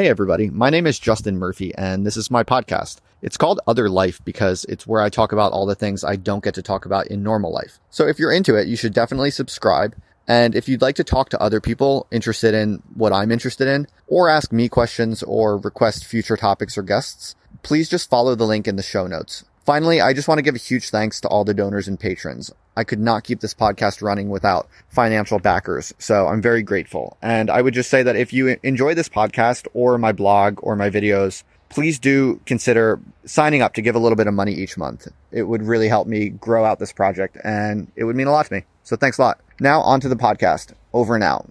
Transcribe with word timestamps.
Hey, 0.00 0.08
everybody. 0.08 0.48
My 0.48 0.70
name 0.70 0.86
is 0.86 0.98
Justin 0.98 1.36
Murphy, 1.36 1.74
and 1.74 2.06
this 2.06 2.16
is 2.16 2.30
my 2.30 2.42
podcast. 2.42 3.00
It's 3.20 3.36
called 3.36 3.60
Other 3.66 3.90
Life 3.90 4.18
because 4.24 4.64
it's 4.64 4.86
where 4.86 5.02
I 5.02 5.10
talk 5.10 5.30
about 5.30 5.52
all 5.52 5.66
the 5.66 5.74
things 5.74 6.04
I 6.04 6.16
don't 6.16 6.42
get 6.42 6.54
to 6.54 6.62
talk 6.62 6.86
about 6.86 7.08
in 7.08 7.22
normal 7.22 7.52
life. 7.52 7.78
So 7.90 8.06
if 8.06 8.18
you're 8.18 8.32
into 8.32 8.56
it, 8.56 8.66
you 8.66 8.76
should 8.76 8.94
definitely 8.94 9.30
subscribe. 9.30 9.94
And 10.26 10.54
if 10.54 10.70
you'd 10.70 10.80
like 10.80 10.94
to 10.94 11.04
talk 11.04 11.28
to 11.28 11.42
other 11.42 11.60
people 11.60 12.06
interested 12.10 12.54
in 12.54 12.82
what 12.94 13.12
I'm 13.12 13.30
interested 13.30 13.68
in, 13.68 13.88
or 14.06 14.30
ask 14.30 14.52
me 14.52 14.70
questions 14.70 15.22
or 15.22 15.58
request 15.58 16.06
future 16.06 16.38
topics 16.38 16.78
or 16.78 16.82
guests, 16.82 17.34
please 17.62 17.90
just 17.90 18.08
follow 18.08 18.34
the 18.34 18.46
link 18.46 18.66
in 18.66 18.76
the 18.76 18.82
show 18.82 19.06
notes. 19.06 19.44
Finally, 19.70 20.00
I 20.00 20.14
just 20.14 20.26
want 20.26 20.38
to 20.38 20.42
give 20.42 20.56
a 20.56 20.58
huge 20.58 20.90
thanks 20.90 21.20
to 21.20 21.28
all 21.28 21.44
the 21.44 21.54
donors 21.54 21.86
and 21.86 22.00
patrons. 22.00 22.52
I 22.76 22.82
could 22.82 22.98
not 22.98 23.22
keep 23.22 23.38
this 23.38 23.54
podcast 23.54 24.02
running 24.02 24.28
without 24.28 24.68
financial 24.88 25.38
backers, 25.38 25.94
so 25.96 26.26
I'm 26.26 26.42
very 26.42 26.64
grateful. 26.64 27.16
And 27.22 27.48
I 27.48 27.62
would 27.62 27.72
just 27.72 27.88
say 27.88 28.02
that 28.02 28.16
if 28.16 28.32
you 28.32 28.58
enjoy 28.64 28.94
this 28.94 29.08
podcast 29.08 29.68
or 29.72 29.96
my 29.96 30.10
blog 30.10 30.58
or 30.64 30.74
my 30.74 30.90
videos, 30.90 31.44
please 31.68 32.00
do 32.00 32.40
consider 32.46 32.98
signing 33.26 33.62
up 33.62 33.74
to 33.74 33.80
give 33.80 33.94
a 33.94 34.00
little 34.00 34.16
bit 34.16 34.26
of 34.26 34.34
money 34.34 34.54
each 34.54 34.76
month. 34.76 35.06
It 35.30 35.44
would 35.44 35.62
really 35.62 35.86
help 35.86 36.08
me 36.08 36.30
grow 36.30 36.64
out 36.64 36.80
this 36.80 36.92
project 36.92 37.36
and 37.44 37.92
it 37.94 38.02
would 38.02 38.16
mean 38.16 38.26
a 38.26 38.32
lot 38.32 38.46
to 38.46 38.52
me. 38.52 38.64
So 38.82 38.96
thanks 38.96 39.18
a 39.18 39.22
lot. 39.22 39.40
Now 39.60 39.82
on 39.82 40.00
to 40.00 40.08
the 40.08 40.16
podcast. 40.16 40.72
Over 40.92 41.14
and 41.14 41.22
out. 41.22 41.48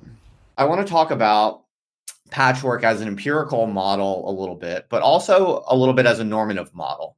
I 0.58 0.66
want 0.66 0.86
to 0.86 0.92
talk 0.92 1.12
about 1.12 1.62
patchwork 2.32 2.84
as 2.84 3.00
an 3.00 3.08
empirical 3.08 3.66
model 3.66 4.30
a 4.30 4.34
little 4.38 4.56
bit, 4.56 4.88
but 4.90 5.04
also 5.04 5.64
a 5.70 5.76
little 5.78 5.94
bit 5.94 6.06
as 6.06 6.20
a 6.20 6.26
normative 6.26 6.76
model 6.76 7.16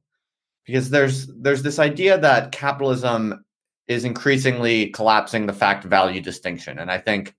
because 0.66 0.90
there's 0.90 1.26
there's 1.26 1.62
this 1.62 1.78
idea 1.78 2.18
that 2.18 2.52
capitalism 2.52 3.44
is 3.88 4.04
increasingly 4.04 4.88
collapsing 4.90 5.46
the 5.46 5.52
fact 5.52 5.84
value 5.84 6.20
distinction, 6.20 6.78
and 6.78 6.90
I 6.90 6.98
think 6.98 7.34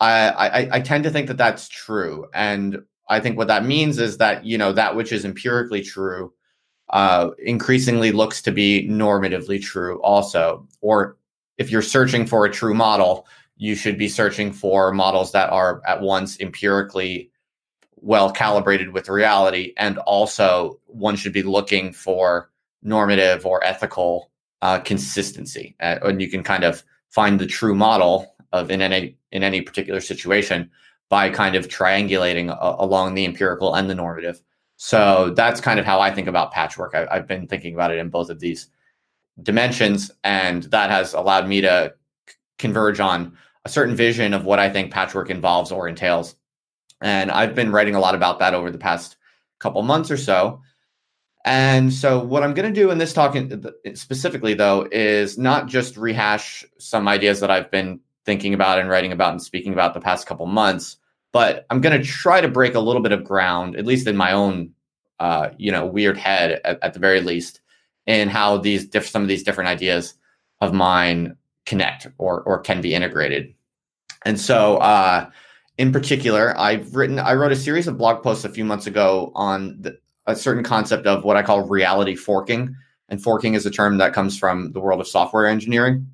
I, 0.00 0.28
I 0.30 0.68
I 0.76 0.80
tend 0.80 1.04
to 1.04 1.10
think 1.10 1.28
that 1.28 1.36
that's 1.36 1.68
true, 1.68 2.26
and 2.34 2.82
I 3.08 3.20
think 3.20 3.36
what 3.36 3.48
that 3.48 3.64
means 3.64 3.98
is 3.98 4.18
that 4.18 4.44
you 4.44 4.58
know 4.58 4.72
that 4.72 4.96
which 4.96 5.12
is 5.12 5.24
empirically 5.24 5.82
true 5.82 6.32
uh, 6.90 7.30
increasingly 7.38 8.12
looks 8.12 8.42
to 8.42 8.52
be 8.52 8.88
normatively 8.88 9.60
true 9.62 10.00
also, 10.02 10.66
or 10.80 11.16
if 11.58 11.70
you're 11.70 11.82
searching 11.82 12.26
for 12.26 12.44
a 12.44 12.52
true 12.52 12.74
model, 12.74 13.26
you 13.56 13.74
should 13.74 13.98
be 13.98 14.08
searching 14.08 14.52
for 14.52 14.92
models 14.92 15.32
that 15.32 15.50
are 15.50 15.82
at 15.86 16.00
once 16.00 16.38
empirically 16.40 17.30
well 17.96 18.30
calibrated 18.30 18.92
with 18.92 19.08
reality 19.08 19.72
and 19.76 19.98
also 19.98 20.78
one 20.86 21.16
should 21.16 21.32
be 21.32 21.42
looking 21.42 21.92
for 21.92 22.50
normative 22.82 23.46
or 23.46 23.64
ethical 23.64 24.30
uh, 24.62 24.78
consistency 24.80 25.74
uh, 25.80 25.98
and 26.02 26.20
you 26.20 26.30
can 26.30 26.42
kind 26.42 26.64
of 26.64 26.82
find 27.10 27.38
the 27.38 27.46
true 27.46 27.74
model 27.74 28.34
of 28.52 28.70
in 28.70 28.80
any 28.80 29.16
in 29.32 29.42
any 29.42 29.60
particular 29.60 30.00
situation 30.00 30.70
by 31.08 31.30
kind 31.30 31.54
of 31.54 31.68
triangulating 31.68 32.50
uh, 32.50 32.76
along 32.78 33.14
the 33.14 33.24
empirical 33.24 33.74
and 33.74 33.88
the 33.88 33.94
normative. 33.94 34.40
So 34.76 35.32
that's 35.34 35.60
kind 35.60 35.80
of 35.80 35.86
how 35.86 36.00
i 36.00 36.10
think 36.10 36.28
about 36.28 36.52
patchwork. 36.52 36.94
I, 36.94 37.06
i've 37.10 37.26
been 37.26 37.46
thinking 37.46 37.74
about 37.74 37.92
it 37.92 37.98
in 37.98 38.10
both 38.10 38.30
of 38.30 38.40
these 38.40 38.68
dimensions 39.42 40.10
and 40.24 40.64
that 40.64 40.90
has 40.90 41.14
allowed 41.14 41.48
me 41.48 41.60
to 41.60 41.94
c- 42.28 42.34
converge 42.58 43.00
on 43.00 43.36
a 43.64 43.68
certain 43.68 43.94
vision 43.96 44.32
of 44.34 44.44
what 44.44 44.58
i 44.58 44.70
think 44.70 44.92
patchwork 44.92 45.30
involves 45.30 45.70
or 45.70 45.88
entails 45.88 46.36
and 47.00 47.30
I've 47.30 47.54
been 47.54 47.72
writing 47.72 47.94
a 47.94 48.00
lot 48.00 48.14
about 48.14 48.38
that 48.38 48.54
over 48.54 48.70
the 48.70 48.78
past 48.78 49.16
couple 49.58 49.82
months 49.82 50.10
or 50.10 50.16
so. 50.16 50.60
And 51.44 51.92
so, 51.92 52.18
what 52.22 52.42
I'm 52.42 52.54
going 52.54 52.72
to 52.72 52.80
do 52.80 52.90
in 52.90 52.98
this 52.98 53.12
talk 53.12 53.36
specifically, 53.94 54.54
though, 54.54 54.88
is 54.90 55.38
not 55.38 55.68
just 55.68 55.96
rehash 55.96 56.64
some 56.78 57.06
ideas 57.06 57.38
that 57.38 57.52
I've 57.52 57.70
been 57.70 58.00
thinking 58.24 58.52
about 58.52 58.80
and 58.80 58.88
writing 58.88 59.12
about 59.12 59.30
and 59.30 59.40
speaking 59.40 59.72
about 59.72 59.94
the 59.94 60.00
past 60.00 60.26
couple 60.26 60.46
months, 60.46 60.96
but 61.32 61.64
I'm 61.70 61.80
going 61.80 61.96
to 61.96 62.04
try 62.04 62.40
to 62.40 62.48
break 62.48 62.74
a 62.74 62.80
little 62.80 63.00
bit 63.00 63.12
of 63.12 63.22
ground, 63.22 63.76
at 63.76 63.86
least 63.86 64.08
in 64.08 64.16
my 64.16 64.32
own, 64.32 64.72
uh, 65.20 65.50
you 65.56 65.70
know, 65.70 65.86
weird 65.86 66.18
head, 66.18 66.60
at, 66.64 66.82
at 66.82 66.94
the 66.94 66.98
very 66.98 67.20
least, 67.20 67.60
in 68.06 68.28
how 68.28 68.58
these 68.58 68.84
diff- 68.84 69.08
some 69.08 69.22
of 69.22 69.28
these 69.28 69.44
different 69.44 69.68
ideas 69.68 70.14
of 70.60 70.74
mine 70.74 71.36
connect 71.64 72.08
or 72.18 72.42
or 72.42 72.58
can 72.58 72.80
be 72.80 72.92
integrated. 72.92 73.54
And 74.24 74.40
so, 74.40 74.78
uh, 74.78 75.30
in 75.78 75.92
particular, 75.92 76.58
I've 76.58 76.94
written, 76.94 77.18
I 77.18 77.34
wrote 77.34 77.52
a 77.52 77.56
series 77.56 77.86
of 77.86 77.98
blog 77.98 78.22
posts 78.22 78.44
a 78.44 78.48
few 78.48 78.64
months 78.64 78.86
ago 78.86 79.32
on 79.34 79.76
the, 79.80 79.98
a 80.26 80.34
certain 80.34 80.64
concept 80.64 81.06
of 81.06 81.24
what 81.24 81.36
I 81.36 81.42
call 81.42 81.62
reality 81.62 82.16
forking. 82.16 82.74
And 83.08 83.22
forking 83.22 83.54
is 83.54 83.66
a 83.66 83.70
term 83.70 83.98
that 83.98 84.14
comes 84.14 84.38
from 84.38 84.72
the 84.72 84.80
world 84.80 85.00
of 85.00 85.06
software 85.06 85.46
engineering. 85.46 86.08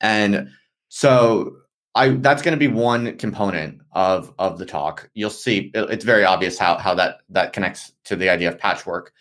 And 0.00 0.50
so 0.88 1.56
I 1.94 2.10
that's 2.10 2.42
going 2.42 2.52
to 2.52 2.58
be 2.58 2.68
one 2.68 3.16
component 3.16 3.80
of 3.92 4.32
of 4.38 4.58
the 4.58 4.66
talk. 4.66 5.10
You'll 5.14 5.30
see 5.30 5.72
it, 5.74 5.90
it's 5.90 6.04
very 6.04 6.24
obvious 6.24 6.58
how 6.58 6.78
how 6.78 6.94
that 6.94 7.18
that 7.30 7.52
connects 7.52 7.92
to 8.04 8.16
the 8.16 8.28
idea 8.28 8.48
of 8.48 8.58
patchwork. 8.58 9.12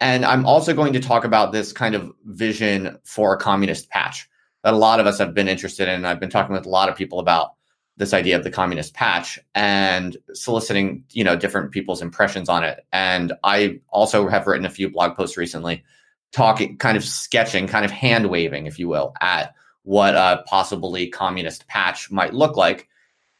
And 0.00 0.24
I'm 0.24 0.46
also 0.46 0.72
going 0.72 0.92
to 0.92 1.00
talk 1.00 1.24
about 1.24 1.52
this 1.52 1.72
kind 1.72 1.94
of 1.94 2.12
vision 2.24 2.98
for 3.04 3.34
a 3.34 3.38
communist 3.38 3.90
patch 3.90 4.28
that 4.62 4.72
a 4.72 4.76
lot 4.76 5.00
of 5.00 5.06
us 5.06 5.18
have 5.18 5.34
been 5.34 5.48
interested 5.48 5.88
in. 5.88 6.04
I've 6.04 6.20
been 6.20 6.30
talking 6.30 6.54
with 6.54 6.66
a 6.66 6.70
lot 6.70 6.88
of 6.88 6.96
people 6.96 7.18
about 7.18 7.54
this 7.98 8.14
idea 8.14 8.36
of 8.36 8.44
the 8.44 8.50
communist 8.50 8.94
patch 8.94 9.38
and 9.54 10.16
soliciting 10.32 11.04
you 11.12 11.24
know 11.24 11.36
different 11.36 11.72
people's 11.72 12.00
impressions 12.00 12.48
on 12.48 12.64
it. 12.64 12.86
And 12.92 13.32
i 13.44 13.80
also 13.88 14.28
have 14.28 14.46
written 14.46 14.64
a 14.64 14.70
few 14.70 14.88
blog 14.88 15.16
posts 15.16 15.36
recently 15.36 15.84
talking 16.32 16.78
kind 16.78 16.96
of 16.96 17.04
sketching 17.04 17.66
kind 17.66 17.84
of 17.84 17.90
hand 17.90 18.30
waving 18.30 18.66
if 18.66 18.78
you 18.78 18.88
will 18.88 19.14
at 19.20 19.54
what 19.82 20.14
a 20.14 20.44
possibly 20.46 21.08
communist 21.08 21.66
patch 21.66 22.10
might 22.10 22.34
look 22.34 22.56
like. 22.56 22.88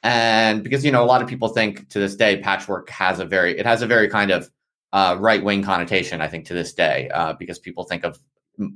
And 0.03 0.63
because 0.63 0.85
you 0.85 0.91
know 0.91 1.05
a 1.05 1.07
lot 1.07 1.23
of 1.23 1.29
people 1.29 1.49
think 1.49 1.89
to 1.91 1.99
this 2.01 2.17
day 2.17 2.41
patchwork 2.41 2.91
has 2.91 3.21
a 3.21 3.25
very 3.25 3.59
it 3.59 3.67
has 3.67 3.83
a 3.83 3.87
very 3.87 4.09
kind 4.09 4.31
of 4.31 4.51
uh, 4.93 5.17
right 5.21 5.45
wing 5.45 5.63
connotation 5.63 6.23
i 6.23 6.29
think 6.29 6.47
to 6.47 6.55
this 6.55 6.73
day 6.73 7.11
uh, 7.13 7.35
because 7.35 7.59
people 7.59 7.85
think 7.85 8.05
of 8.05 8.19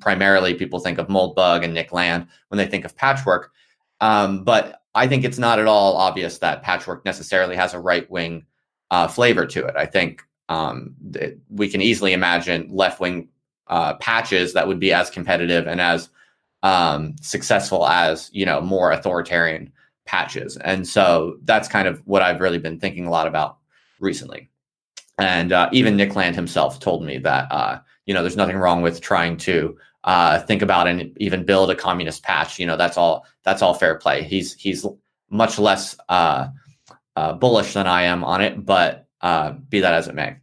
primarily 0.00 0.52
people 0.52 0.78
think 0.78 0.98
of 0.98 1.08
moldbug 1.08 1.64
and 1.64 1.72
nick 1.72 1.92
land 1.92 2.26
when 2.48 2.58
they 2.58 2.66
think 2.66 2.84
of 2.84 2.96
patchwork. 2.96 3.50
Um, 4.00 4.44
but 4.44 4.81
I 4.94 5.06
think 5.06 5.24
it's 5.24 5.38
not 5.38 5.58
at 5.58 5.66
all 5.66 5.96
obvious 5.96 6.38
that 6.38 6.62
patchwork 6.62 7.04
necessarily 7.04 7.56
has 7.56 7.74
a 7.74 7.80
right 7.80 8.10
wing 8.10 8.46
uh, 8.90 9.08
flavor 9.08 9.46
to 9.46 9.64
it. 9.64 9.74
I 9.76 9.86
think 9.86 10.22
um, 10.48 10.94
we 11.48 11.68
can 11.68 11.80
easily 11.80 12.12
imagine 12.12 12.68
left 12.70 13.00
wing 13.00 13.28
uh, 13.68 13.94
patches 13.94 14.52
that 14.52 14.68
would 14.68 14.78
be 14.78 14.92
as 14.92 15.08
competitive 15.08 15.66
and 15.66 15.80
as 15.80 16.10
um, 16.62 17.16
successful 17.20 17.86
as 17.86 18.30
you 18.32 18.44
know 18.44 18.60
more 18.60 18.92
authoritarian 18.92 19.72
patches. 20.04 20.56
And 20.58 20.86
so 20.86 21.38
that's 21.44 21.68
kind 21.68 21.88
of 21.88 22.00
what 22.06 22.22
I've 22.22 22.40
really 22.40 22.58
been 22.58 22.78
thinking 22.78 23.06
a 23.06 23.10
lot 23.10 23.26
about 23.26 23.58
recently. 23.98 24.50
And 25.18 25.52
uh, 25.52 25.68
even 25.72 25.96
Nick 25.96 26.16
Land 26.16 26.34
himself 26.34 26.80
told 26.80 27.04
me 27.04 27.18
that 27.18 27.50
uh, 27.50 27.80
you 28.06 28.12
know 28.12 28.22
there's 28.22 28.36
nothing 28.36 28.56
wrong 28.56 28.82
with 28.82 29.00
trying 29.00 29.36
to 29.38 29.76
uh, 30.04 30.40
think 30.40 30.62
about 30.62 30.88
and 30.88 31.16
even 31.18 31.44
build 31.44 31.70
a 31.70 31.76
communist 31.76 32.22
patch. 32.22 32.58
You 32.58 32.66
know, 32.66 32.76
that's 32.76 32.96
all 32.96 33.26
that's 33.44 33.62
all 33.62 33.74
fair 33.74 33.96
play. 33.96 34.22
He's 34.22 34.54
he's 34.54 34.86
much 35.30 35.58
less 35.58 35.96
uh, 36.08 36.48
uh, 37.16 37.32
bullish 37.34 37.74
than 37.74 37.86
I 37.86 38.02
am 38.02 38.24
on 38.24 38.40
it, 38.40 38.64
but 38.64 39.06
uh, 39.20 39.52
be 39.68 39.80
that 39.80 39.94
as 39.94 40.08
it 40.08 40.14
may. 40.14 40.36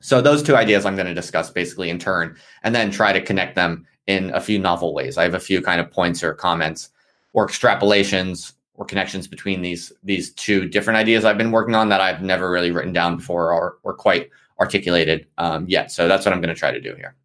So 0.00 0.20
those 0.20 0.42
two 0.42 0.56
ideas 0.56 0.84
I'm 0.84 0.96
going 0.96 1.06
to 1.06 1.14
discuss 1.14 1.50
basically 1.50 1.88
in 1.88 1.98
turn, 1.98 2.36
and 2.62 2.74
then 2.74 2.90
try 2.90 3.12
to 3.12 3.20
connect 3.20 3.54
them 3.54 3.86
in 4.06 4.30
a 4.34 4.40
few 4.40 4.58
novel 4.58 4.94
ways. 4.94 5.16
I 5.16 5.22
have 5.22 5.34
a 5.34 5.40
few 5.40 5.62
kind 5.62 5.80
of 5.80 5.90
points 5.90 6.22
or 6.22 6.34
comments 6.34 6.90
or 7.32 7.46
extrapolations 7.46 8.52
or 8.74 8.84
connections 8.84 9.28
between 9.28 9.62
these 9.62 9.92
these 10.02 10.32
two 10.34 10.68
different 10.68 10.98
ideas 10.98 11.24
I've 11.24 11.38
been 11.38 11.52
working 11.52 11.74
on 11.74 11.88
that 11.90 12.00
I've 12.00 12.22
never 12.22 12.50
really 12.50 12.72
written 12.72 12.92
down 12.92 13.16
before 13.16 13.52
or 13.52 13.78
or 13.84 13.94
quite 13.94 14.30
articulated 14.60 15.26
um, 15.38 15.66
yet. 15.68 15.90
So 15.90 16.08
that's 16.08 16.26
what 16.26 16.32
I'm 16.32 16.40
going 16.40 16.54
to 16.54 16.58
try 16.58 16.72
to 16.72 16.80
do 16.80 16.94
here. 16.94 17.16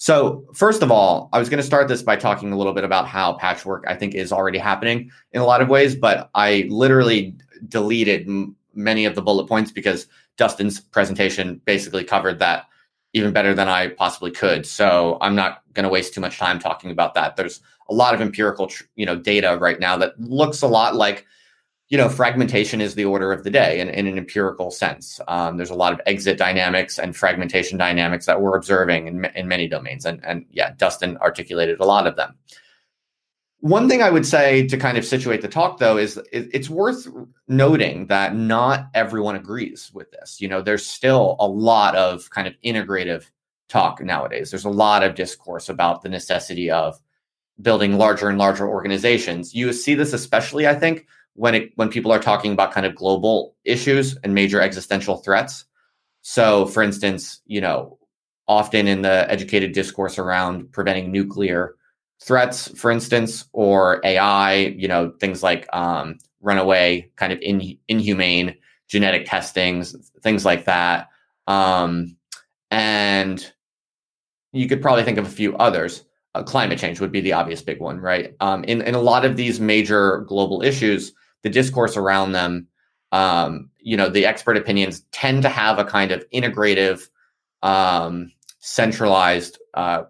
So, 0.00 0.46
first 0.54 0.82
of 0.82 0.90
all, 0.90 1.28
I 1.34 1.38
was 1.38 1.50
going 1.50 1.60
to 1.60 1.66
start 1.66 1.86
this 1.86 2.02
by 2.02 2.16
talking 2.16 2.52
a 2.52 2.56
little 2.56 2.72
bit 2.72 2.84
about 2.84 3.06
how 3.06 3.34
patchwork 3.34 3.84
I 3.86 3.94
think 3.94 4.14
is 4.14 4.32
already 4.32 4.56
happening 4.56 5.10
in 5.32 5.42
a 5.42 5.44
lot 5.44 5.60
of 5.60 5.68
ways, 5.68 5.94
but 5.94 6.30
I 6.34 6.66
literally 6.70 7.36
deleted 7.68 8.26
m- 8.26 8.56
many 8.72 9.04
of 9.04 9.14
the 9.14 9.20
bullet 9.20 9.46
points 9.46 9.70
because 9.70 10.06
Dustin's 10.38 10.80
presentation 10.80 11.60
basically 11.66 12.02
covered 12.02 12.38
that 12.38 12.64
even 13.12 13.34
better 13.34 13.52
than 13.52 13.68
I 13.68 13.88
possibly 13.88 14.30
could. 14.30 14.64
So, 14.64 15.18
I'm 15.20 15.34
not 15.34 15.64
going 15.74 15.84
to 15.84 15.90
waste 15.90 16.14
too 16.14 16.22
much 16.22 16.38
time 16.38 16.58
talking 16.58 16.90
about 16.90 17.12
that. 17.12 17.36
There's 17.36 17.60
a 17.90 17.94
lot 17.94 18.14
of 18.14 18.22
empirical, 18.22 18.68
tr- 18.68 18.84
you 18.96 19.04
know, 19.04 19.16
data 19.16 19.58
right 19.60 19.78
now 19.78 19.98
that 19.98 20.18
looks 20.18 20.62
a 20.62 20.66
lot 20.66 20.94
like 20.96 21.26
you 21.90 21.98
know, 21.98 22.08
fragmentation 22.08 22.80
is 22.80 22.94
the 22.94 23.04
order 23.04 23.32
of 23.32 23.42
the 23.42 23.50
day 23.50 23.80
in, 23.80 23.88
in 23.90 24.06
an 24.06 24.16
empirical 24.16 24.70
sense. 24.70 25.20
Um, 25.26 25.56
there's 25.56 25.70
a 25.70 25.74
lot 25.74 25.92
of 25.92 26.00
exit 26.06 26.38
dynamics 26.38 27.00
and 27.00 27.16
fragmentation 27.16 27.76
dynamics 27.78 28.26
that 28.26 28.40
we're 28.40 28.56
observing 28.56 29.08
in, 29.08 29.24
in 29.34 29.48
many 29.48 29.66
domains. 29.66 30.06
And, 30.06 30.24
and 30.24 30.46
yeah, 30.52 30.72
Dustin 30.76 31.16
articulated 31.18 31.80
a 31.80 31.84
lot 31.84 32.06
of 32.06 32.14
them. 32.14 32.36
One 33.58 33.88
thing 33.88 34.02
I 34.02 34.08
would 34.08 34.24
say 34.24 34.66
to 34.68 34.76
kind 34.78 34.96
of 34.96 35.04
situate 35.04 35.42
the 35.42 35.48
talk, 35.48 35.78
though, 35.78 35.98
is 35.98 36.16
it, 36.32 36.48
it's 36.52 36.70
worth 36.70 37.08
noting 37.48 38.06
that 38.06 38.36
not 38.36 38.86
everyone 38.94 39.34
agrees 39.34 39.90
with 39.92 40.12
this. 40.12 40.40
You 40.40 40.48
know, 40.48 40.62
there's 40.62 40.86
still 40.86 41.36
a 41.40 41.46
lot 41.46 41.96
of 41.96 42.30
kind 42.30 42.46
of 42.46 42.54
integrative 42.64 43.28
talk 43.68 44.00
nowadays. 44.00 44.50
There's 44.50 44.64
a 44.64 44.70
lot 44.70 45.02
of 45.02 45.16
discourse 45.16 45.68
about 45.68 46.02
the 46.02 46.08
necessity 46.08 46.70
of 46.70 46.98
building 47.60 47.98
larger 47.98 48.28
and 48.28 48.38
larger 48.38 48.66
organizations. 48.66 49.54
You 49.54 49.72
see 49.72 49.94
this 49.94 50.12
especially, 50.12 50.66
I 50.66 50.74
think, 50.74 51.06
when 51.34 51.54
it 51.54 51.72
when 51.76 51.88
people 51.88 52.12
are 52.12 52.18
talking 52.18 52.52
about 52.52 52.72
kind 52.72 52.86
of 52.86 52.94
global 52.94 53.54
issues 53.64 54.16
and 54.24 54.34
major 54.34 54.60
existential 54.60 55.18
threats. 55.18 55.64
So, 56.22 56.66
for 56.66 56.82
instance, 56.82 57.40
you 57.46 57.60
know, 57.60 57.98
often 58.46 58.86
in 58.88 59.02
the 59.02 59.30
educated 59.30 59.72
discourse 59.72 60.18
around 60.18 60.70
preventing 60.72 61.10
nuclear 61.10 61.76
threats, 62.22 62.68
for 62.78 62.90
instance, 62.90 63.46
or 63.52 64.00
AI, 64.04 64.54
you 64.54 64.88
know, 64.88 65.12
things 65.20 65.42
like 65.42 65.68
um, 65.72 66.18
runaway 66.40 67.10
kind 67.16 67.32
of 67.32 67.38
in, 67.40 67.78
inhumane 67.88 68.54
genetic 68.88 69.24
testings, 69.26 69.94
things 70.22 70.44
like 70.44 70.64
that. 70.64 71.08
Um, 71.46 72.16
and 72.70 73.52
you 74.52 74.68
could 74.68 74.82
probably 74.82 75.04
think 75.04 75.18
of 75.18 75.26
a 75.26 75.30
few 75.30 75.56
others. 75.56 76.04
Uh, 76.34 76.42
climate 76.42 76.78
change 76.78 77.00
would 77.00 77.12
be 77.12 77.20
the 77.20 77.32
obvious 77.32 77.62
big 77.62 77.80
one, 77.80 77.98
right? 77.98 78.34
Um, 78.40 78.64
in, 78.64 78.82
in 78.82 78.94
a 78.94 79.00
lot 79.00 79.24
of 79.24 79.36
these 79.36 79.60
major 79.60 80.18
global 80.28 80.62
issues, 80.62 81.12
the 81.42 81.50
discourse 81.50 81.96
around 81.96 82.32
them, 82.32 82.68
um, 83.12 83.70
you 83.78 83.96
know, 83.96 84.08
the 84.08 84.26
expert 84.26 84.56
opinions 84.56 85.00
tend 85.12 85.42
to 85.42 85.48
have 85.48 85.78
a 85.78 85.84
kind 85.84 86.12
of 86.12 86.28
integrative, 86.30 87.08
um, 87.62 88.32
centralized 88.58 89.58
uh, 89.74 90.02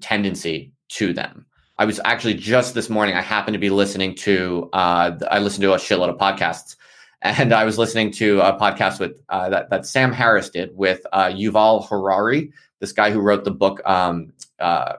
tendency 0.00 0.72
to 0.88 1.12
them. 1.12 1.46
I 1.78 1.84
was 1.84 2.00
actually 2.04 2.34
just 2.34 2.74
this 2.74 2.90
morning, 2.90 3.14
I 3.14 3.22
happened 3.22 3.54
to 3.54 3.58
be 3.58 3.70
listening 3.70 4.14
to, 4.16 4.68
uh, 4.72 5.12
I 5.30 5.38
listened 5.38 5.62
to 5.62 5.72
a 5.72 5.78
shitload 5.78 6.10
of 6.10 6.18
podcasts. 6.18 6.76
And 7.24 7.52
I 7.52 7.62
was 7.64 7.78
listening 7.78 8.10
to 8.14 8.40
a 8.40 8.58
podcast 8.58 8.98
with 8.98 9.12
uh, 9.28 9.48
that, 9.50 9.70
that 9.70 9.86
Sam 9.86 10.12
Harris 10.12 10.50
did 10.50 10.76
with 10.76 11.06
uh, 11.12 11.26
Yuval 11.26 11.88
Harari, 11.88 12.52
this 12.80 12.90
guy 12.90 13.12
who 13.12 13.20
wrote 13.20 13.44
the 13.44 13.52
book 13.52 13.80
um, 13.84 14.32
uh, 14.58 14.94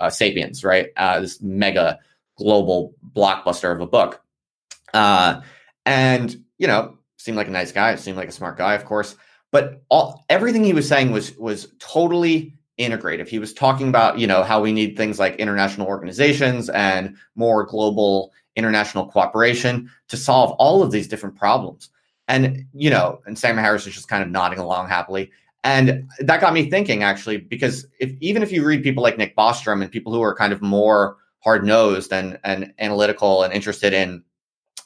uh, 0.00 0.10
Sapiens, 0.10 0.64
right? 0.64 0.88
Uh, 0.96 1.20
this 1.20 1.40
mega 1.40 2.00
global 2.36 2.94
blockbuster 3.14 3.72
of 3.72 3.80
a 3.80 3.86
book. 3.86 4.20
Uh, 4.94 5.40
and, 5.86 6.36
you 6.58 6.66
know, 6.66 6.98
seemed 7.16 7.36
like 7.36 7.48
a 7.48 7.52
nice 7.52 7.72
guy, 7.72 7.94
seemed 7.94 8.16
like 8.16 8.28
a 8.28 8.32
smart 8.32 8.58
guy, 8.58 8.74
of 8.74 8.84
course. 8.84 9.16
But 9.50 9.82
all 9.88 10.24
everything 10.28 10.64
he 10.64 10.72
was 10.72 10.88
saying 10.88 11.12
was 11.12 11.36
was 11.36 11.68
totally 11.78 12.54
integrative. 12.78 13.28
He 13.28 13.38
was 13.38 13.52
talking 13.52 13.88
about, 13.88 14.18
you 14.18 14.26
know, 14.26 14.42
how 14.42 14.60
we 14.60 14.72
need 14.72 14.96
things 14.96 15.18
like 15.18 15.36
international 15.36 15.86
organizations 15.86 16.68
and 16.70 17.16
more 17.34 17.64
global 17.64 18.32
international 18.56 19.06
cooperation 19.06 19.90
to 20.08 20.16
solve 20.16 20.52
all 20.52 20.82
of 20.82 20.90
these 20.90 21.08
different 21.08 21.36
problems. 21.36 21.90
And, 22.28 22.64
you 22.72 22.90
know, 22.90 23.20
and 23.26 23.38
Sam 23.38 23.56
Harris 23.56 23.86
is 23.86 23.94
just 23.94 24.08
kind 24.08 24.22
of 24.22 24.30
nodding 24.30 24.58
along 24.58 24.88
happily. 24.88 25.30
And 25.64 26.08
that 26.18 26.40
got 26.40 26.54
me 26.54 26.68
thinking 26.70 27.02
actually, 27.02 27.36
because 27.36 27.86
if 28.00 28.12
even 28.20 28.42
if 28.42 28.50
you 28.52 28.64
read 28.64 28.82
people 28.82 29.02
like 29.02 29.18
Nick 29.18 29.36
Bostrom 29.36 29.82
and 29.82 29.90
people 29.90 30.12
who 30.12 30.22
are 30.22 30.34
kind 30.34 30.52
of 30.52 30.60
more 30.62 31.16
hard 31.40 31.64
nosed 31.64 32.12
and, 32.12 32.38
and 32.42 32.72
analytical 32.78 33.42
and 33.42 33.52
interested 33.52 33.92
in, 33.92 34.24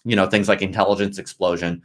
you 0.07 0.17
know, 0.17 0.27
things 0.27 0.49
like 0.49 0.63
intelligence 0.63 1.19
explosion, 1.19 1.83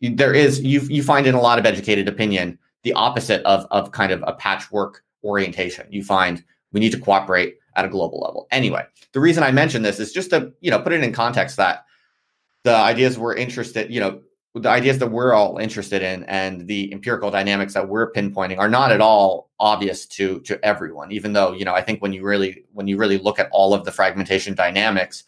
there 0.00 0.34
is 0.34 0.60
you 0.60 0.80
you 0.82 1.02
find 1.02 1.26
in 1.26 1.34
a 1.34 1.40
lot 1.40 1.58
of 1.58 1.66
educated 1.66 2.08
opinion 2.08 2.58
the 2.82 2.92
opposite 2.92 3.42
of 3.44 3.66
of 3.70 3.92
kind 3.92 4.12
of 4.12 4.22
a 4.26 4.34
patchwork 4.34 5.04
orientation. 5.24 5.86
You 5.90 6.04
find 6.04 6.44
we 6.72 6.80
need 6.80 6.92
to 6.92 7.00
cooperate 7.00 7.56
at 7.76 7.84
a 7.84 7.88
global 7.88 8.20
level. 8.20 8.46
Anyway, 8.50 8.84
the 9.12 9.20
reason 9.20 9.42
I 9.42 9.50
mention 9.50 9.82
this 9.82 10.00
is 10.00 10.12
just 10.12 10.30
to, 10.30 10.52
you 10.60 10.70
know, 10.70 10.80
put 10.80 10.92
it 10.92 11.02
in 11.02 11.12
context 11.12 11.56
that 11.56 11.84
the 12.64 12.74
ideas 12.74 13.18
we're 13.18 13.34
interested, 13.34 13.90
you 13.90 14.00
know, 14.00 14.20
the 14.54 14.68
ideas 14.68 14.98
that 14.98 15.08
we're 15.08 15.32
all 15.32 15.58
interested 15.58 16.02
in 16.02 16.24
and 16.24 16.66
the 16.66 16.92
empirical 16.92 17.30
dynamics 17.30 17.74
that 17.74 17.88
we're 17.88 18.10
pinpointing 18.12 18.58
are 18.58 18.68
not 18.68 18.90
at 18.90 19.00
all 19.00 19.48
obvious 19.60 20.06
to 20.06 20.40
to 20.40 20.62
everyone 20.64 21.12
even 21.12 21.32
though 21.32 21.52
you 21.52 21.64
know 21.64 21.72
i 21.72 21.80
think 21.80 22.02
when 22.02 22.12
you 22.12 22.24
really 22.24 22.64
when 22.72 22.88
you 22.88 22.96
really 22.96 23.18
look 23.18 23.38
at 23.38 23.48
all 23.52 23.72
of 23.72 23.84
the 23.84 23.92
fragmentation 23.92 24.54
dynamics 24.54 25.22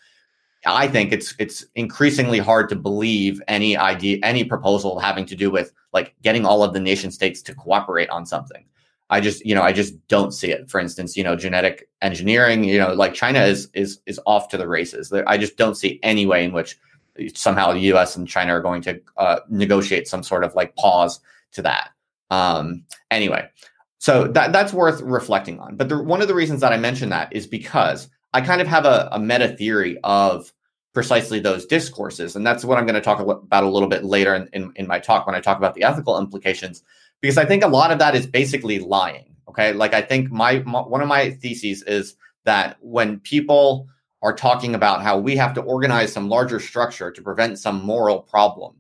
i 0.67 0.87
think 0.87 1.12
it's 1.12 1.35
it's 1.38 1.64
increasingly 1.75 2.38
hard 2.38 2.69
to 2.69 2.76
believe 2.76 3.41
any 3.49 3.76
idea 3.76 4.19
any 4.23 4.44
proposal 4.44 4.99
having 4.99 5.26
to 5.26 5.37
do 5.37 5.50
with 5.50 5.73
like 5.93 6.14
getting 6.23 6.44
all 6.44 6.62
of 6.62 6.73
the 6.73 6.81
nation 6.81 7.11
states 7.11 7.43
to 7.43 7.55
cooperate 7.55 8.09
on 8.11 8.26
something 8.26 8.64
I 9.12 9.20
just, 9.20 9.44
you 9.44 9.55
know, 9.55 9.61
I 9.61 9.73
just 9.73 9.94
don't 10.09 10.32
see 10.32 10.50
it. 10.50 10.70
For 10.70 10.81
instance, 10.81 11.19
you 11.19 11.23
know, 11.23 11.37
genetic 11.37 11.87
engineering, 12.00 12.64
you 12.64 12.79
know, 12.79 12.94
like 12.94 13.12
China 13.12 13.41
is 13.41 13.69
is 13.75 14.00
is 14.06 14.19
off 14.25 14.49
to 14.49 14.56
the 14.56 14.67
races. 14.67 15.12
I 15.12 15.37
just 15.37 15.59
don't 15.59 15.75
see 15.75 16.00
any 16.03 16.25
way 16.25 16.43
in 16.43 16.53
which 16.53 16.79
somehow 17.35 17.73
the 17.73 17.81
U.S. 17.81 18.17
and 18.17 18.26
China 18.26 18.55
are 18.55 18.62
going 18.62 18.81
to 18.82 19.00
uh, 19.19 19.41
negotiate 19.50 20.08
some 20.08 20.23
sort 20.23 20.44
of 20.44 20.55
like 20.55 20.75
pause 20.76 21.20
to 21.53 21.62
that. 21.62 21.91
Um, 22.31 22.85
anyway, 23.11 23.50
so 23.99 24.29
that 24.29 24.53
that's 24.53 24.73
worth 24.73 25.03
reflecting 25.03 25.61
on. 25.61 25.76
But 25.76 25.91
the, 25.91 26.03
one 26.03 26.23
of 26.23 26.29
the 26.29 26.35
reasons 26.35 26.62
that 26.62 26.73
I 26.73 26.79
mention 26.79 27.11
that 27.11 27.31
is 27.35 27.47
because 27.47 28.08
I 28.34 28.40
kind 28.40 28.61
of 28.61 28.67
have 28.67 28.84
a, 28.84 29.08
a 29.12 29.19
meta 29.19 29.49
theory 29.49 29.99
of 30.02 30.52
precisely 30.94 31.40
those 31.40 31.67
discourses, 31.67 32.37
and 32.37 32.46
that's 32.46 32.64
what 32.64 32.79
I'm 32.79 32.87
going 32.87 32.94
to 32.94 33.00
talk 33.00 33.20
about 33.20 33.64
a 33.64 33.69
little 33.69 33.88
bit 33.88 34.05
later 34.05 34.34
in, 34.34 34.49
in, 34.52 34.73
in 34.76 34.87
my 34.87 34.99
talk 34.99 35.26
when 35.26 35.34
I 35.34 35.40
talk 35.40 35.58
about 35.58 35.75
the 35.75 35.82
ethical 35.82 36.19
implications 36.19 36.82
because 37.23 37.38
I 37.38 37.46
think 37.46 37.62
a 37.64 37.69
lot 37.69 37.90
of 37.90 37.99
that 38.00 38.14
is 38.14 38.26
basically 38.26 38.81
lying. 38.81 39.37
Okay. 39.49 39.73
Like 39.73 39.94
I 39.94 40.02
think 40.02 40.31
my, 40.31 40.58
my, 40.67 40.81
one 40.81 41.00
of 41.00 41.08
my 41.08 41.31
theses 41.31 41.82
is 41.84 42.17
that 42.44 42.76
when 42.81 43.20
people 43.20 43.88
are 44.20 44.34
talking 44.34 44.75
about 44.75 45.02
how 45.02 45.19
we 45.19 45.37
have 45.37 45.55
to 45.55 45.62
organize 45.62 46.12
some 46.12 46.29
larger 46.29 46.61
structure 46.61 47.11
to 47.11 47.23
prevent 47.23 47.58
some 47.58 47.84
moral 47.84 48.20
problem, 48.20 48.76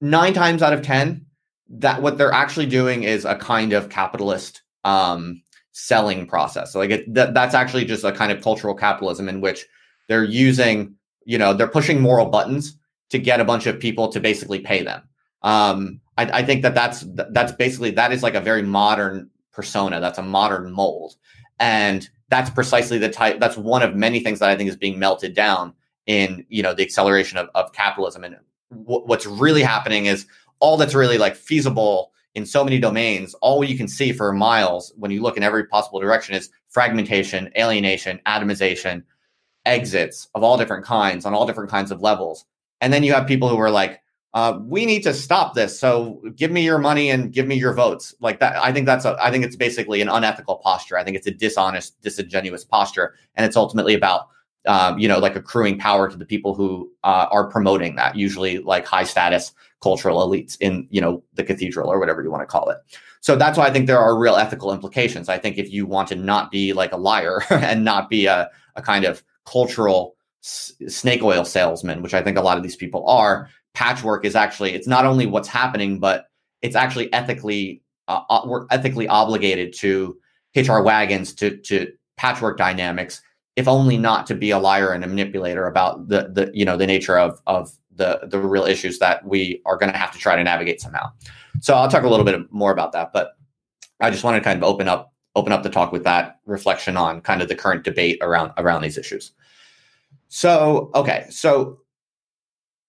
nine 0.00 0.32
times 0.32 0.62
out 0.62 0.72
of 0.72 0.82
10, 0.82 1.26
that 1.68 2.02
what 2.02 2.16
they're 2.16 2.32
actually 2.32 2.66
doing 2.66 3.02
is 3.02 3.24
a 3.24 3.36
kind 3.36 3.72
of 3.72 3.88
capitalist 3.88 4.62
um, 4.84 5.42
selling 5.78 6.26
process. 6.26 6.72
So 6.72 6.78
like 6.78 6.90
it, 6.90 7.12
that, 7.12 7.34
that's 7.34 7.54
actually 7.54 7.84
just 7.84 8.02
a 8.02 8.10
kind 8.10 8.32
of 8.32 8.42
cultural 8.42 8.74
capitalism 8.74 9.28
in 9.28 9.42
which 9.42 9.66
they're 10.08 10.24
using, 10.24 10.94
you 11.26 11.36
know, 11.36 11.52
they're 11.52 11.68
pushing 11.68 12.00
moral 12.00 12.30
buttons 12.30 12.78
to 13.10 13.18
get 13.18 13.40
a 13.40 13.44
bunch 13.44 13.66
of 13.66 13.78
people 13.78 14.08
to 14.08 14.18
basically 14.18 14.58
pay 14.58 14.82
them. 14.82 15.02
Um, 15.42 16.00
I, 16.16 16.24
I 16.38 16.42
think 16.44 16.62
that 16.62 16.74
that's 16.74 17.04
that's 17.06 17.52
basically 17.52 17.90
that 17.90 18.10
is 18.10 18.22
like 18.22 18.34
a 18.34 18.40
very 18.40 18.62
modern 18.62 19.28
persona. 19.52 20.00
That's 20.00 20.16
a 20.16 20.22
modern 20.22 20.72
mold, 20.72 21.16
and 21.60 22.08
that's 22.30 22.48
precisely 22.48 22.96
the 22.96 23.10
type. 23.10 23.38
That's 23.38 23.58
one 23.58 23.82
of 23.82 23.94
many 23.94 24.20
things 24.20 24.38
that 24.38 24.48
I 24.48 24.56
think 24.56 24.70
is 24.70 24.76
being 24.76 24.98
melted 24.98 25.34
down 25.34 25.74
in 26.06 26.46
you 26.48 26.62
know 26.62 26.72
the 26.72 26.84
acceleration 26.84 27.36
of, 27.36 27.50
of 27.54 27.74
capitalism. 27.74 28.24
And 28.24 28.36
w- 28.70 29.04
what's 29.04 29.26
really 29.26 29.62
happening 29.62 30.06
is 30.06 30.26
all 30.58 30.78
that's 30.78 30.94
really 30.94 31.18
like 31.18 31.36
feasible 31.36 32.12
in 32.36 32.44
so 32.44 32.62
many 32.62 32.78
domains. 32.78 33.34
All 33.40 33.64
you 33.64 33.76
can 33.76 33.88
see 33.88 34.12
for 34.12 34.30
miles 34.30 34.92
when 34.96 35.10
you 35.10 35.22
look 35.22 35.38
in 35.38 35.42
every 35.42 35.64
possible 35.66 35.98
direction 35.98 36.34
is 36.34 36.50
fragmentation, 36.68 37.50
alienation, 37.58 38.20
atomization, 38.26 39.02
exits 39.64 40.28
of 40.34 40.42
all 40.42 40.58
different 40.58 40.84
kinds 40.84 41.24
on 41.24 41.32
all 41.32 41.46
different 41.46 41.70
kinds 41.70 41.90
of 41.90 42.02
levels. 42.02 42.44
And 42.82 42.92
then 42.92 43.02
you 43.02 43.14
have 43.14 43.26
people 43.26 43.48
who 43.48 43.58
are 43.58 43.70
like, 43.70 44.00
uh, 44.34 44.58
we 44.66 44.84
need 44.84 45.02
to 45.02 45.14
stop 45.14 45.54
this. 45.54 45.80
So 45.80 46.20
give 46.36 46.50
me 46.50 46.62
your 46.62 46.76
money 46.76 47.08
and 47.08 47.32
give 47.32 47.46
me 47.46 47.54
your 47.54 47.72
votes. 47.72 48.14
Like 48.20 48.38
that, 48.40 48.54
I 48.62 48.70
think 48.70 48.84
that's 48.84 49.06
a, 49.06 49.16
I 49.18 49.30
think 49.30 49.42
it's 49.42 49.56
basically 49.56 50.02
an 50.02 50.10
unethical 50.10 50.56
posture. 50.56 50.98
I 50.98 51.04
think 51.04 51.16
it's 51.16 51.26
a 51.26 51.30
dishonest, 51.30 51.98
disingenuous 52.02 52.66
posture, 52.66 53.14
and 53.34 53.46
it's 53.46 53.56
ultimately 53.56 53.94
about, 53.94 54.28
um, 54.66 54.98
you 54.98 55.08
know, 55.08 55.18
like 55.18 55.36
accruing 55.36 55.78
power 55.78 56.10
to 56.10 56.18
the 56.18 56.26
people 56.26 56.54
who 56.54 56.92
uh, 57.02 57.28
are 57.30 57.48
promoting 57.48 57.96
that. 57.96 58.14
Usually, 58.14 58.58
like 58.58 58.84
high 58.84 59.04
status 59.04 59.54
cultural 59.82 60.26
elites 60.26 60.56
in, 60.60 60.86
you 60.90 61.00
know, 61.00 61.22
the 61.34 61.44
cathedral 61.44 61.90
or 61.90 61.98
whatever 61.98 62.22
you 62.22 62.30
want 62.30 62.42
to 62.42 62.46
call 62.46 62.70
it. 62.70 62.78
So 63.20 63.36
that's 63.36 63.58
why 63.58 63.66
I 63.66 63.72
think 63.72 63.86
there 63.86 63.98
are 63.98 64.18
real 64.18 64.36
ethical 64.36 64.72
implications. 64.72 65.28
I 65.28 65.38
think 65.38 65.58
if 65.58 65.70
you 65.70 65.86
want 65.86 66.08
to 66.08 66.14
not 66.14 66.50
be 66.50 66.72
like 66.72 66.92
a 66.92 66.96
liar 66.96 67.42
and 67.50 67.84
not 67.84 68.08
be 68.08 68.26
a, 68.26 68.50
a 68.74 68.82
kind 68.82 69.04
of 69.04 69.22
cultural 69.44 70.16
snake 70.40 71.22
oil 71.22 71.44
salesman, 71.44 72.02
which 72.02 72.14
I 72.14 72.22
think 72.22 72.38
a 72.38 72.42
lot 72.42 72.56
of 72.56 72.62
these 72.62 72.76
people 72.76 73.06
are, 73.08 73.48
patchwork 73.74 74.24
is 74.24 74.34
actually 74.34 74.72
it's 74.72 74.86
not 74.86 75.04
only 75.04 75.26
what's 75.26 75.48
happening, 75.48 75.98
but 75.98 76.26
it's 76.62 76.76
actually 76.76 77.12
ethically 77.12 77.82
uh, 78.08 78.22
uh, 78.30 78.42
we're 78.46 78.66
ethically 78.70 79.08
obligated 79.08 79.74
to 79.74 80.16
hitch 80.52 80.68
our 80.68 80.82
wagons 80.82 81.34
to 81.34 81.56
to 81.58 81.92
patchwork 82.16 82.56
dynamics, 82.56 83.20
if 83.56 83.66
only 83.66 83.96
not 83.96 84.26
to 84.26 84.34
be 84.34 84.50
a 84.50 84.58
liar 84.58 84.92
and 84.92 85.02
a 85.02 85.06
manipulator 85.06 85.66
about 85.66 86.08
the 86.08 86.28
the 86.32 86.50
you 86.54 86.64
know 86.64 86.76
the 86.76 86.86
nature 86.86 87.18
of 87.18 87.40
of 87.46 87.72
the 87.94 88.20
the 88.30 88.38
real 88.38 88.64
issues 88.64 88.98
that 88.98 89.26
we 89.26 89.60
are 89.64 89.76
going 89.76 89.90
to 89.90 89.98
have 89.98 90.12
to 90.12 90.18
try 90.18 90.36
to 90.36 90.44
navigate 90.44 90.80
somehow. 90.80 91.10
So 91.60 91.74
I'll 91.74 91.88
talk 91.88 92.04
a 92.04 92.08
little 92.08 92.24
bit 92.24 92.52
more 92.52 92.70
about 92.70 92.92
that, 92.92 93.12
but 93.12 93.32
I 94.00 94.10
just 94.10 94.22
want 94.22 94.36
to 94.36 94.42
kind 94.42 94.62
of 94.62 94.68
open 94.68 94.88
up 94.88 95.12
open 95.34 95.52
up 95.52 95.62
the 95.62 95.70
talk 95.70 95.92
with 95.92 96.04
that 96.04 96.38
reflection 96.46 96.96
on 96.96 97.20
kind 97.20 97.42
of 97.42 97.48
the 97.48 97.54
current 97.54 97.84
debate 97.84 98.18
around 98.20 98.52
around 98.58 98.82
these 98.82 98.98
issues. 98.98 99.32
So 100.28 100.90
okay, 100.94 101.26
so 101.30 101.80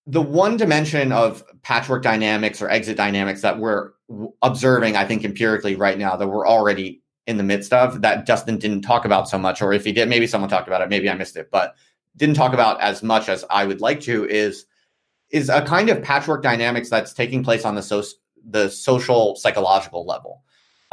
the 0.06 0.22
one 0.22 0.58
dimension 0.58 1.12
of 1.12 1.44
patchwork 1.64 2.04
dynamics 2.04 2.62
or 2.62 2.70
exit 2.70 2.98
dynamics 2.98 3.42
that 3.42 3.60
we're 3.60 3.92
observing, 4.42 4.96
I 4.96 5.06
think 5.06 5.26
empirically 5.26 5.76
right 5.76 5.98
now 5.98 6.16
that 6.16 6.28
we're 6.28 6.48
already 6.48 7.02
in 7.28 7.38
the 7.38 7.44
midst 7.44 7.74
of 7.74 8.02
that 8.02 8.26
Dustin 8.26 8.58
didn't 8.58 8.82
talk 8.82 9.06
about 9.06 9.30
so 9.30 9.38
much, 9.38 9.62
or 9.62 9.74
if 9.74 9.84
he 9.84 9.92
did, 9.92 10.10
maybe 10.10 10.26
someone 10.26 10.50
talked 10.50 10.68
about 10.68 10.82
it, 10.82 10.90
maybe 10.90 11.10
I 11.10 11.14
missed 11.14 11.36
it, 11.36 11.52
but 11.52 11.76
didn't 12.16 12.36
talk 12.36 12.54
about 12.54 12.82
as 12.82 13.04
much 13.04 13.30
as 13.30 13.46
I 13.50 13.66
would 13.66 13.82
like 13.82 14.02
to 14.02 14.26
is 14.26 14.66
is 15.30 15.50
a 15.50 15.62
kind 15.62 15.90
of 15.90 16.02
patchwork 16.02 16.42
dynamics 16.42 16.90
that's 16.90 17.14
taking 17.14 17.44
place 17.44 17.66
on 17.66 17.76
the 17.76 17.84
so, 17.84 18.02
the 18.50 18.70
social 18.70 19.36
psychological 19.36 20.06
level. 20.06 20.42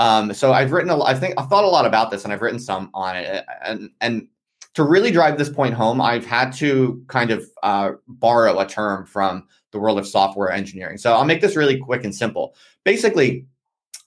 Um, 0.00 0.35
so 0.35 0.53
I've 0.53 0.73
written 0.73 0.91
a, 0.91 1.00
I 1.03 1.14
think 1.14 1.35
I've 1.38 1.49
thought 1.49 1.64
a 1.64 1.69
lot 1.69 1.87
about 1.87 2.11
this, 2.11 2.25
and 2.25 2.33
I've 2.33 2.43
written 2.43 2.59
some 2.59 2.91
on 2.93 3.17
it, 3.17 3.45
and 3.64 3.91
and 4.00 4.29
to 4.75 4.83
really 4.83 5.12
drive 5.12 5.38
this 5.38 5.49
point 5.49 5.75
home, 5.75 6.00
I've 6.00 6.26
had 6.26 6.53
to 6.55 7.03
kind 7.07 7.31
of 7.31 7.49
uh, 7.62 7.93
borrow 8.09 8.59
a 8.59 8.67
term 8.67 9.07
from 9.07 9.47
the 9.71 9.79
world 9.79 10.00
of 10.00 10.07
software 10.07 10.50
engineering. 10.50 10.99
So 10.99 11.12
I'll 11.12 11.25
make 11.25 11.41
this 11.41 11.55
really 11.55 11.79
quick 11.79 12.03
and 12.03 12.12
simple. 12.12 12.57
Basically, 12.83 13.47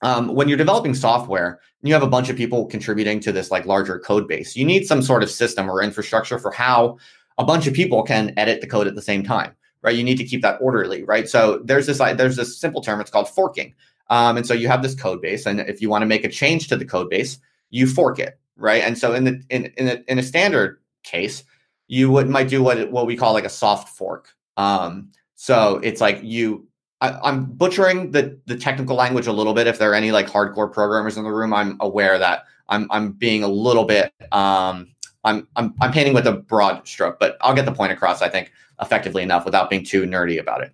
um, 0.02 0.36
when 0.36 0.48
you're 0.48 0.58
developing 0.58 0.94
software, 0.94 1.60
and 1.82 1.88
you 1.88 1.94
have 1.94 2.04
a 2.04 2.08
bunch 2.08 2.30
of 2.30 2.36
people 2.36 2.66
contributing 2.66 3.20
to 3.22 3.32
this 3.32 3.52
like 3.52 3.66
larger 3.66 4.00
code 4.00 4.28
base. 4.28 4.56
You 4.56 4.66
need 4.66 4.86
some 4.86 5.02
sort 5.02 5.24
of 5.24 5.30
system 5.30 5.70
or 5.70 5.82
infrastructure 5.82 6.40
for 6.40 6.52
how 6.52 6.98
a 7.38 7.44
bunch 7.44 7.68
of 7.68 7.74
people 7.74 8.04
can 8.04 8.34
edit 8.38 8.62
the 8.62 8.68
code 8.68 8.88
at 8.88 8.96
the 8.96 9.02
same 9.02 9.24
time, 9.24 9.56
right? 9.82 9.96
You 9.96 10.04
need 10.04 10.18
to 10.18 10.24
keep 10.24 10.42
that 10.42 10.60
orderly, 10.62 11.04
right? 11.04 11.28
So 11.28 11.62
there's 11.64 11.88
this 11.88 11.98
there's 11.98 12.36
this 12.36 12.60
simple 12.60 12.82
term. 12.82 13.02
It's 13.02 13.12
called 13.12 13.30
forking, 13.30 13.74
um, 14.10 14.38
and 14.38 14.46
so 14.46 14.54
you 14.54 14.68
have 14.68 14.84
this 14.84 14.96
code 14.96 15.22
base, 15.22 15.46
and 15.46 15.60
if 15.62 15.82
you 15.82 15.90
want 15.90 16.04
to 16.04 16.08
make 16.08 16.24
a 16.24 16.30
change 16.30 16.68
to 16.68 16.78
the 16.78 16.86
code 16.86 17.10
base, 17.10 17.40
you 17.70 17.88
fork 17.88 18.20
it, 18.20 18.40
right? 18.56 18.84
And 18.84 18.98
so 18.98 19.14
in 19.14 19.24
the 19.24 19.44
in 19.50 19.66
in 19.78 19.88
a, 19.88 20.04
in 20.08 20.20
a 20.20 20.24
standard 20.24 20.80
case, 21.04 21.44
you 21.88 22.12
would 22.12 22.30
might 22.30 22.50
do 22.50 22.62
what 22.62 22.92
what 22.92 23.08
we 23.08 23.18
call 23.18 23.34
like 23.34 23.46
a 23.46 23.50
soft 23.50 23.90
fork. 23.90 24.30
Um, 24.58 25.10
so 25.36 25.80
it's 25.84 26.02
like 26.02 26.20
you 26.24 26.67
I, 27.02 27.30
am 27.30 27.46
butchering 27.46 28.12
the 28.12 28.40
the 28.46 28.58
technical 28.58 28.96
language 28.96 29.28
a 29.28 29.32
little 29.32 29.54
bit. 29.54 29.68
If 29.68 29.80
there 29.80 29.92
are 29.92 29.96
any 29.96 30.12
like 30.12 30.28
hardcore 30.28 30.72
programmers 30.72 31.18
in 31.18 31.24
the 31.24 31.32
room, 31.32 31.54
I'm 31.54 31.78
aware 31.80 32.18
that 32.18 32.46
I'm 32.70 32.88
I'm 32.92 33.12
being 33.12 33.44
a 33.44 33.48
little 33.48 33.86
bit 33.86 34.14
um 34.32 34.88
I'm 35.24 35.48
I'm 35.56 35.74
I'm 35.82 35.92
painting 35.92 36.14
with 36.14 36.26
a 36.26 36.34
broad 36.34 36.88
stroke, 36.88 37.20
but 37.20 37.38
I'll 37.42 37.54
get 37.54 37.66
the 37.66 37.72
point 37.72 37.92
across. 37.92 38.22
I 38.22 38.30
think 38.30 38.52
effectively 38.82 39.24
enough 39.24 39.46
without 39.46 39.70
being 39.70 39.84
too 39.84 40.04
nerdy 40.04 40.40
about 40.40 40.64
it. 40.64 40.74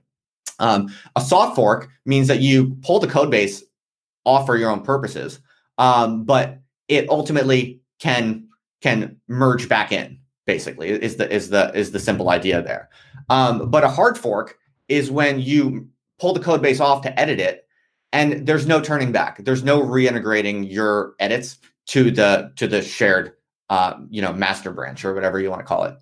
Um, 0.59 0.93
a 1.15 1.21
soft 1.21 1.55
fork 1.55 1.89
means 2.05 2.27
that 2.27 2.39
you 2.39 2.77
pull 2.83 2.99
the 2.99 3.07
code 3.07 3.31
base 3.31 3.63
off 4.25 4.45
for 4.45 4.55
your 4.57 4.69
own 4.69 4.81
purposes, 4.81 5.39
um, 5.77 6.23
but 6.23 6.59
it 6.87 7.09
ultimately 7.09 7.81
can 7.99 8.47
can 8.81 9.17
merge 9.27 9.67
back 9.67 9.91
in. 9.91 10.19
Basically, 10.45 10.89
is 10.89 11.15
the 11.15 11.31
is 11.33 11.49
the 11.49 11.73
is 11.73 11.91
the 11.91 11.99
simple 11.99 12.29
idea 12.29 12.61
there. 12.61 12.89
Um, 13.29 13.69
but 13.69 13.83
a 13.83 13.89
hard 13.89 14.17
fork 14.17 14.57
is 14.89 15.09
when 15.09 15.39
you 15.39 15.87
pull 16.23 16.31
the 16.31 16.39
code 16.39 16.61
base 16.61 16.79
off 16.79 17.01
to 17.01 17.19
edit 17.19 17.37
it 17.37 17.67
and 18.13 18.47
there's 18.47 18.65
no 18.65 18.79
turning 18.79 19.11
back. 19.11 19.43
There's 19.43 19.63
no 19.63 19.81
reintegrating 19.81 20.71
your 20.71 21.15
edits 21.19 21.57
to 21.87 22.11
the 22.11 22.53
to 22.55 22.65
the 22.65 22.81
shared 22.81 23.33
uh, 23.69 23.95
you 24.09 24.21
know 24.21 24.31
master 24.31 24.71
branch 24.71 25.03
or 25.03 25.13
whatever 25.13 25.41
you 25.41 25.49
want 25.49 25.59
to 25.59 25.65
call 25.65 25.83
it. 25.83 25.97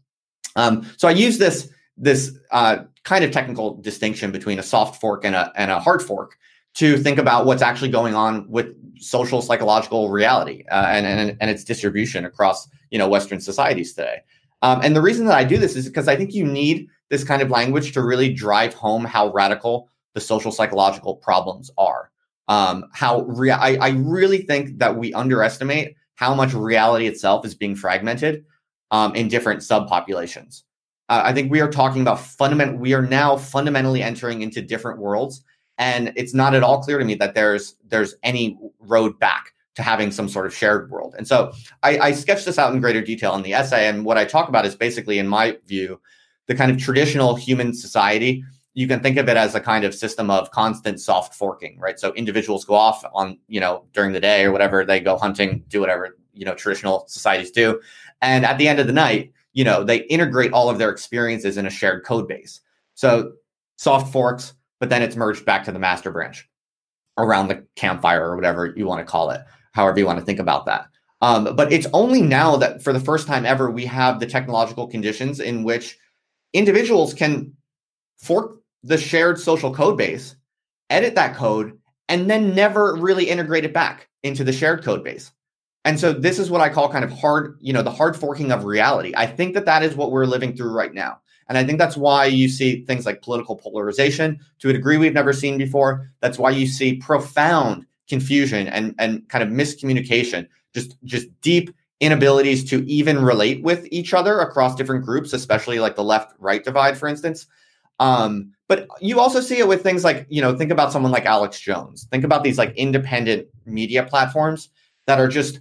Um, 0.56 0.86
so 0.98 1.08
i 1.08 1.12
use 1.12 1.40
this 1.40 1.70
this 1.98 2.38
uh, 2.52 2.84
kind 3.04 3.24
of 3.24 3.32
technical 3.32 3.78
distinction 3.78 4.32
between 4.32 4.60
a 4.60 4.64
soft 4.64 5.02
fork 5.02 5.26
and 5.26 5.34
a, 5.34 5.52
and 5.56 5.72
a 5.72 5.80
hard 5.80 6.04
fork 6.04 6.38
to 6.76 6.98
think 6.98 7.18
about 7.18 7.46
what's 7.46 7.62
actually 7.62 7.90
going 7.90 8.14
on 8.14 8.50
with 8.50 8.68
social 9.02 9.42
psychological 9.42 10.10
reality 10.10 10.64
uh, 10.72 10.86
and, 10.88 11.06
and, 11.06 11.38
and 11.40 11.50
its 11.50 11.64
distribution 11.64 12.26
across 12.26 12.68
you 12.92 13.00
know 13.00 13.08
western 13.08 13.42
societies 13.42 13.94
today. 13.94 14.20
Um, 14.62 14.82
and 14.84 14.96
the 14.96 15.02
reason 15.02 15.26
that 15.26 15.38
i 15.38 15.44
do 15.44 15.58
this 15.58 15.76
is 15.76 15.88
because 15.88 16.08
i 16.10 16.16
think 16.16 16.34
you 16.34 16.46
need 16.46 16.88
this 17.10 17.24
kind 17.24 17.42
of 17.42 17.50
language 17.50 17.94
to 17.94 18.02
really 18.02 18.32
drive 18.34 18.74
home 18.74 19.06
how 19.06 19.32
radical 19.32 19.90
the 20.14 20.22
social 20.22 20.52
psychological 20.52 21.16
problems 21.16 21.72
are. 21.78 22.12
Um, 22.48 22.86
how 22.94 23.22
rea- 23.22 23.52
I, 23.52 23.76
I 23.76 23.90
really 23.90 24.40
think 24.40 24.80
that 24.80 24.98
we 24.98 25.14
underestimate 25.14 25.96
how 26.16 26.36
much 26.36 26.54
reality 26.54 27.08
itself 27.08 27.46
is 27.46 27.56
being 27.56 27.76
fragmented 27.76 28.46
um, 28.92 29.16
in 29.16 29.28
different 29.28 29.62
subpopulations. 29.62 30.64
Uh, 31.10 31.22
I 31.26 31.34
think 31.34 31.52
we 31.52 31.62
are 31.62 31.70
talking 31.70 32.02
about 32.02 32.20
fundamental. 32.20 32.78
We 32.78 32.94
are 32.94 33.02
now 33.02 33.38
fundamentally 33.38 34.04
entering 34.04 34.42
into 34.42 34.62
different 34.62 35.00
worlds, 35.00 35.44
and 35.78 36.14
it's 36.16 36.34
not 36.34 36.54
at 36.54 36.64
all 36.64 36.82
clear 36.82 37.00
to 37.00 37.06
me 37.06 37.16
that 37.16 37.34
there's 37.34 37.76
there's 37.88 38.16
any 38.24 38.58
road 38.80 39.20
back 39.20 39.54
to 39.76 39.82
having 39.82 40.12
some 40.12 40.28
sort 40.28 40.46
of 40.46 40.54
shared 40.54 40.92
world. 40.92 41.16
And 41.18 41.28
so 41.28 41.54
I, 41.84 41.98
I 42.00 42.12
sketched 42.12 42.46
this 42.46 42.60
out 42.60 42.74
in 42.74 42.82
greater 42.82 43.02
detail 43.02 43.36
in 43.36 43.42
the 43.42 43.54
essay, 43.54 43.88
and 43.88 44.06
what 44.06 44.18
I 44.18 44.26
talk 44.26 44.50
about 44.50 44.66
is 44.66 44.76
basically, 44.76 45.20
in 45.20 45.28
my 45.28 45.58
view, 45.68 46.00
the 46.48 46.56
kind 46.56 46.72
of 46.72 46.78
traditional 46.78 47.36
human 47.36 47.74
society 47.74 48.44
you 48.74 48.88
can 48.88 49.02
think 49.02 49.18
of 49.18 49.28
it 49.28 49.38
as 49.38 49.54
a 49.54 49.60
kind 49.60 49.84
of 49.84 49.94
system 49.94 50.30
of 50.30 50.52
constant 50.52 51.00
soft 51.00 51.34
forking, 51.34 51.78
right? 51.80 52.00
So 52.00 52.14
individuals 52.14 52.64
go 52.64 52.74
off 52.74 53.04
on, 53.14 53.38
you 53.48 53.60
know, 53.60 53.86
during 53.94 54.14
the 54.14 54.20
day 54.20 54.46
or 54.46 54.52
whatever, 54.52 54.86
they 54.86 55.00
go 55.00 55.18
hunting, 55.18 55.64
do 55.68 55.82
whatever, 55.82 56.18
you 56.34 56.46
know, 56.46 56.56
traditional 56.56 57.06
societies 57.08 57.52
do. 57.52 57.82
And 58.22 58.46
at 58.46 58.58
the 58.58 58.68
end 58.68 58.80
of 58.80 58.88
the 58.88 58.94
night, 58.94 59.34
you 59.54 59.66
know, 59.66 59.84
they 59.84 60.04
integrate 60.04 60.54
all 60.54 60.70
of 60.70 60.78
their 60.78 60.90
experiences 60.90 61.58
in 61.58 61.66
a 61.66 61.70
shared 61.70 62.06
code 62.06 62.28
base. 62.28 62.62
So 62.94 63.34
soft 63.76 64.14
forks, 64.14 64.54
but 64.80 64.90
then 64.90 65.02
it's 65.02 65.16
merged 65.16 65.44
back 65.44 65.66
to 65.66 65.72
the 65.72 65.80
master 65.80 66.12
branch 66.12 66.48
around 67.18 67.50
the 67.50 67.66
campfire 67.76 68.30
or 68.30 68.36
whatever 68.36 68.74
you 68.78 68.86
want 68.86 69.06
to 69.06 69.12
call 69.12 69.32
it, 69.32 69.42
however 69.74 70.00
you 70.00 70.06
want 70.06 70.20
to 70.20 70.26
think 70.26 70.40
about 70.40 70.66
that. 70.66 70.86
Um, 71.22 71.56
but 71.56 71.72
it's 71.72 71.88
only 71.94 72.22
now 72.22 72.56
that 72.56 72.82
for 72.82 72.94
the 72.94 73.00
first 73.00 73.28
time 73.28 73.46
ever, 73.46 73.70
we 73.70 73.86
have 73.86 74.20
the 74.20 74.26
technological 74.26 74.88
conditions 74.88 75.40
in 75.40 75.64
which 75.64 75.98
individuals 76.54 77.14
can 77.14 77.54
fork 78.18 78.61
the 78.84 78.98
shared 78.98 79.40
social 79.40 79.74
code 79.74 79.98
base, 79.98 80.36
edit 80.90 81.16
that 81.16 81.36
code, 81.36 81.78
and 82.10 82.30
then 82.30 82.56
never 82.56 82.96
really 82.96 83.30
integrate 83.30 83.66
it 83.66 83.74
back 83.74 84.10
into 84.24 84.44
the 84.44 84.54
shared 84.54 84.84
code 84.84 85.04
base. 85.04 85.32
And 85.86 86.00
so 86.00 86.14
this 86.14 86.38
is 86.38 86.52
what 86.52 86.62
I 86.62 86.70
call 86.70 86.90
kind 86.90 87.04
of 87.04 87.12
hard, 87.12 87.58
you 87.60 87.74
know, 87.74 87.82
the 87.82 87.92
hard 87.92 88.16
forking 88.16 88.52
of 88.52 88.66
reality. 88.66 89.14
I 89.16 89.26
think 89.26 89.54
that 89.56 89.66
that 89.66 89.84
is 89.84 89.96
what 89.96 90.12
we're 90.12 90.26
living 90.26 90.56
through 90.56 90.72
right 90.72 90.94
now. 90.94 91.20
And 91.50 91.58
I 91.58 91.64
think 91.64 91.80
that's 91.80 91.98
why 91.98 92.26
you 92.26 92.48
see 92.48 92.86
things 92.86 93.06
like 93.06 93.22
political 93.22 93.56
polarization 93.56 94.40
to 94.60 94.70
a 94.70 94.74
degree 94.74 94.98
we've 94.98 95.14
never 95.14 95.34
seen 95.34 95.58
before. 95.58 96.12
That's 96.22 96.38
why 96.38 96.52
you 96.52 96.68
see 96.68 96.96
profound 96.96 97.86
confusion 98.08 98.68
and, 98.68 98.94
and 99.00 99.28
kind 99.28 99.44
of 99.44 99.50
miscommunication, 99.50 100.48
just, 100.74 100.96
just 101.04 101.28
deep 101.42 101.74
inabilities 102.00 102.64
to 102.70 102.86
even 102.86 103.24
relate 103.24 103.64
with 103.64 103.88
each 103.92 104.14
other 104.14 104.40
across 104.40 104.76
different 104.76 105.04
groups, 105.04 105.34
especially 105.34 105.80
like 105.80 105.96
the 105.96 106.04
left 106.04 106.34
right 106.40 106.64
divide, 106.64 106.98
for 106.98 107.08
instance. 107.08 107.48
Um, 108.00 108.54
but 108.72 108.88
you 109.02 109.20
also 109.20 109.42
see 109.42 109.60
it 109.60 109.68
with 109.68 109.84
things 109.84 110.06
like, 110.06 110.26
you 110.30 110.42
know, 110.42 110.56
think 110.56 110.72
about 110.72 110.94
someone 110.94 111.12
like 111.12 111.26
Alex 111.26 111.60
Jones. 111.60 112.08
Think 112.10 112.24
about 112.24 112.42
these 112.42 112.58
like 112.58 112.74
independent 112.78 113.50
media 113.66 114.02
platforms 114.02 114.70
that 115.08 115.20
are 115.20 115.28
just 115.28 115.60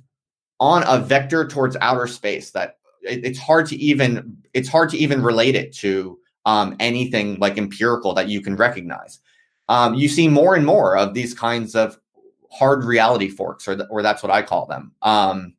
on 0.61 0.85
a 0.87 1.05
vector 1.05 1.45
towards 1.45 1.77
outer 1.81 2.07
space 2.07 2.53
that 2.53 2.79
it, 3.03 3.25
it's 3.25 3.39
hard 3.41 3.67
to 3.67 3.77
even 3.79 4.37
it's 4.55 4.69
hard 4.69 4.91
to 4.91 4.97
even 4.97 5.23
relate 5.25 5.57
it 5.57 5.73
to 5.79 6.21
um, 6.47 6.77
anything 6.79 7.37
like 7.41 7.59
empirical 7.59 8.15
that 8.15 8.29
you 8.29 8.41
can 8.41 8.55
recognize. 8.55 9.19
Um, 9.69 9.95
you 9.95 10.09
see 10.09 10.29
more 10.29 10.55
and 10.55 10.65
more 10.65 10.97
of 10.97 11.13
these 11.13 11.35
kinds 11.35 11.75
of 11.75 11.99
hard 12.53 12.85
reality 12.85 13.29
forks, 13.29 13.67
or, 13.67 13.85
or 13.91 14.03
that's 14.03 14.23
what 14.23 14.31
I 14.31 14.43
call 14.43 14.67
them. 14.67 14.93
Um, 15.03 15.55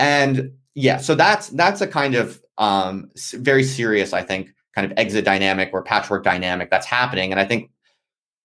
and 0.00 0.50
yeah, 0.74 0.96
so 0.96 1.14
that's 1.14 1.50
that's 1.50 1.80
a 1.80 1.86
kind 1.86 2.16
of 2.16 2.42
um, 2.58 3.12
very 3.34 3.62
serious, 3.62 4.12
I 4.12 4.22
think, 4.22 4.52
kind 4.78 4.92
of 4.92 4.96
exit 4.96 5.24
dynamic 5.24 5.70
or 5.72 5.82
patchwork 5.82 6.22
dynamic 6.22 6.70
that's 6.70 6.86
happening. 6.86 7.32
And 7.32 7.40
I 7.40 7.44
think 7.44 7.68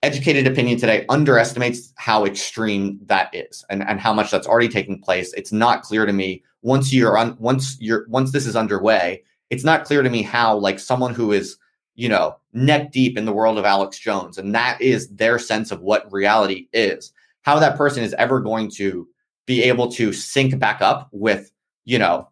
educated 0.02 0.48
opinion 0.48 0.80
today 0.80 1.06
underestimates 1.08 1.94
how 1.96 2.26
extreme 2.26 3.00
that 3.06 3.30
is 3.36 3.64
and, 3.70 3.88
and 3.88 4.00
how 4.00 4.14
much 4.14 4.32
that's 4.32 4.48
already 4.48 4.68
taking 4.68 5.00
place. 5.00 5.32
It's 5.34 5.52
not 5.52 5.84
clear 5.84 6.08
to 6.08 6.12
me 6.12 6.44
once 6.64 6.92
you're 6.92 7.20
on 7.20 7.38
once 7.40 7.78
you're 7.80 8.08
once 8.10 8.32
this 8.32 8.48
is 8.48 8.56
underway, 8.56 9.22
it's 9.52 9.64
not 9.64 9.86
clear 9.86 10.02
to 10.02 10.10
me 10.10 10.24
how 10.24 10.58
like 10.58 10.80
someone 10.80 11.14
who 11.14 11.32
is, 11.32 11.56
you 11.94 12.10
know, 12.10 12.36
neck 12.52 12.92
deep 12.92 13.16
in 13.16 13.26
the 13.26 13.32
world 13.32 13.60
of 13.60 13.66
Alex 13.66 14.00
Jones 14.00 14.40
and 14.40 14.56
that 14.56 14.82
is 14.82 15.10
their 15.10 15.38
sense 15.38 15.72
of 15.72 15.82
what 15.82 16.12
reality 16.12 16.68
is, 16.74 17.14
how 17.44 17.60
that 17.60 17.78
person 17.78 18.04
is 18.04 18.16
ever 18.16 18.40
going 18.40 18.72
to 18.72 19.08
be 19.46 19.62
able 19.62 19.92
to 19.92 20.12
sync 20.12 20.58
back 20.58 20.82
up 20.82 21.10
with, 21.12 21.52
you 21.86 22.00
know, 22.00 22.28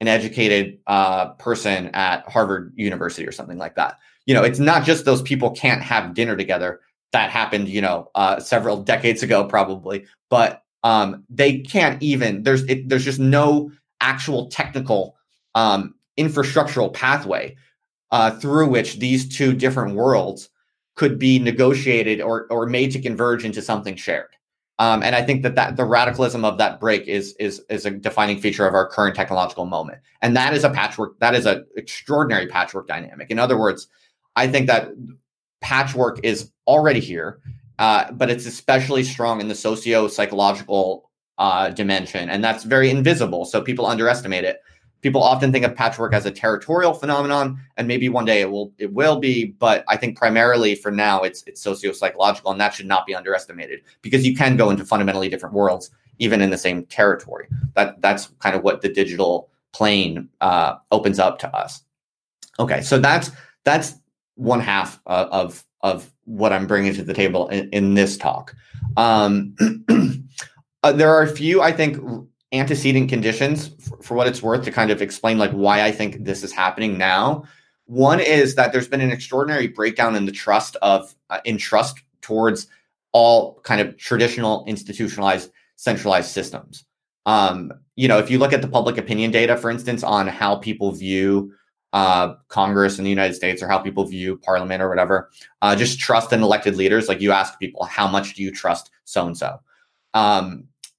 an 0.00 0.08
educated 0.08 0.78
uh, 0.86 1.30
person 1.34 1.88
at 1.88 2.28
Harvard 2.28 2.72
University 2.76 3.26
or 3.26 3.32
something 3.32 3.58
like 3.58 3.74
that. 3.74 3.98
You 4.26 4.34
know, 4.34 4.42
it's 4.42 4.58
not 4.58 4.84
just 4.84 5.04
those 5.04 5.22
people 5.22 5.50
can't 5.50 5.82
have 5.82 6.14
dinner 6.14 6.36
together. 6.36 6.80
That 7.12 7.30
happened, 7.30 7.68
you 7.68 7.80
know, 7.80 8.10
uh, 8.14 8.38
several 8.40 8.82
decades 8.82 9.22
ago, 9.22 9.44
probably. 9.44 10.06
But 10.28 10.62
um, 10.84 11.24
they 11.30 11.60
can't 11.60 12.00
even. 12.02 12.42
There's 12.42 12.62
it, 12.64 12.88
there's 12.88 13.04
just 13.04 13.18
no 13.18 13.72
actual 14.00 14.48
technical 14.48 15.16
um, 15.54 15.94
infrastructural 16.18 16.92
pathway 16.92 17.56
uh, 18.10 18.32
through 18.38 18.68
which 18.68 18.98
these 18.98 19.28
two 19.28 19.52
different 19.52 19.94
worlds 19.94 20.50
could 20.94 21.18
be 21.18 21.38
negotiated 21.38 22.20
or 22.20 22.46
or 22.50 22.66
made 22.66 22.92
to 22.92 23.00
converge 23.00 23.44
into 23.44 23.62
something 23.62 23.96
shared. 23.96 24.30
Um, 24.80 25.02
and 25.02 25.16
I 25.16 25.22
think 25.22 25.42
that, 25.42 25.56
that 25.56 25.76
the 25.76 25.84
radicalism 25.84 26.44
of 26.44 26.58
that 26.58 26.78
break 26.78 27.06
is 27.08 27.34
is 27.40 27.62
is 27.68 27.84
a 27.84 27.90
defining 27.90 28.38
feature 28.38 28.66
of 28.66 28.74
our 28.74 28.88
current 28.88 29.16
technological 29.16 29.66
moment. 29.66 29.98
And 30.22 30.36
that 30.36 30.54
is 30.54 30.62
a 30.62 30.70
patchwork. 30.70 31.18
That 31.18 31.34
is 31.34 31.46
an 31.46 31.66
extraordinary 31.76 32.46
patchwork 32.46 32.86
dynamic. 32.86 33.30
In 33.30 33.38
other 33.38 33.58
words, 33.58 33.88
I 34.36 34.46
think 34.46 34.68
that 34.68 34.90
patchwork 35.60 36.20
is 36.22 36.52
already 36.68 37.00
here, 37.00 37.40
uh, 37.80 38.12
but 38.12 38.30
it's 38.30 38.46
especially 38.46 39.02
strong 39.02 39.40
in 39.40 39.48
the 39.48 39.54
socio 39.54 40.06
psychological 40.06 41.10
uh, 41.38 41.70
dimension, 41.70 42.30
and 42.30 42.42
that's 42.42 42.62
very 42.62 42.90
invisible. 42.90 43.44
So 43.44 43.60
people 43.60 43.86
underestimate 43.86 44.44
it 44.44 44.60
people 45.00 45.22
often 45.22 45.52
think 45.52 45.64
of 45.64 45.74
patchwork 45.74 46.12
as 46.12 46.26
a 46.26 46.30
territorial 46.30 46.94
phenomenon 46.94 47.60
and 47.76 47.86
maybe 47.86 48.08
one 48.08 48.24
day 48.24 48.40
it 48.40 48.50
will 48.50 48.72
it 48.78 48.92
will 48.92 49.18
be 49.18 49.44
but 49.44 49.84
i 49.88 49.96
think 49.96 50.16
primarily 50.16 50.74
for 50.74 50.90
now 50.90 51.22
it's 51.22 51.42
it's 51.46 51.60
socio-psychological 51.60 52.50
and 52.50 52.60
that 52.60 52.74
should 52.74 52.86
not 52.86 53.06
be 53.06 53.14
underestimated 53.14 53.80
because 54.02 54.26
you 54.26 54.36
can 54.36 54.56
go 54.56 54.70
into 54.70 54.84
fundamentally 54.84 55.28
different 55.28 55.54
worlds 55.54 55.90
even 56.18 56.40
in 56.40 56.50
the 56.50 56.58
same 56.58 56.84
territory 56.86 57.46
that 57.74 58.00
that's 58.02 58.30
kind 58.40 58.56
of 58.56 58.62
what 58.62 58.82
the 58.82 58.88
digital 58.88 59.50
plane 59.72 60.28
uh, 60.40 60.74
opens 60.90 61.18
up 61.18 61.38
to 61.40 61.56
us. 61.56 61.82
Okay, 62.58 62.82
so 62.82 62.98
that's 62.98 63.30
that's 63.64 63.94
one 64.34 64.60
half 64.60 65.00
uh, 65.06 65.28
of 65.30 65.64
of 65.82 66.12
what 66.24 66.52
I'm 66.52 66.66
bringing 66.66 66.92
to 66.94 67.04
the 67.04 67.14
table 67.14 67.48
in, 67.48 67.68
in 67.70 67.94
this 67.94 68.16
talk. 68.16 68.54
Um, 68.96 69.54
uh, 70.82 70.92
there 70.92 71.14
are 71.14 71.22
a 71.22 71.28
few, 71.28 71.62
I 71.62 71.70
think, 71.70 71.98
antecedent 72.52 73.08
conditions 73.08 73.68
for, 73.80 74.02
for, 74.02 74.14
what 74.14 74.26
it's 74.26 74.42
worth 74.42 74.64
to 74.64 74.70
kind 74.70 74.90
of 74.90 75.02
explain 75.02 75.38
like 75.38 75.50
why 75.50 75.82
I 75.82 75.92
think 75.92 76.24
this 76.24 76.42
is 76.42 76.52
happening 76.52 76.96
now. 76.96 77.44
One 77.86 78.20
is 78.20 78.54
that 78.54 78.72
there's 78.72 78.88
been 78.88 79.00
an 79.00 79.10
extraordinary 79.10 79.68
breakdown 79.68 80.14
in 80.16 80.26
the 80.26 80.32
trust 80.32 80.76
of 80.76 81.14
uh, 81.30 81.40
in 81.44 81.58
trust 81.58 82.00
towards 82.22 82.66
all 83.12 83.60
kind 83.62 83.80
of 83.80 83.96
traditional 83.96 84.64
institutionalized 84.66 85.50
centralized 85.76 86.30
systems. 86.30 86.84
Um, 87.26 87.72
you 87.96 88.08
know, 88.08 88.18
if 88.18 88.30
you 88.30 88.38
look 88.38 88.52
at 88.52 88.62
the 88.62 88.68
public 88.68 88.96
opinion 88.96 89.30
data, 89.30 89.56
for 89.56 89.70
instance, 89.70 90.02
on 90.02 90.26
how 90.26 90.56
people 90.56 90.92
view 90.92 91.52
uh, 91.92 92.34
Congress 92.48 92.98
in 92.98 93.04
the 93.04 93.10
United 93.10 93.34
States 93.34 93.62
or 93.62 93.68
how 93.68 93.78
people 93.78 94.04
view 94.04 94.38
Parliament 94.38 94.82
or 94.82 94.88
whatever, 94.88 95.30
uh, 95.62 95.74
just 95.74 95.98
trust 95.98 96.32
in 96.32 96.42
elected 96.42 96.76
leaders. 96.76 97.08
Like 97.08 97.20
you 97.20 97.32
ask 97.32 97.58
people, 97.58 97.84
how 97.84 98.08
much 98.08 98.34
do 98.34 98.42
you 98.42 98.50
trust 98.50 98.90
so 99.04 99.26
and 99.26 99.36
so? 99.36 99.60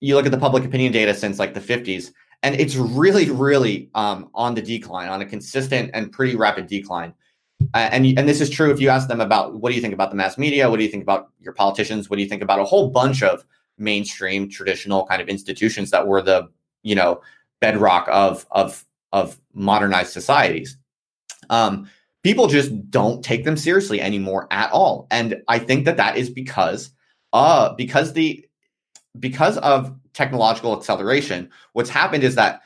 You 0.01 0.15
look 0.15 0.25
at 0.25 0.31
the 0.31 0.37
public 0.37 0.63
opinion 0.63 0.91
data 0.91 1.13
since 1.13 1.39
like 1.39 1.53
the 1.53 1.59
50s, 1.59 2.11
and 2.43 2.55
it's 2.55 2.75
really, 2.75 3.29
really 3.29 3.89
um, 3.95 4.29
on 4.33 4.55
the 4.55 4.61
decline, 4.61 5.09
on 5.09 5.21
a 5.21 5.25
consistent 5.25 5.91
and 5.93 6.11
pretty 6.11 6.35
rapid 6.35 6.67
decline. 6.67 7.13
Uh, 7.73 7.89
and 7.91 8.05
and 8.17 8.27
this 8.27 8.39
is 8.39 8.49
true 8.49 8.71
if 8.71 8.79
you 8.79 8.87
ask 8.89 9.09
them 9.09 9.19
about 9.19 9.55
what 9.55 9.69
do 9.69 9.75
you 9.75 9.81
think 9.81 9.93
about 9.93 10.09
the 10.09 10.15
mass 10.15 10.37
media, 10.37 10.69
what 10.69 10.77
do 10.77 10.83
you 10.83 10.89
think 10.89 11.03
about 11.03 11.29
your 11.41 11.53
politicians, 11.53 12.09
what 12.09 12.15
do 12.15 12.23
you 12.23 12.29
think 12.29 12.41
about 12.41 12.59
a 12.59 12.63
whole 12.63 12.89
bunch 12.89 13.21
of 13.21 13.43
mainstream 13.77 14.49
traditional 14.49 15.05
kind 15.05 15.21
of 15.21 15.27
institutions 15.27 15.91
that 15.91 16.07
were 16.07 16.21
the 16.21 16.47
you 16.83 16.95
know 16.95 17.21
bedrock 17.59 18.07
of 18.09 18.45
of 18.51 18.85
of 19.11 19.39
modernized 19.53 20.11
societies. 20.13 20.77
Um, 21.49 21.89
people 22.23 22.47
just 22.47 22.91
don't 22.91 23.23
take 23.23 23.43
them 23.43 23.57
seriously 23.57 23.99
anymore 23.99 24.47
at 24.51 24.71
all, 24.71 25.07
and 25.11 25.41
I 25.47 25.59
think 25.59 25.85
that 25.85 25.97
that 25.97 26.17
is 26.17 26.29
because 26.29 26.91
uh 27.33 27.73
because 27.73 28.13
the 28.13 28.47
because 29.19 29.57
of 29.57 29.93
technological 30.13 30.77
acceleration, 30.77 31.49
what's 31.73 31.89
happened 31.89 32.23
is 32.23 32.35
that 32.35 32.61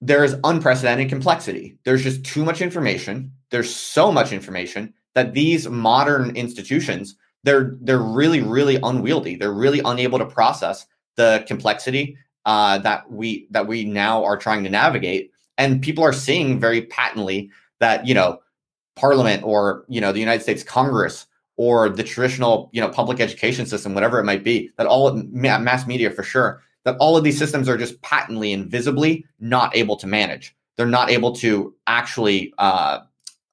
there 0.00 0.24
is 0.24 0.36
unprecedented 0.44 1.08
complexity. 1.08 1.78
There's 1.84 2.02
just 2.02 2.24
too 2.24 2.44
much 2.44 2.60
information. 2.60 3.32
There's 3.50 3.74
so 3.74 4.12
much 4.12 4.32
information 4.32 4.92
that 5.14 5.32
these 5.32 5.68
modern 5.68 6.36
institutions 6.36 7.16
they're 7.44 7.76
they're 7.82 7.98
really 7.98 8.40
really 8.40 8.76
unwieldy. 8.82 9.36
They're 9.36 9.52
really 9.52 9.80
unable 9.84 10.18
to 10.18 10.26
process 10.26 10.86
the 11.16 11.44
complexity 11.46 12.16
uh, 12.46 12.78
that 12.78 13.10
we 13.10 13.46
that 13.50 13.66
we 13.66 13.84
now 13.84 14.24
are 14.24 14.36
trying 14.36 14.64
to 14.64 14.70
navigate. 14.70 15.30
And 15.56 15.80
people 15.80 16.04
are 16.04 16.12
seeing 16.12 16.58
very 16.58 16.82
patently 16.82 17.50
that 17.80 18.06
you 18.06 18.14
know 18.14 18.40
Parliament 18.96 19.42
or 19.44 19.84
you 19.88 20.00
know 20.00 20.12
the 20.12 20.20
United 20.20 20.42
States 20.42 20.62
Congress 20.62 21.26
or 21.56 21.88
the 21.88 22.02
traditional 22.02 22.70
you 22.72 22.80
know 22.80 22.88
public 22.88 23.20
education 23.20 23.66
system, 23.66 23.94
whatever 23.94 24.18
it 24.18 24.24
might 24.24 24.44
be, 24.44 24.70
that 24.76 24.86
all 24.86 25.12
mass 25.30 25.86
media 25.86 26.10
for 26.10 26.22
sure, 26.22 26.62
that 26.84 26.96
all 26.98 27.16
of 27.16 27.24
these 27.24 27.38
systems 27.38 27.68
are 27.68 27.76
just 27.76 28.00
patently 28.02 28.52
and 28.52 28.70
visibly 28.70 29.24
not 29.40 29.74
able 29.76 29.96
to 29.96 30.06
manage. 30.06 30.54
They're 30.76 30.86
not 30.86 31.10
able 31.10 31.32
to 31.36 31.74
actually 31.86 32.52
uh, 32.58 33.00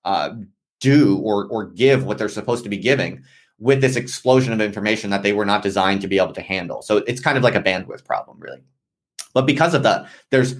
uh, 0.06 0.32
do 0.80 1.18
or 1.18 1.48
or 1.48 1.68
give 1.68 2.04
what 2.06 2.18
they're 2.18 2.30
supposed 2.30 2.64
to 2.64 2.70
be 2.70 2.78
giving 2.78 3.24
with 3.60 3.80
this 3.80 3.96
explosion 3.96 4.52
of 4.52 4.60
information 4.60 5.12
that 5.12 5.22
they 5.22 5.34
were 5.34 5.46
not 5.46 5.62
designed 5.62 6.02
to 6.02 6.08
be 6.08 6.18
able 6.18 6.34
to 6.34 6.42
handle. 6.42 6.82
So 6.82 6.98
it's 6.98 7.22
kind 7.22 7.38
of 7.38 7.44
like 7.44 7.54
a 7.54 7.62
bandwidth 7.62 8.04
problem, 8.04 8.40
really. 8.40 8.64
But 9.34 9.46
because 9.46 9.76
of 9.76 9.84
that, 9.84 10.10
there's 10.32 10.56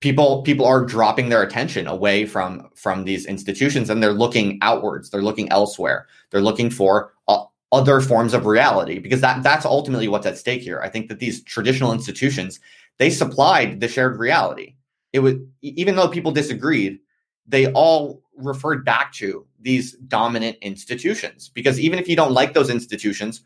people 0.00 0.42
people 0.42 0.66
are 0.66 0.84
dropping 0.84 1.28
their 1.28 1.42
attention 1.42 1.86
away 1.86 2.26
from 2.26 2.68
from 2.74 3.04
these 3.04 3.26
institutions 3.26 3.90
and 3.90 4.02
they're 4.02 4.12
looking 4.12 4.58
outwards. 4.62 5.10
They're 5.10 5.22
looking 5.22 5.50
elsewhere. 5.50 6.06
They're 6.30 6.40
looking 6.40 6.70
for 6.70 7.12
uh, 7.28 7.44
other 7.72 8.00
forms 8.00 8.34
of 8.34 8.46
reality 8.46 8.98
because 8.98 9.20
that 9.20 9.42
that's 9.42 9.64
ultimately 9.64 10.08
what's 10.08 10.26
at 10.26 10.38
stake 10.38 10.62
here. 10.62 10.80
I 10.82 10.88
think 10.88 11.08
that 11.08 11.18
these 11.18 11.42
traditional 11.44 11.92
institutions 11.92 12.60
they 12.98 13.10
supplied 13.10 13.80
the 13.80 13.88
shared 13.88 14.18
reality. 14.18 14.74
It 15.12 15.20
was 15.20 15.34
even 15.62 15.96
though 15.96 16.08
people 16.08 16.32
disagreed, 16.32 16.98
they 17.46 17.70
all 17.72 18.22
referred 18.36 18.84
back 18.84 19.12
to 19.12 19.46
these 19.60 19.92
dominant 20.08 20.56
institutions 20.62 21.50
because 21.50 21.78
even 21.78 21.98
if 21.98 22.08
you 22.08 22.16
don't 22.16 22.32
like 22.32 22.54
those 22.54 22.70
institutions 22.70 23.42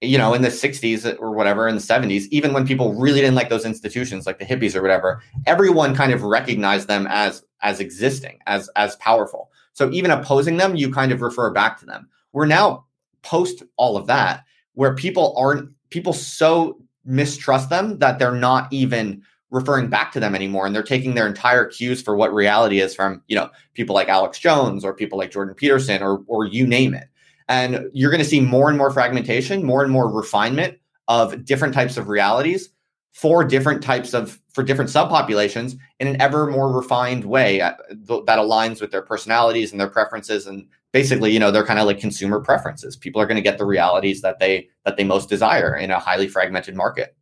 you 0.00 0.18
know 0.18 0.34
in 0.34 0.42
mm-hmm. 0.42 0.50
the 0.50 0.98
60s 0.98 1.18
or 1.20 1.30
whatever 1.32 1.68
in 1.68 1.76
the 1.76 1.80
70s 1.80 2.26
even 2.30 2.52
when 2.52 2.66
people 2.66 2.94
really 2.94 3.20
didn't 3.20 3.36
like 3.36 3.48
those 3.48 3.64
institutions 3.64 4.26
like 4.26 4.38
the 4.38 4.44
hippies 4.44 4.74
or 4.74 4.82
whatever 4.82 5.22
everyone 5.46 5.94
kind 5.94 6.12
of 6.12 6.22
recognized 6.22 6.88
them 6.88 7.06
as 7.08 7.44
as 7.64 7.80
existing 7.80 8.38
as 8.46 8.70
as 8.76 8.94
powerful. 8.96 9.50
So 9.72 9.90
even 9.90 10.12
opposing 10.12 10.58
them 10.58 10.76
you 10.76 10.92
kind 10.92 11.10
of 11.10 11.22
refer 11.22 11.50
back 11.50 11.80
to 11.80 11.86
them. 11.86 12.08
We're 12.32 12.46
now 12.46 12.84
post 13.22 13.64
all 13.76 13.96
of 13.96 14.06
that 14.06 14.44
where 14.74 14.94
people 14.94 15.34
aren't 15.36 15.70
people 15.90 16.12
so 16.12 16.78
mistrust 17.04 17.70
them 17.70 17.98
that 17.98 18.18
they're 18.18 18.32
not 18.32 18.72
even 18.72 19.22
referring 19.50 19.88
back 19.88 20.12
to 20.12 20.20
them 20.20 20.34
anymore 20.34 20.66
and 20.66 20.74
they're 20.74 20.82
taking 20.82 21.14
their 21.14 21.26
entire 21.26 21.64
cues 21.64 22.02
for 22.02 22.16
what 22.16 22.34
reality 22.34 22.80
is 22.80 22.94
from 22.94 23.22
you 23.28 23.36
know 23.36 23.48
people 23.74 23.94
like 23.94 24.08
alex 24.08 24.38
jones 24.38 24.84
or 24.84 24.92
people 24.92 25.16
like 25.16 25.30
jordan 25.30 25.54
peterson 25.54 26.02
or 26.02 26.24
or 26.26 26.44
you 26.44 26.66
name 26.66 26.92
it 26.92 27.08
and 27.48 27.88
you're 27.92 28.10
going 28.10 28.22
to 28.22 28.28
see 28.28 28.40
more 28.40 28.68
and 28.68 28.78
more 28.78 28.90
fragmentation 28.90 29.64
more 29.64 29.82
and 29.82 29.92
more 29.92 30.10
refinement 30.10 30.78
of 31.08 31.44
different 31.44 31.74
types 31.74 31.96
of 31.96 32.08
realities 32.08 32.70
for 33.12 33.44
different 33.44 33.82
types 33.82 34.14
of 34.14 34.40
for 34.52 34.62
different 34.62 34.90
subpopulations 34.90 35.76
in 36.00 36.08
an 36.08 36.20
ever 36.20 36.46
more 36.46 36.72
refined 36.72 37.24
way 37.24 37.60
uh, 37.60 37.72
that 37.90 38.38
aligns 38.38 38.80
with 38.80 38.90
their 38.90 39.02
personalities 39.02 39.72
and 39.72 39.80
their 39.80 39.88
preferences 39.88 40.46
and 40.46 40.66
basically 40.92 41.32
you 41.32 41.38
know 41.38 41.50
they're 41.50 41.66
kind 41.66 41.78
of 41.78 41.86
like 41.86 41.98
consumer 41.98 42.40
preferences 42.40 42.96
people 42.96 43.20
are 43.20 43.26
going 43.26 43.36
to 43.36 43.42
get 43.42 43.58
the 43.58 43.66
realities 43.66 44.22
that 44.22 44.38
they 44.38 44.68
that 44.84 44.96
they 44.96 45.04
most 45.04 45.28
desire 45.28 45.76
in 45.76 45.90
a 45.90 45.98
highly 45.98 46.28
fragmented 46.28 46.74
market 46.74 47.16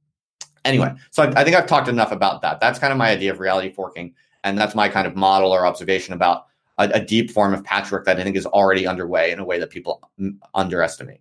Anyway, 0.64 0.94
so 1.11 1.24
I, 1.24 1.40
I 1.40 1.44
think 1.44 1.56
I've 1.56 1.66
talked 1.66 1.88
enough 1.88 2.12
about 2.12 2.42
that. 2.42 2.61
That's 2.61 2.78
kind 2.78 2.92
of 2.92 2.98
my 2.98 3.11
idea 3.11 3.32
of 3.32 3.40
reality 3.40 3.72
forking. 3.72 4.14
And 4.44 4.58
that's 4.58 4.74
my 4.74 4.88
kind 4.88 5.06
of 5.06 5.16
model 5.16 5.52
or 5.52 5.66
observation 5.66 6.14
about 6.14 6.46
a, 6.82 6.96
a 6.96 7.00
deep 7.00 7.30
form 7.30 7.54
of 7.54 7.64
patchwork 7.64 8.04
that 8.06 8.18
I 8.18 8.24
think 8.24 8.36
is 8.36 8.46
already 8.46 8.86
underway 8.86 9.30
in 9.30 9.38
a 9.38 9.44
way 9.44 9.58
that 9.58 9.70
people 9.70 10.10
underestimate. 10.54 11.20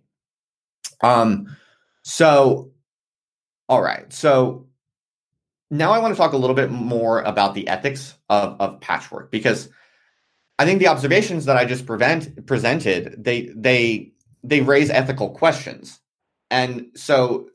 Um, 1.02 1.56
so, 2.02 2.72
all 3.68 3.82
right. 3.82 4.12
So 4.12 4.66
now 5.70 5.92
I 5.92 5.98
want 5.98 6.14
to 6.14 6.18
talk 6.18 6.32
a 6.32 6.36
little 6.36 6.56
bit 6.56 6.70
more 6.70 7.22
about 7.22 7.54
the 7.54 7.66
ethics 7.68 8.16
of, 8.28 8.60
of 8.60 8.80
patchwork 8.80 9.30
because 9.30 9.68
I 10.58 10.64
think 10.64 10.78
the 10.78 10.88
observations 10.88 11.46
that 11.46 11.56
I 11.56 11.64
just 11.64 11.86
prevent 11.86 12.46
presented 12.46 13.24
they 13.24 13.50
they 13.56 14.12
they 14.44 14.60
raise 14.60 14.90
ethical 14.90 15.30
questions. 15.30 15.98
And 16.50 16.88
so 16.94 17.48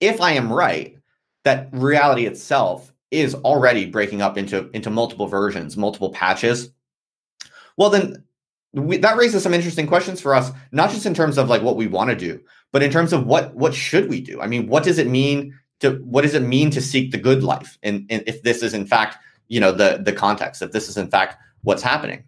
if 0.00 0.20
I 0.20 0.32
am 0.32 0.52
right, 0.52 0.96
that 1.44 1.68
reality 1.72 2.26
itself 2.26 2.92
is 3.10 3.34
already 3.34 3.86
breaking 3.86 4.22
up 4.22 4.38
into 4.38 4.70
into 4.70 4.90
multiple 4.90 5.26
versions, 5.26 5.76
multiple 5.76 6.10
patches, 6.10 6.70
well 7.76 7.90
then 7.90 8.24
we, 8.74 8.96
that 8.98 9.16
raises 9.16 9.42
some 9.42 9.54
interesting 9.54 9.86
questions 9.86 10.20
for 10.20 10.34
us, 10.34 10.50
not 10.72 10.90
just 10.90 11.06
in 11.06 11.14
terms 11.14 11.38
of 11.38 11.48
like 11.48 11.62
what 11.62 11.76
we 11.76 11.86
want 11.86 12.10
to 12.10 12.16
do, 12.16 12.40
but 12.72 12.82
in 12.82 12.90
terms 12.90 13.12
of 13.12 13.24
what 13.26 13.54
what 13.54 13.74
should 13.74 14.08
we 14.08 14.20
do? 14.20 14.40
I 14.40 14.46
mean, 14.46 14.66
what 14.66 14.82
does 14.82 14.98
it 14.98 15.06
mean 15.06 15.58
to 15.80 15.92
what 16.04 16.22
does 16.22 16.34
it 16.34 16.42
mean 16.42 16.70
to 16.70 16.80
seek 16.80 17.12
the 17.12 17.18
good 17.18 17.44
life? 17.44 17.78
And, 17.82 18.06
and 18.10 18.24
if 18.26 18.42
this 18.42 18.62
is 18.62 18.74
in 18.74 18.86
fact, 18.86 19.16
you 19.48 19.60
know, 19.60 19.70
the 19.70 20.00
the 20.02 20.12
context, 20.12 20.60
if 20.60 20.72
this 20.72 20.88
is 20.88 20.96
in 20.96 21.08
fact 21.08 21.36
what's 21.62 21.82
happening. 21.82 22.24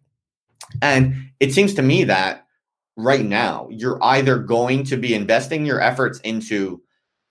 And 0.81 1.31
it 1.41 1.53
seems 1.53 1.75
to 1.75 1.83
me 1.83 2.05
that 2.05 2.47
right 2.97 3.25
now 3.25 3.69
you're 3.71 4.03
either 4.03 4.39
going 4.39 4.85
to 4.85 4.97
be 4.97 5.15
investing 5.15 5.67
your 5.67 5.81
efforts 5.81 6.21
into 6.21 6.81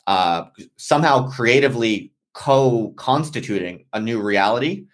uh, 0.08 0.45
somehow 0.78 1.30
creatively 1.30 2.12
co-constituting 2.34 3.86
a 3.93 3.99
new 3.99 4.21
reality 4.21 4.86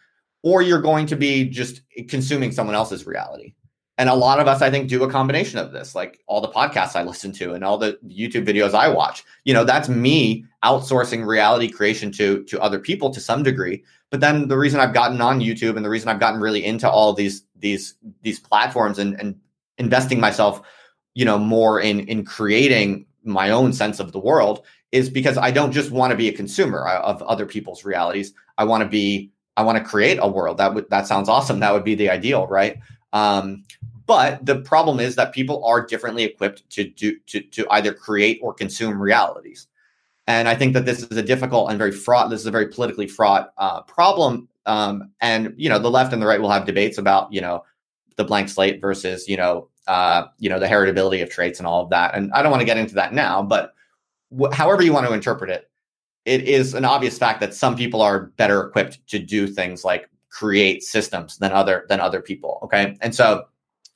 or 0.44 0.62
you're 0.62 0.82
going 0.82 1.06
to 1.08 1.16
be 1.16 1.46
just 1.46 1.82
consuming 2.08 2.52
someone 2.52 2.76
else's 2.76 3.06
reality. 3.06 3.54
And 3.98 4.10
a 4.10 4.16
lot 4.16 4.40
of 4.40 4.48
us 4.48 4.64
i 4.64 4.72
think 4.72 4.90
do 4.90 5.04
a 5.04 5.12
combination 5.12 5.60
of 5.60 5.72
this 5.72 5.94
like 5.94 6.22
all 6.26 6.42
the 6.42 6.48
podcasts 6.48 6.96
i 6.96 7.04
listen 7.04 7.32
to 7.34 7.54
and 7.54 7.64
all 7.64 7.78
the 7.78 8.00
youtube 8.08 8.48
videos 8.48 8.74
i 8.74 8.88
watch. 8.88 9.24
You 9.44 9.54
know 9.54 9.64
that's 9.64 9.90
me 9.90 10.46
outsourcing 10.64 11.28
reality 11.28 11.70
creation 11.70 12.12
to 12.14 12.44
to 12.46 12.60
other 12.62 12.80
people 12.80 13.12
to 13.12 13.20
some 13.20 13.44
degree. 13.44 13.84
But 14.10 14.20
then 14.20 14.48
the 14.48 14.58
reason 14.58 14.80
i've 14.80 14.94
gotten 14.94 15.22
on 15.22 15.40
youtube 15.40 15.76
and 15.76 15.86
the 15.86 15.90
reason 15.90 16.10
i've 16.10 16.20
gotten 16.20 16.42
really 16.42 16.66
into 16.66 16.90
all 16.90 17.14
these 17.14 17.44
these 17.58 17.96
these 18.24 18.40
platforms 18.40 18.98
and 18.98 19.20
and 19.20 19.36
investing 19.78 20.20
myself 20.20 20.62
you 21.14 21.26
know 21.26 21.38
more 21.38 21.80
in 21.80 22.00
in 22.02 22.26
creating 22.26 23.06
my 23.24 23.52
own 23.52 23.74
sense 23.74 24.00
of 24.00 24.12
the 24.14 24.20
world 24.20 24.64
is 24.92 25.10
because 25.10 25.38
I 25.38 25.52
don't 25.52 25.72
just 25.72 25.92
want 25.92 26.12
to 26.12 26.18
be 26.18 26.28
a 26.28 26.34
consumer 26.34 26.86
of 26.88 27.22
other 27.24 27.46
people's 27.46 27.86
realities. 27.86 28.34
I 28.58 28.66
want 28.66 28.84
to 28.84 28.90
be, 28.90 29.32
I 29.58 29.64
want 29.64 29.78
to 29.78 29.84
create 29.84 30.18
a 30.22 30.28
world 30.28 30.58
that 30.58 30.74
would, 30.74 30.90
that 30.90 31.08
sounds 31.08 31.30
awesome. 31.30 31.60
That 31.60 31.74
would 31.74 31.84
be 31.84 31.96
the 31.96 32.10
ideal, 32.10 32.48
right? 32.48 32.80
Um, 33.14 33.64
but 34.06 34.46
the 34.46 34.62
problem 34.62 35.00
is 35.00 35.16
that 35.16 35.34
people 35.34 35.64
are 35.66 35.86
differently 35.86 36.24
equipped 36.24 36.70
to 36.72 36.84
do, 36.90 37.18
to, 37.28 37.42
to 37.42 37.68
either 37.72 37.94
create 37.94 38.40
or 38.42 38.54
consume 38.54 39.02
realities. 39.02 39.68
And 40.28 40.48
I 40.48 40.56
think 40.56 40.74
that 40.74 40.86
this 40.86 41.04
is 41.04 41.18
a 41.18 41.24
difficult 41.24 41.70
and 41.70 41.78
very 41.78 41.92
fraught, 41.92 42.30
this 42.30 42.42
is 42.42 42.46
a 42.46 42.52
very 42.52 42.68
politically 42.68 43.08
fraught 43.08 43.54
uh, 43.58 43.82
problem 43.82 44.48
Um, 44.68 45.12
and 45.20 45.54
you 45.58 45.70
know, 45.70 45.80
the 45.80 45.90
left 45.90 46.14
and 46.14 46.22
the 46.22 46.28
right 46.28 46.40
will 46.40 46.52
have 46.52 46.66
debates 46.66 47.00
about 47.00 47.34
you 47.34 47.42
know 47.42 47.64
the 48.16 48.24
blank 48.24 48.48
slate 48.50 48.80
versus 48.80 49.28
you 49.28 49.36
know 49.36 49.70
uh, 49.88 50.28
you 50.38 50.50
know 50.50 50.60
the 50.60 50.68
heritability 50.68 51.24
of 51.24 51.30
traits 51.30 51.60
and 51.60 51.66
all 51.68 51.82
of 51.84 51.90
that. 51.90 52.14
And 52.14 52.32
I 52.34 52.44
don't 52.44 52.52
want 52.52 52.62
to 52.62 52.66
get 52.66 52.78
into 52.78 52.94
that 52.94 53.14
now, 53.14 53.42
but 53.42 53.74
wh- 54.40 54.54
however 54.54 54.84
you 54.84 54.94
want 54.94 55.08
to 55.08 55.14
interpret 55.14 55.50
it, 55.50 55.71
it 56.26 56.44
is 56.44 56.74
an 56.74 56.86
obvious 56.86 57.18
fact 57.18 57.40
that 57.40 57.54
some 57.54 57.76
people 57.76 58.02
are 58.02 58.28
better 58.38 58.62
equipped 58.68 59.06
to 59.08 59.20
do 59.20 59.48
things 59.48 59.84
like 59.84 60.10
create 60.30 60.84
systems 60.84 61.38
than 61.38 61.52
other 61.52 61.86
than 61.90 62.00
other 62.00 62.22
people. 62.22 62.60
Okay, 62.64 62.98
and 63.02 63.14
so 63.14 63.46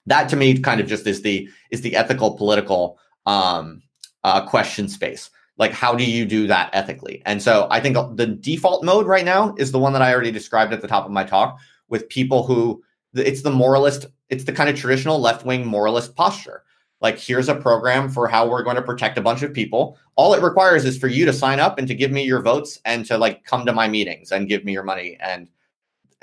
that 0.05 0.29
to 0.29 0.35
me 0.35 0.59
kind 0.59 0.81
of 0.81 0.87
just 0.87 1.07
is 1.07 1.21
the 1.21 1.47
is 1.71 1.81
the 1.81 1.95
ethical 1.95 2.35
political 2.35 2.99
um, 3.25 3.81
uh, 4.23 4.45
question 4.45 4.87
space. 4.87 5.29
Like, 5.57 5.71
how 5.71 5.95
do 5.95 6.03
you 6.03 6.25
do 6.25 6.47
that 6.47 6.69
ethically? 6.73 7.21
And 7.25 7.41
so 7.41 7.67
I 7.71 7.79
think 7.79 7.95
the 8.17 8.27
default 8.27 8.83
mode 8.83 9.05
right 9.05 9.23
now 9.23 9.55
is 9.57 9.71
the 9.71 9.79
one 9.79 9.93
that 9.93 10.01
I 10.01 10.11
already 10.11 10.31
described 10.31 10.73
at 10.73 10.81
the 10.81 10.87
top 10.87 11.05
of 11.05 11.11
my 11.11 11.23
talk 11.23 11.57
with 11.87 12.09
people 12.09 12.43
who 12.43 12.83
it's 13.13 13.43
the 13.43 13.51
moralist, 13.51 14.07
it's 14.29 14.43
the 14.43 14.51
kind 14.51 14.69
of 14.69 14.75
traditional 14.75 15.19
left 15.19 15.45
wing 15.45 15.65
moralist 15.65 16.15
posture. 16.15 16.63
Like, 17.05 17.19
here's 17.19 17.49
a 17.49 17.53
program 17.53 18.09
for 18.09 18.27
how 18.27 18.49
we're 18.49 18.63
going 18.63 18.77
to 18.77 18.81
protect 18.81 19.19
a 19.19 19.21
bunch 19.21 19.43
of 19.43 19.53
people. 19.53 19.95
All 20.15 20.33
it 20.33 20.41
requires 20.41 20.85
is 20.85 20.97
for 20.97 21.07
you 21.07 21.23
to 21.27 21.33
sign 21.33 21.59
up 21.59 21.77
and 21.77 21.87
to 21.87 21.93
give 21.93 22.09
me 22.09 22.23
your 22.23 22.41
votes 22.41 22.79
and 22.83 23.05
to 23.05 23.15
like 23.15 23.43
come 23.43 23.63
to 23.67 23.73
my 23.73 23.87
meetings 23.87 24.31
and 24.31 24.49
give 24.49 24.65
me 24.65 24.71
your 24.73 24.81
money 24.81 25.15
and 25.19 25.47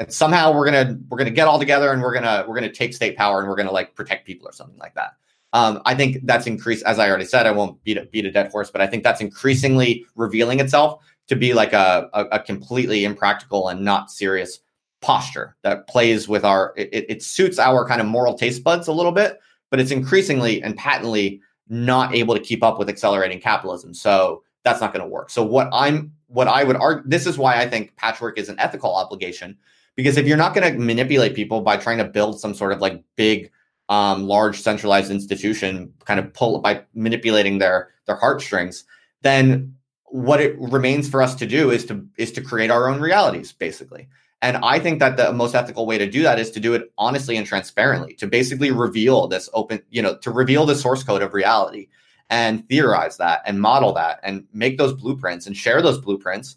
and 0.01 0.13
somehow 0.13 0.53
we're 0.53 0.65
gonna 0.65 0.99
we're 1.09 1.19
gonna 1.19 1.31
get 1.31 1.47
all 1.47 1.61
together 1.61 1.93
and 1.93 2.03
we're 2.03 2.13
gonna 2.13 2.45
we're 2.49 2.57
gonna 2.57 2.73
take 2.73 2.95
state 2.95 3.17
power 3.17 3.39
and 3.39 3.49
we're 3.49 3.55
gonna 3.55 3.71
like 3.71 3.95
protect 3.95 4.27
people 4.27 4.49
or 4.49 4.51
something 4.51 4.77
like 4.79 4.93
that. 4.97 5.13
Um, 5.53 5.81
I 5.85 5.95
think 5.95 6.19
that's 6.25 6.49
increased, 6.49 6.85
as 6.85 6.99
I 6.99 7.09
already 7.09 7.27
said. 7.27 7.47
I 7.47 7.53
won't 7.53 7.81
beat 7.85 7.99
a, 7.99 8.07
beat 8.07 8.25
a 8.25 8.33
dead 8.33 8.51
horse, 8.51 8.73
but 8.73 8.81
I 8.81 8.89
think 8.89 9.05
that's 9.05 9.21
increasingly 9.21 10.05
revealing 10.17 10.59
itself 10.59 11.01
to 11.29 11.37
be 11.37 11.55
like 11.55 11.73
a, 11.73 12.11
a, 12.13 12.25
a 12.33 12.41
completely 12.41 13.05
impractical 13.05 13.69
and 13.69 13.85
not 13.85 14.11
serious 14.11 14.59
posture 15.01 15.55
that 15.63 15.87
plays 15.87 16.27
with 16.27 16.45
our. 16.45 16.75
It, 16.77 17.07
it 17.09 17.23
suits 17.23 17.61
our 17.61 17.87
kind 17.87 18.01
of 18.01 18.09
moral 18.09 18.35
taste 18.35 18.65
buds 18.65 18.89
a 18.89 18.93
little 18.93 19.13
bit, 19.13 19.39
but 19.73 19.81
it's 19.81 19.91
increasingly 19.91 20.63
and 20.63 20.77
patently 20.77 21.41
not 21.67 22.15
able 22.15 22.35
to 22.35 22.41
keep 22.41 22.63
up 22.63 22.79
with 22.79 22.91
accelerating 22.91 23.41
capitalism. 23.41 23.95
So 23.95 24.43
that's 24.65 24.83
not 24.83 24.93
going 24.93 25.03
to 25.03 25.09
work. 25.09 25.31
So 25.31 25.43
what 25.43 25.71
I'm 25.73 26.13
what 26.29 26.47
I 26.47 26.63
would 26.63 26.77
argue 26.77 27.03
this 27.09 27.27
is 27.27 27.39
why 27.39 27.57
I 27.57 27.69
think 27.69 27.97
patchwork 27.97 28.39
is 28.39 28.51
an 28.51 28.59
ethical 28.59 28.95
obligation 28.95 29.57
because 29.97 30.19
if 30.19 30.27
you're 30.27 30.37
not 30.37 30.55
going 30.55 30.71
to 30.71 30.79
manipulate 30.79 31.35
people 31.35 31.63
by 31.63 31.79
trying 31.79 31.99
to 31.99 32.05
build 32.05 32.39
some 32.39 32.55
sort 32.55 32.73
of 32.73 32.81
like 32.81 33.03
big 33.17 33.51
um, 33.89 34.25
large 34.25 34.61
centralized 34.61 35.11
institution 35.11 35.93
kind 36.05 36.21
of 36.21 36.33
pull 36.35 36.61
by 36.61 36.83
manipulating 36.95 37.57
their 37.59 37.89
their 38.07 38.17
heartstrings 38.17 38.85
then 39.23 39.75
what 40.05 40.41
it 40.41 40.55
remains 40.59 41.09
for 41.09 41.23
us 41.23 41.35
to 41.35 41.47
do 41.47 41.71
is 41.71 41.85
to 41.87 42.07
is 42.19 42.31
to 42.33 42.41
create 42.41 42.71
our 42.71 42.89
own 42.89 43.01
realities 43.01 43.53
basically 43.53 44.07
and 44.43 44.59
i 44.59 44.79
think 44.79 44.99
that 44.99 45.17
the 45.17 45.33
most 45.33 45.55
ethical 45.55 45.87
way 45.87 45.97
to 45.97 46.09
do 46.09 46.23
that 46.23 46.39
is 46.39 46.51
to 46.51 46.61
do 46.61 46.75
it 46.75 46.93
honestly 46.99 47.37
and 47.37 47.47
transparently 47.47 48.13
to 48.15 48.27
basically 48.27 48.71
reveal 48.71 49.27
this 49.27 49.49
open 49.55 49.81
you 49.91 50.03
know 50.03 50.17
to 50.19 50.31
reveal 50.31 50.67
the 50.67 50.75
source 50.75 51.03
code 51.03 51.23
of 51.23 51.33
reality 51.33 51.89
and 52.29 52.69
theorize 52.69 53.17
that 53.17 53.41
and 53.47 53.61
model 53.61 53.93
that 53.93 54.21
and 54.23 54.47
make 54.53 54.79
those 54.79 54.93
blueprints 54.93 55.47
and 55.47 55.57
share 55.57 55.81
those 55.81 55.99
blueprints 55.99 56.57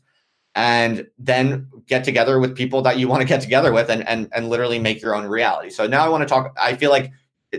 and 0.55 1.05
then 1.19 1.67
get 1.85 2.05
together 2.05 2.39
with 2.39 2.55
people 2.55 2.81
that 2.81 2.97
you 2.97 3.09
want 3.09 3.21
to 3.21 3.27
get 3.27 3.41
together 3.41 3.73
with 3.73 3.89
and, 3.89 4.07
and 4.07 4.29
and 4.33 4.49
literally 4.49 4.79
make 4.79 5.01
your 5.01 5.13
own 5.13 5.25
reality. 5.25 5.69
So 5.69 5.85
now 5.85 6.03
I 6.03 6.09
want 6.09 6.21
to 6.21 6.27
talk 6.27 6.55
I 6.57 6.75
feel 6.75 6.91
like 6.91 7.11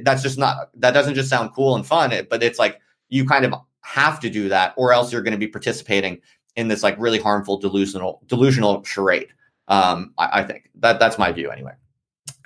that's 0.02 0.22
just 0.22 0.38
not 0.38 0.70
that 0.74 0.92
doesn't 0.92 1.14
just 1.14 1.28
sound 1.28 1.52
cool 1.54 1.76
and 1.76 1.86
fun, 1.86 2.10
but 2.30 2.42
it's 2.42 2.58
like 2.58 2.80
you 3.08 3.26
kind 3.26 3.44
of 3.44 3.54
have 3.82 4.18
to 4.20 4.30
do 4.30 4.48
that 4.48 4.72
or 4.76 4.92
else 4.92 5.12
you're 5.12 5.22
going 5.22 5.32
to 5.32 5.38
be 5.38 5.46
participating 5.46 6.20
in 6.56 6.68
this 6.68 6.82
like 6.82 6.96
really 6.98 7.20
harmful 7.20 7.58
delusional 7.58 8.22
delusional 8.26 8.82
charade. 8.82 9.28
Um, 9.68 10.14
I, 10.18 10.40
I 10.40 10.42
think 10.44 10.70
that 10.76 10.98
that's 10.98 11.18
my 11.18 11.32
view 11.32 11.50
anyway. 11.50 11.72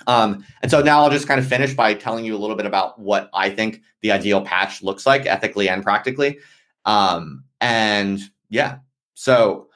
Um, 0.07 0.45
and 0.61 0.71
so 0.71 0.81
now 0.81 1.01
I'll 1.01 1.11
just 1.11 1.27
kind 1.27 1.39
of 1.39 1.47
finish 1.47 1.73
by 1.73 1.93
telling 1.93 2.25
you 2.25 2.35
a 2.35 2.39
little 2.39 2.55
bit 2.55 2.65
about 2.65 2.99
what 2.99 3.29
I 3.33 3.49
think 3.49 3.81
the 4.01 4.11
ideal 4.11 4.41
patch 4.41 4.81
looks 4.81 5.05
like 5.05 5.25
ethically 5.25 5.69
and 5.69 5.83
practically. 5.83 6.39
Um, 6.85 7.43
and 7.59 8.19
yeah, 8.49 8.79
so 9.13 9.67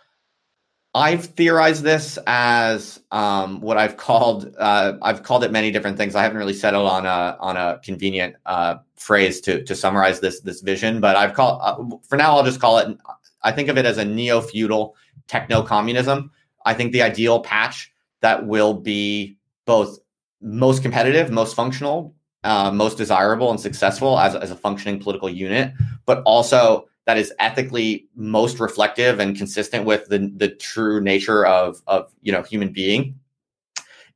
I've 0.96 1.26
theorized 1.26 1.84
this 1.84 2.18
as 2.26 3.02
um, 3.12 3.60
what 3.60 3.78
I've 3.78 3.98
called 3.98 4.56
uh, 4.58 4.94
I've 5.02 5.24
called 5.24 5.44
it 5.44 5.52
many 5.52 5.70
different 5.70 5.98
things. 5.98 6.16
I 6.16 6.24
haven't 6.24 6.38
really 6.38 6.54
settled 6.54 6.88
on 6.88 7.06
a 7.06 7.38
on 7.40 7.58
a 7.58 7.80
convenient 7.84 8.38
uh, 8.46 8.78
phrase 8.96 9.42
to 9.42 9.62
to 9.66 9.76
summarize 9.76 10.22
this 10.22 10.40
this 10.40 10.62
vision, 10.62 11.02
but 11.02 11.18
I've 11.18 11.34
called 11.34 11.60
uh, 11.62 11.98
for 12.08 12.16
now. 12.18 12.38
I'll 12.38 12.46
just 12.46 12.62
call 12.62 12.78
it. 12.78 12.98
I 13.44 13.52
think 13.52 13.68
of 13.68 13.78
it 13.78 13.86
as 13.86 13.98
a 13.98 14.06
neo 14.06 14.40
feudal 14.40 14.96
techno 15.28 15.62
communism. 15.62 16.32
I 16.66 16.74
think 16.74 16.92
the 16.92 17.02
ideal 17.02 17.40
patch 17.42 17.92
that 18.22 18.46
will 18.48 18.74
be 18.74 19.38
both 19.66 20.00
most 20.42 20.82
competitive, 20.82 21.32
most 21.32 21.56
functional, 21.56 22.16
uh, 22.44 22.72
most 22.72 22.98
desirable, 22.98 23.50
and 23.52 23.60
successful 23.60 24.20
as 24.20 24.36
as 24.36 24.52
a 24.52 24.56
functioning 24.56 25.00
political 25.00 25.30
unit, 25.30 25.74
but 26.06 26.22
also 26.26 26.88
that 27.06 27.18
is 27.18 27.32
ethically 27.40 28.08
most 28.16 28.60
reflective 28.60 29.20
and 29.20 29.38
consistent 29.38 29.86
with 29.86 30.08
the 30.08 30.32
the 30.36 30.50
true 30.50 31.02
nature 31.02 31.46
of 31.46 31.82
of 31.88 32.12
you 32.22 32.32
know 32.32 32.42
human 32.44 32.72
being 32.72 33.20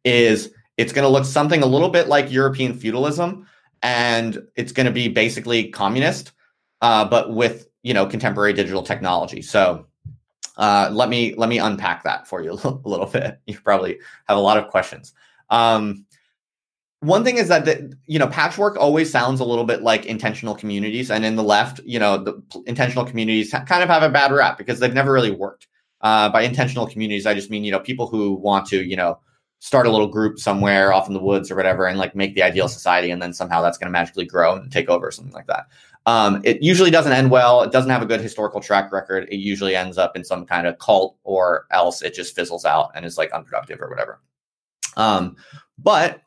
is 0.03 0.51
it's 0.77 0.93
going 0.93 1.03
to 1.03 1.09
look 1.09 1.25
something 1.25 1.61
a 1.61 1.65
little 1.65 1.89
bit 1.89 2.07
like 2.07 2.31
European 2.31 2.73
feudalism 2.73 3.45
and 3.81 4.41
it's 4.55 4.71
going 4.71 4.85
to 4.85 4.91
be 4.91 5.07
basically 5.07 5.69
communist 5.69 6.31
uh, 6.81 7.05
but 7.05 7.33
with 7.33 7.67
you 7.83 7.93
know 7.93 8.05
contemporary 8.05 8.53
digital 8.53 8.83
technology. 8.83 9.41
So 9.41 9.85
uh, 10.59 10.89
let 10.91 11.07
me 11.07 11.33
let 11.35 11.47
me 11.47 11.57
unpack 11.57 12.03
that 12.03 12.27
for 12.27 12.43
you 12.43 12.51
a 12.63 12.79
little 12.83 13.07
bit. 13.07 13.39
You 13.47 13.57
probably 13.57 13.97
have 14.27 14.37
a 14.37 14.41
lot 14.41 14.57
of 14.57 14.67
questions. 14.67 15.13
Um, 15.49 16.05
one 16.99 17.23
thing 17.23 17.37
is 17.37 17.47
that 17.47 17.63
the, 17.63 17.97
you 18.07 18.19
know 18.19 18.27
patchwork 18.27 18.75
always 18.75 19.09
sounds 19.09 19.39
a 19.39 19.45
little 19.45 19.63
bit 19.63 19.81
like 19.81 20.05
intentional 20.05 20.53
communities 20.53 21.09
and 21.09 21.23
in 21.23 21.37
the 21.37 21.43
left 21.43 21.79
you 21.85 21.97
know 21.97 22.17
the 22.17 22.43
intentional 22.67 23.05
communities 23.05 23.51
kind 23.51 23.81
of 23.81 23.87
have 23.87 24.03
a 24.03 24.09
bad 24.09 24.33
rap 24.33 24.57
because 24.57 24.79
they've 24.79 24.93
never 24.93 25.11
really 25.11 25.31
worked. 25.31 25.67
Uh, 26.01 26.29
by 26.29 26.43
intentional 26.43 26.87
communities 26.87 27.25
i 27.25 27.33
just 27.33 27.49
mean 27.49 27.65
you 27.65 27.73
know 27.73 27.79
people 27.81 28.07
who 28.07 28.31
want 28.31 28.65
to 28.65 28.85
you 28.85 28.95
know 28.95 29.19
start 29.59 29.85
a 29.85 29.91
little 29.91 30.07
group 30.07 30.39
somewhere 30.39 30.93
off 30.93 31.07
in 31.07 31.13
the 31.13 31.21
woods 31.21 31.51
or 31.51 31.57
whatever 31.57 31.85
and 31.85 31.99
like 31.99 32.15
make 32.15 32.35
the 32.35 32.41
ideal 32.41 32.69
society 32.69 33.11
and 33.11 33.21
then 33.21 33.33
somehow 33.33 33.61
that's 33.61 33.77
going 33.77 33.87
to 33.87 33.91
magically 33.91 34.25
grow 34.25 34.55
and 34.55 34.71
take 34.71 34.87
over 34.87 35.07
or 35.07 35.11
something 35.11 35.33
like 35.33 35.47
that 35.47 35.65
um, 36.09 36.41
it 36.43 36.61
usually 36.61 36.91
doesn't 36.91 37.11
end 37.11 37.29
well 37.29 37.61
it 37.61 37.71
doesn't 37.71 37.91
have 37.91 38.01
a 38.01 38.05
good 38.05 38.21
historical 38.21 38.61
track 38.61 38.91
record 38.91 39.27
it 39.31 39.37
usually 39.37 39.75
ends 39.75 39.97
up 39.97 40.15
in 40.15 40.23
some 40.23 40.45
kind 40.45 40.67
of 40.67 40.77
cult 40.79 41.17
or 41.23 41.65
else 41.71 42.01
it 42.01 42.13
just 42.13 42.35
fizzles 42.35 42.65
out 42.65 42.91
and 42.95 43.05
is 43.05 43.17
like 43.17 43.31
unproductive 43.31 43.81
or 43.81 43.89
whatever 43.89 44.19
um, 44.97 45.35
but 45.77 46.21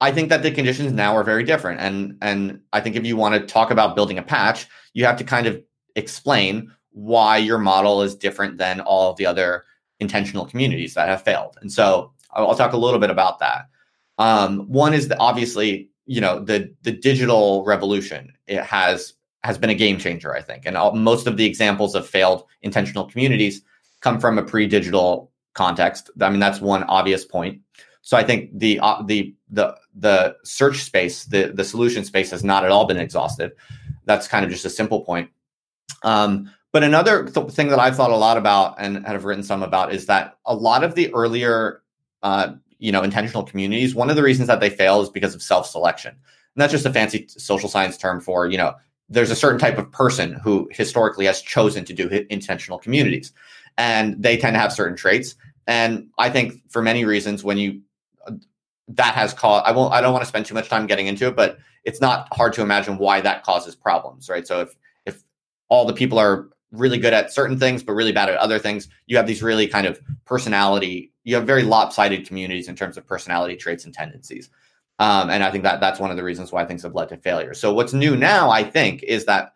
I 0.00 0.12
think 0.12 0.30
that 0.30 0.42
the 0.42 0.50
conditions 0.50 0.92
now 0.92 1.14
are 1.14 1.22
very 1.22 1.44
different. 1.44 1.80
And 1.80 2.16
and 2.22 2.60
I 2.72 2.80
think 2.80 2.96
if 2.96 3.04
you 3.04 3.16
want 3.16 3.34
to 3.34 3.46
talk 3.46 3.70
about 3.70 3.94
building 3.94 4.18
a 4.18 4.22
patch, 4.22 4.66
you 4.94 5.04
have 5.04 5.18
to 5.18 5.24
kind 5.24 5.46
of 5.46 5.62
explain 5.94 6.72
why 6.92 7.36
your 7.36 7.58
model 7.58 8.02
is 8.02 8.14
different 8.14 8.58
than 8.58 8.80
all 8.80 9.10
of 9.10 9.16
the 9.16 9.26
other 9.26 9.64
intentional 10.00 10.46
communities 10.46 10.94
that 10.94 11.08
have 11.08 11.22
failed. 11.22 11.56
And 11.60 11.70
so 11.70 12.12
I'll 12.32 12.54
talk 12.54 12.72
a 12.72 12.78
little 12.78 12.98
bit 12.98 13.10
about 13.10 13.38
that. 13.40 13.66
Um, 14.18 14.60
one 14.70 14.94
is 14.94 15.08
that 15.08 15.18
obviously, 15.20 15.89
you 16.10 16.20
know, 16.20 16.40
the 16.40 16.74
the 16.82 16.90
digital 16.90 17.64
revolution 17.64 18.32
it 18.48 18.62
has 18.64 19.14
has 19.44 19.56
been 19.56 19.70
a 19.70 19.76
game 19.76 19.96
changer, 19.96 20.34
I 20.34 20.42
think. 20.42 20.66
And 20.66 20.76
all, 20.76 20.92
most 20.92 21.28
of 21.28 21.36
the 21.36 21.44
examples 21.44 21.94
of 21.94 22.04
failed 22.04 22.42
intentional 22.62 23.04
communities 23.04 23.62
come 24.00 24.18
from 24.18 24.36
a 24.36 24.42
pre-digital 24.42 25.30
context. 25.54 26.10
I 26.20 26.28
mean, 26.28 26.40
that's 26.40 26.60
one 26.60 26.82
obvious 26.82 27.24
point. 27.24 27.60
So 28.02 28.16
I 28.16 28.24
think 28.24 28.50
the 28.58 28.80
uh, 28.80 29.02
the 29.02 29.36
the 29.50 29.76
the 29.94 30.36
search 30.42 30.78
space, 30.78 31.26
the 31.26 31.52
the 31.54 31.62
solution 31.62 32.04
space, 32.04 32.32
has 32.32 32.42
not 32.42 32.64
at 32.64 32.72
all 32.72 32.86
been 32.86 32.96
exhausted. 32.96 33.52
That's 34.04 34.26
kind 34.26 34.44
of 34.44 34.50
just 34.50 34.64
a 34.64 34.70
simple 34.70 35.02
point. 35.02 35.30
Um, 36.02 36.50
but 36.72 36.82
another 36.82 37.26
th- 37.26 37.52
thing 37.52 37.68
that 37.68 37.78
I've 37.78 37.94
thought 37.94 38.10
a 38.10 38.16
lot 38.16 38.36
about 38.36 38.74
and 38.78 39.06
have 39.06 39.24
written 39.24 39.44
some 39.44 39.62
about 39.62 39.94
is 39.94 40.06
that 40.06 40.38
a 40.44 40.56
lot 40.56 40.82
of 40.82 40.96
the 40.96 41.14
earlier, 41.14 41.82
uh, 42.24 42.54
you 42.80 42.90
know, 42.90 43.02
intentional 43.02 43.44
communities, 43.44 43.94
one 43.94 44.10
of 44.10 44.16
the 44.16 44.22
reasons 44.22 44.48
that 44.48 44.60
they 44.60 44.70
fail 44.70 45.00
is 45.00 45.08
because 45.08 45.34
of 45.34 45.42
self-selection. 45.42 46.10
And 46.10 46.62
that's 46.62 46.72
just 46.72 46.86
a 46.86 46.92
fancy 46.92 47.26
social 47.28 47.68
science 47.68 47.96
term 47.96 48.20
for, 48.20 48.46
you 48.46 48.58
know, 48.58 48.74
there's 49.08 49.30
a 49.30 49.36
certain 49.36 49.58
type 49.58 49.78
of 49.78 49.90
person 49.92 50.34
who 50.42 50.68
historically 50.72 51.26
has 51.26 51.42
chosen 51.42 51.84
to 51.84 51.92
do 51.92 52.26
intentional 52.30 52.78
communities, 52.78 53.32
and 53.78 54.20
they 54.22 54.36
tend 54.36 54.54
to 54.54 54.60
have 54.60 54.72
certain 54.72 54.96
traits. 54.96 55.34
And 55.66 56.08
I 56.18 56.30
think 56.30 56.62
for 56.68 56.82
many 56.82 57.04
reasons, 57.04 57.44
when 57.44 57.58
you 57.58 57.80
that 58.96 59.14
has 59.14 59.32
caused 59.32 59.64
i 59.66 59.70
won't 59.70 59.92
i 59.92 60.00
don't 60.00 60.12
want 60.12 60.22
to 60.22 60.28
spend 60.28 60.44
too 60.44 60.54
much 60.54 60.68
time 60.68 60.86
getting 60.86 61.06
into 61.06 61.26
it 61.26 61.36
but 61.36 61.58
it's 61.84 62.00
not 62.00 62.28
hard 62.32 62.52
to 62.52 62.62
imagine 62.62 62.98
why 62.98 63.20
that 63.20 63.44
causes 63.44 63.74
problems 63.74 64.28
right 64.28 64.46
so 64.46 64.60
if 64.60 64.76
if 65.06 65.22
all 65.68 65.84
the 65.84 65.92
people 65.92 66.18
are 66.18 66.48
really 66.72 66.98
good 66.98 67.12
at 67.12 67.32
certain 67.32 67.58
things 67.58 67.82
but 67.82 67.92
really 67.92 68.12
bad 68.12 68.28
at 68.28 68.36
other 68.36 68.58
things 68.58 68.88
you 69.06 69.16
have 69.16 69.26
these 69.26 69.42
really 69.42 69.66
kind 69.66 69.86
of 69.86 70.00
personality 70.24 71.12
you 71.24 71.34
have 71.34 71.46
very 71.46 71.62
lopsided 71.62 72.26
communities 72.26 72.68
in 72.68 72.76
terms 72.76 72.96
of 72.96 73.06
personality 73.06 73.56
traits 73.56 73.84
and 73.84 73.94
tendencies 73.94 74.50
um, 74.98 75.30
and 75.30 75.42
i 75.42 75.50
think 75.50 75.64
that 75.64 75.80
that's 75.80 76.00
one 76.00 76.10
of 76.10 76.16
the 76.16 76.24
reasons 76.24 76.52
why 76.52 76.64
things 76.64 76.82
have 76.82 76.94
led 76.94 77.08
to 77.08 77.16
failure 77.16 77.54
so 77.54 77.72
what's 77.72 77.92
new 77.92 78.16
now 78.16 78.50
i 78.50 78.62
think 78.62 79.02
is 79.02 79.24
that 79.24 79.52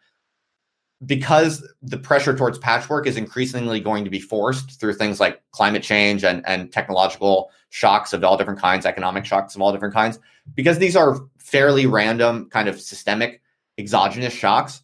because 1.06 1.66
the 1.82 1.98
pressure 1.98 2.36
towards 2.36 2.58
patchwork 2.58 3.06
is 3.06 3.16
increasingly 3.16 3.80
going 3.80 4.04
to 4.04 4.10
be 4.10 4.20
forced 4.20 4.78
through 4.80 4.94
things 4.94 5.20
like 5.20 5.42
climate 5.50 5.82
change 5.82 6.24
and, 6.24 6.42
and 6.46 6.72
technological 6.72 7.50
shocks 7.70 8.12
of 8.12 8.22
all 8.22 8.36
different 8.36 8.60
kinds, 8.60 8.86
economic 8.86 9.24
shocks 9.24 9.54
of 9.54 9.60
all 9.60 9.72
different 9.72 9.94
kinds, 9.94 10.18
because 10.54 10.78
these 10.78 10.96
are 10.96 11.18
fairly 11.38 11.86
random, 11.86 12.48
kind 12.50 12.68
of 12.68 12.80
systemic 12.80 13.42
exogenous 13.78 14.32
shocks. 14.32 14.82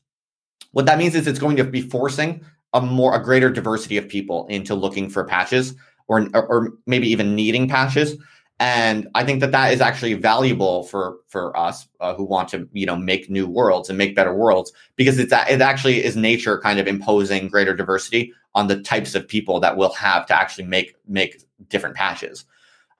What 0.72 0.86
that 0.86 0.98
means 0.98 1.14
is 1.14 1.26
it's 1.26 1.38
going 1.38 1.56
to 1.56 1.64
be 1.64 1.82
forcing 1.82 2.44
a 2.72 2.80
more 2.80 3.14
a 3.14 3.22
greater 3.22 3.50
diversity 3.50 3.96
of 3.96 4.08
people 4.08 4.46
into 4.48 4.74
looking 4.74 5.08
for 5.08 5.24
patches 5.24 5.74
or 6.08 6.28
or 6.34 6.72
maybe 6.86 7.08
even 7.08 7.34
needing 7.34 7.68
patches. 7.68 8.16
And 8.58 9.08
i 9.14 9.24
think 9.24 9.40
that 9.40 9.52
that 9.52 9.72
is 9.72 9.80
actually 9.80 10.12
valuable 10.14 10.82
for 10.82 11.16
for 11.28 11.56
us 11.56 11.88
uh, 12.00 12.14
who 12.14 12.24
want 12.24 12.50
to 12.50 12.68
you 12.72 12.84
know 12.84 12.94
make 12.94 13.30
new 13.30 13.46
worlds 13.46 13.88
and 13.88 13.96
make 13.96 14.14
better 14.14 14.34
worlds 14.34 14.70
because 14.96 15.18
it's 15.18 15.32
it 15.32 15.62
actually 15.62 16.04
is 16.04 16.14
nature 16.14 16.58
kind 16.58 16.78
of 16.78 16.86
imposing 16.86 17.48
greater 17.48 17.74
diversity 17.74 18.34
on 18.54 18.66
the 18.66 18.82
types 18.82 19.14
of 19.14 19.26
people 19.26 19.60
that 19.60 19.78
we'll 19.78 19.92
have 19.94 20.26
to 20.26 20.38
actually 20.38 20.64
make 20.64 20.94
make 21.08 21.42
different 21.68 21.96
patches. 21.96 22.44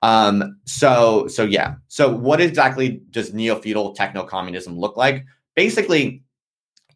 Um 0.01 0.57
so 0.65 1.27
so 1.27 1.43
yeah. 1.43 1.75
So 1.89 2.09
what 2.09 2.41
exactly 2.41 3.01
does 3.11 3.31
neo-feudal 3.31 3.93
techno-communism 3.93 4.75
look 4.77 4.97
like? 4.97 5.25
Basically 5.55 6.23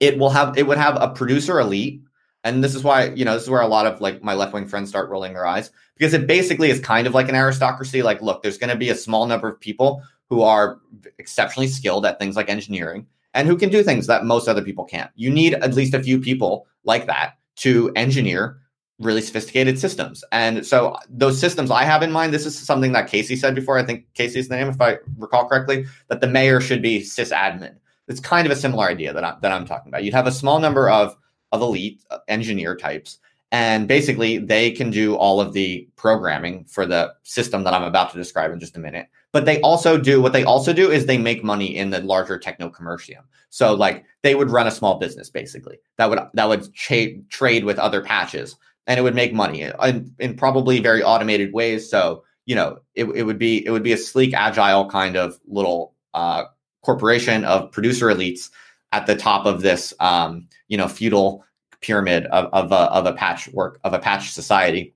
it 0.05 0.17
will 0.17 0.29
have 0.29 0.57
it 0.57 0.67
would 0.67 0.77
have 0.77 0.97
a 1.01 1.09
producer 1.09 1.59
elite. 1.59 2.01
And 2.43 2.63
this 2.63 2.75
is 2.75 2.83
why 2.83 3.05
you 3.09 3.25
know 3.25 3.33
this 3.33 3.43
is 3.43 3.49
where 3.49 3.61
a 3.61 3.67
lot 3.67 3.85
of 3.85 4.01
like 4.01 4.23
my 4.23 4.33
left-wing 4.33 4.67
friends 4.67 4.89
start 4.89 5.09
rolling 5.09 5.33
their 5.33 5.45
eyes. 5.45 5.71
Because 5.97 6.13
it 6.13 6.27
basically 6.27 6.69
is 6.69 6.79
kind 6.79 7.07
of 7.07 7.13
like 7.13 7.29
an 7.29 7.35
aristocracy. 7.35 8.03
Like 8.03 8.21
look 8.21 8.43
there's 8.43 8.57
going 8.57 8.69
to 8.69 8.75
be 8.75 8.89
a 8.89 8.95
small 8.95 9.25
number 9.25 9.47
of 9.47 9.59
people 9.59 10.03
who 10.29 10.41
are 10.41 10.79
exceptionally 11.17 11.67
skilled 11.67 12.05
at 12.05 12.19
things 12.19 12.35
like 12.35 12.49
engineering 12.49 13.05
and 13.33 13.47
who 13.47 13.57
can 13.57 13.69
do 13.69 13.83
things 13.83 14.07
that 14.07 14.25
most 14.25 14.47
other 14.47 14.61
people 14.61 14.85
can't. 14.85 15.11
You 15.15 15.29
need 15.29 15.53
at 15.55 15.73
least 15.73 15.93
a 15.93 16.01
few 16.01 16.19
people 16.19 16.67
like 16.83 17.05
that 17.07 17.37
to 17.57 17.91
engineer 17.95 18.57
really 18.99 19.21
sophisticated 19.21 19.77
systems. 19.77 20.23
And 20.31 20.65
so 20.65 20.95
those 21.09 21.39
systems 21.39 21.69
i 21.71 21.83
have 21.83 22.01
in 22.01 22.11
mind 22.11 22.33
this 22.33 22.45
is 22.45 22.57
something 22.57 22.93
that 22.93 23.09
casey 23.09 23.35
said 23.35 23.55
before. 23.55 23.77
I 23.77 23.83
think 23.83 24.05
casey's 24.13 24.49
name 24.49 24.69
if 24.69 24.79
i 24.79 24.97
recall 25.17 25.47
correctly 25.47 25.85
that 26.07 26.21
the 26.21 26.27
mayor 26.27 26.61
should 26.61 26.81
be 26.81 27.01
sysadmin 27.01 27.75
it's 28.07 28.19
kind 28.19 28.45
of 28.45 28.51
a 28.51 28.55
similar 28.55 28.85
idea 28.85 29.13
that, 29.13 29.23
I, 29.23 29.35
that 29.41 29.51
i'm 29.51 29.65
talking 29.65 29.89
about 29.89 30.03
you'd 30.03 30.13
have 30.13 30.27
a 30.27 30.31
small 30.31 30.59
number 30.59 30.89
of 30.89 31.15
of 31.51 31.61
elite 31.61 32.03
uh, 32.11 32.19
engineer 32.27 32.75
types. 32.75 33.17
And 33.51 33.87
basically, 33.87 34.37
they 34.37 34.71
can 34.71 34.89
do 34.89 35.15
all 35.15 35.39
of 35.39 35.53
the 35.53 35.87
programming 35.95 36.65
for 36.65 36.85
the 36.85 37.13
system 37.23 37.63
that 37.63 37.73
I'm 37.73 37.83
about 37.83 38.11
to 38.11 38.17
describe 38.17 38.51
in 38.51 38.59
just 38.59 38.75
a 38.75 38.79
minute. 38.79 39.07
But 39.31 39.45
they 39.45 39.61
also 39.61 39.97
do 39.97 40.21
what 40.21 40.33
they 40.33 40.43
also 40.43 40.73
do 40.73 40.91
is 40.91 41.05
they 41.05 41.17
make 41.17 41.43
money 41.43 41.75
in 41.75 41.89
the 41.89 42.01
larger 42.01 42.37
techno 42.37 42.69
commercium. 42.69 43.23
So, 43.49 43.73
like, 43.73 44.03
they 44.23 44.35
would 44.35 44.49
run 44.49 44.67
a 44.67 44.71
small 44.71 44.97
business 44.97 45.29
basically 45.29 45.77
that 45.97 46.09
would 46.09 46.19
that 46.33 46.49
would 46.49 46.73
cha- 46.73 47.17
trade 47.29 47.63
with 47.63 47.79
other 47.79 48.01
patches, 48.01 48.57
and 48.87 48.99
it 48.99 49.03
would 49.03 49.15
make 49.15 49.33
money 49.33 49.61
in, 49.61 50.13
in 50.19 50.35
probably 50.35 50.79
very 50.79 51.03
automated 51.03 51.53
ways. 51.53 51.89
So, 51.89 52.23
you 52.45 52.55
know, 52.55 52.79
it, 52.95 53.05
it 53.05 53.23
would 53.23 53.39
be 53.39 53.65
it 53.65 53.71
would 53.71 53.83
be 53.83 53.93
a 53.93 53.97
sleek, 53.97 54.33
agile 54.33 54.89
kind 54.89 55.15
of 55.15 55.39
little 55.47 55.93
uh, 56.13 56.45
corporation 56.85 57.43
of 57.43 57.71
producer 57.71 58.07
elites 58.07 58.49
at 58.91 59.07
the 59.07 59.15
top 59.15 59.45
of 59.45 59.61
this, 59.61 59.93
um, 59.99 60.47
you 60.67 60.77
know, 60.77 60.87
feudal 60.87 61.43
pyramid 61.81 62.25
of, 62.27 62.45
of, 62.53 62.71
a, 62.71 62.91
of 62.91 63.05
a 63.05 63.13
patchwork 63.13 63.79
of 63.83 63.93
a 63.93 63.99
patch 63.99 64.31
society. 64.31 64.93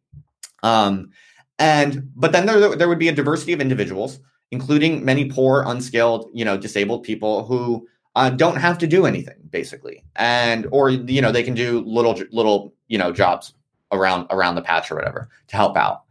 Um, 0.63 1.12
and 1.58 2.10
but 2.15 2.32
then 2.32 2.45
there 2.45 2.75
there 2.75 2.88
would 2.88 2.99
be 2.99 3.10
a 3.10 3.13
diversity 3.13 3.52
of 3.52 3.60
individuals, 3.60 4.19
including 4.52 5.04
many 5.04 5.25
poor, 5.25 5.63
unskilled, 5.67 6.30
you 6.34 6.45
know, 6.45 6.58
disabled 6.58 7.04
people 7.04 7.45
who 7.45 7.86
uh, 8.15 8.30
don't 8.30 8.56
have 8.56 8.78
to 8.78 8.88
do 8.88 9.06
anything 9.06 9.36
basically, 9.49 10.04
and 10.15 10.67
or 10.71 10.89
you 10.89 11.21
know 11.21 11.32
they 11.32 11.43
can 11.43 11.54
do 11.54 11.82
little 11.82 12.17
little 12.32 12.73
you 12.88 12.97
know 12.97 13.12
jobs 13.12 13.54
around 13.91 14.28
around 14.30 14.56
the 14.56 14.62
patch 14.62 14.89
or 14.89 14.95
whatever 14.95 15.30
to 15.47 15.56
help 15.56 15.75
out. 15.75 16.04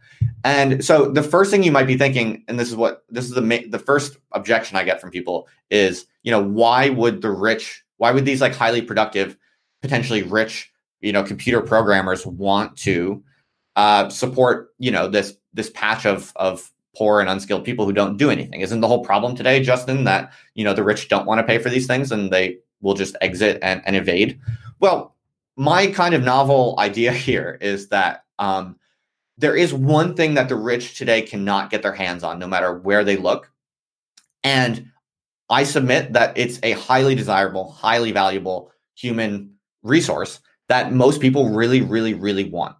And 0.44 0.84
so 0.84 1.10
the 1.10 1.22
first 1.22 1.50
thing 1.50 1.62
you 1.62 1.72
might 1.72 1.86
be 1.86 1.98
thinking, 1.98 2.44
and 2.48 2.58
this 2.58 2.68
is 2.68 2.76
what 2.76 3.04
this 3.08 3.24
is 3.24 3.32
the 3.32 3.66
the 3.68 3.78
first 3.78 4.16
objection 4.32 4.76
I 4.76 4.84
get 4.84 5.00
from 5.00 5.10
people 5.10 5.48
is, 5.70 6.06
you 6.22 6.30
know, 6.30 6.42
why 6.42 6.90
would 6.90 7.22
the 7.22 7.30
rich, 7.30 7.84
why 7.96 8.12
would 8.12 8.24
these 8.24 8.40
like 8.40 8.54
highly 8.54 8.82
productive, 8.82 9.36
potentially 9.82 10.22
rich, 10.22 10.72
you 11.00 11.12
know, 11.12 11.22
computer 11.22 11.60
programmers 11.60 12.24
want 12.24 12.76
to 12.78 13.22
uh, 13.76 14.08
support, 14.08 14.74
you 14.78 14.90
know, 14.90 15.08
this 15.08 15.34
this 15.54 15.70
patch 15.70 16.06
of 16.06 16.32
of 16.36 16.70
poor 16.96 17.20
and 17.20 17.28
unskilled 17.28 17.64
people 17.64 17.84
who 17.84 17.92
don't 17.92 18.16
do 18.16 18.30
anything? 18.30 18.60
Isn't 18.60 18.80
the 18.80 18.88
whole 18.88 19.04
problem 19.04 19.34
today, 19.34 19.62
Justin, 19.62 20.04
that 20.04 20.32
you 20.54 20.64
know 20.64 20.72
the 20.72 20.84
rich 20.84 21.08
don't 21.08 21.26
want 21.26 21.40
to 21.40 21.46
pay 21.46 21.58
for 21.58 21.68
these 21.68 21.86
things 21.86 22.12
and 22.12 22.30
they 22.30 22.58
will 22.80 22.94
just 22.94 23.16
exit 23.20 23.58
and, 23.60 23.82
and 23.84 23.96
evade? 23.96 24.40
Well, 24.80 25.16
my 25.56 25.88
kind 25.88 26.14
of 26.14 26.22
novel 26.22 26.76
idea 26.78 27.12
here 27.28 27.58
is 27.60 27.88
that 27.88 28.24
um, 28.38 28.76
there 29.38 29.56
is 29.56 29.72
one 29.72 30.14
thing 30.14 30.34
that 30.34 30.48
the 30.48 30.56
rich 30.56 30.98
today 30.98 31.22
cannot 31.22 31.70
get 31.70 31.82
their 31.82 31.94
hands 31.94 32.24
on, 32.24 32.38
no 32.38 32.48
matter 32.48 32.76
where 32.76 33.04
they 33.04 33.16
look. 33.16 33.50
And 34.42 34.90
I 35.48 35.62
submit 35.62 36.12
that 36.12 36.36
it's 36.36 36.58
a 36.62 36.72
highly 36.72 37.14
desirable, 37.14 37.70
highly 37.70 38.12
valuable 38.12 38.72
human 38.96 39.54
resource 39.82 40.40
that 40.68 40.92
most 40.92 41.20
people 41.20 41.50
really, 41.50 41.80
really, 41.80 42.14
really 42.14 42.44
want. 42.44 42.76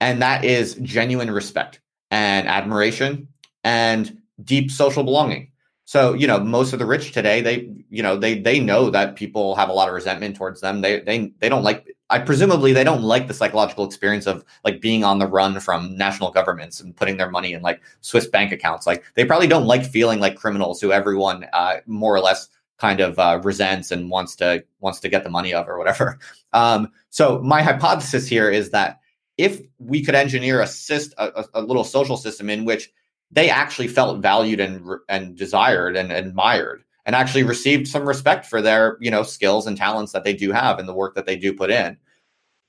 And 0.00 0.20
that 0.22 0.44
is 0.44 0.74
genuine 0.82 1.30
respect 1.30 1.80
and 2.10 2.46
admiration 2.46 3.28
and 3.64 4.18
deep 4.44 4.70
social 4.70 5.04
belonging. 5.04 5.50
So, 5.86 6.12
you 6.12 6.26
know, 6.26 6.38
most 6.38 6.72
of 6.72 6.78
the 6.78 6.86
rich 6.86 7.12
today, 7.12 7.40
they, 7.40 7.70
you 7.90 8.02
know, 8.02 8.16
they 8.16 8.38
they 8.38 8.60
know 8.60 8.90
that 8.90 9.16
people 9.16 9.54
have 9.56 9.68
a 9.68 9.72
lot 9.72 9.88
of 9.88 9.94
resentment 9.94 10.36
towards 10.36 10.60
them. 10.60 10.80
They 10.80 11.00
they 11.00 11.32
they 11.40 11.48
don't 11.48 11.62
like 11.62 11.93
I 12.10 12.18
presumably 12.18 12.72
they 12.72 12.84
don't 12.84 13.02
like 13.02 13.28
the 13.28 13.34
psychological 13.34 13.84
experience 13.84 14.26
of 14.26 14.44
like 14.62 14.80
being 14.80 15.04
on 15.04 15.18
the 15.18 15.26
run 15.26 15.58
from 15.60 15.96
national 15.96 16.30
governments 16.30 16.80
and 16.80 16.94
putting 16.94 17.16
their 17.16 17.30
money 17.30 17.54
in 17.54 17.62
like 17.62 17.80
Swiss 18.02 18.26
bank 18.26 18.52
accounts. 18.52 18.86
Like 18.86 19.04
they 19.14 19.24
probably 19.24 19.46
don't 19.46 19.66
like 19.66 19.84
feeling 19.84 20.20
like 20.20 20.36
criminals 20.36 20.80
who 20.80 20.92
everyone 20.92 21.46
uh, 21.52 21.76
more 21.86 22.14
or 22.14 22.20
less 22.20 22.48
kind 22.78 23.00
of 23.00 23.18
uh, 23.18 23.40
resents 23.42 23.90
and 23.90 24.10
wants 24.10 24.36
to 24.36 24.62
wants 24.80 25.00
to 25.00 25.08
get 25.08 25.24
the 25.24 25.30
money 25.30 25.54
of 25.54 25.68
or 25.68 25.78
whatever. 25.78 26.18
Um, 26.52 26.92
so 27.10 27.40
my 27.40 27.62
hypothesis 27.62 28.28
here 28.28 28.48
is 28.48 28.70
that 28.70 29.00
if 29.36 29.60
we 29.80 30.04
could 30.04 30.14
engineer 30.14 30.60
a, 30.60 30.66
syst- 30.66 31.12
a, 31.18 31.46
a 31.52 31.62
little 31.62 31.82
social 31.82 32.16
system 32.16 32.48
in 32.48 32.64
which 32.64 32.92
they 33.32 33.50
actually 33.50 33.88
felt 33.88 34.22
valued 34.22 34.60
and 34.60 34.88
and 35.08 35.36
desired 35.36 35.96
and 35.96 36.12
admired 36.12 36.84
and 37.06 37.14
actually 37.14 37.42
received 37.42 37.88
some 37.88 38.06
respect 38.06 38.46
for 38.46 38.62
their 38.62 38.96
you 39.00 39.10
know 39.10 39.22
skills 39.22 39.66
and 39.66 39.76
talents 39.76 40.12
that 40.12 40.24
they 40.24 40.34
do 40.34 40.52
have 40.52 40.78
and 40.78 40.88
the 40.88 40.94
work 40.94 41.14
that 41.14 41.26
they 41.26 41.36
do 41.36 41.52
put 41.52 41.70
in. 41.70 41.96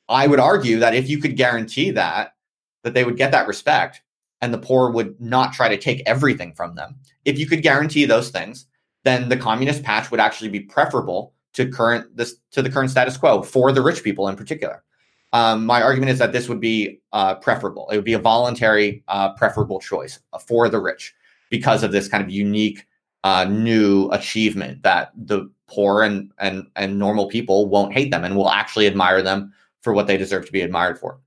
I 0.07 0.27
would 0.27 0.39
argue 0.39 0.79
that 0.79 0.93
if 0.93 1.09
you 1.09 1.19
could 1.19 1.35
guarantee 1.35 1.91
that 1.91 2.35
that 2.83 2.93
they 2.93 3.03
would 3.03 3.17
get 3.17 3.31
that 3.31 3.47
respect 3.47 4.01
and 4.41 4.53
the 4.53 4.59
poor 4.59 4.91
would 4.91 5.19
not 5.19 5.53
try 5.53 5.69
to 5.69 5.77
take 5.77 6.03
everything 6.05 6.53
from 6.53 6.75
them. 6.75 6.95
If 7.23 7.39
you 7.39 7.47
could 7.47 7.63
guarantee 7.63 8.05
those 8.05 8.29
things 8.29 8.67
then 9.05 9.29
the 9.29 9.37
communist 9.37 9.83
patch 9.83 10.11
would 10.11 10.19
actually 10.19 10.49
be 10.49 10.59
preferable 10.59 11.33
to 11.53 11.69
current 11.69 12.17
this 12.17 12.35
to 12.51 12.61
the 12.61 12.69
current 12.69 12.91
status 12.91 13.15
quo 13.15 13.41
for 13.41 13.71
the 13.71 13.81
rich 13.81 14.03
people 14.03 14.27
in 14.27 14.35
particular. 14.35 14.83
Um, 15.31 15.65
my 15.65 15.81
argument 15.81 16.11
is 16.11 16.19
that 16.19 16.33
this 16.33 16.49
would 16.49 16.59
be 16.59 16.99
uh, 17.13 17.35
preferable. 17.35 17.89
It 17.89 17.95
would 17.95 18.05
be 18.05 18.13
a 18.13 18.19
voluntary, 18.19 19.03
uh, 19.07 19.33
preferable 19.33 19.79
choice 19.79 20.19
for 20.45 20.69
the 20.69 20.79
rich 20.79 21.13
because 21.49 21.83
of 21.83 21.91
this 21.91 22.07
kind 22.07 22.23
of 22.23 22.29
unique 22.29 22.85
uh, 23.25 23.43
new 23.43 24.07
achievement 24.11 24.83
that 24.83 25.11
the 25.17 25.49
poor 25.67 26.03
and, 26.03 26.31
and 26.37 26.67
and 26.75 26.99
normal 26.99 27.27
people 27.27 27.67
won't 27.67 27.91
hate 27.91 28.11
them 28.11 28.23
and 28.23 28.35
will 28.35 28.51
actually 28.51 28.85
admire 28.85 29.23
them 29.23 29.51
for 29.81 29.93
what 29.93 30.05
they 30.05 30.15
deserve 30.15 30.45
to 30.45 30.51
be 30.51 30.61
admired 30.61 30.97
for. 30.97 31.19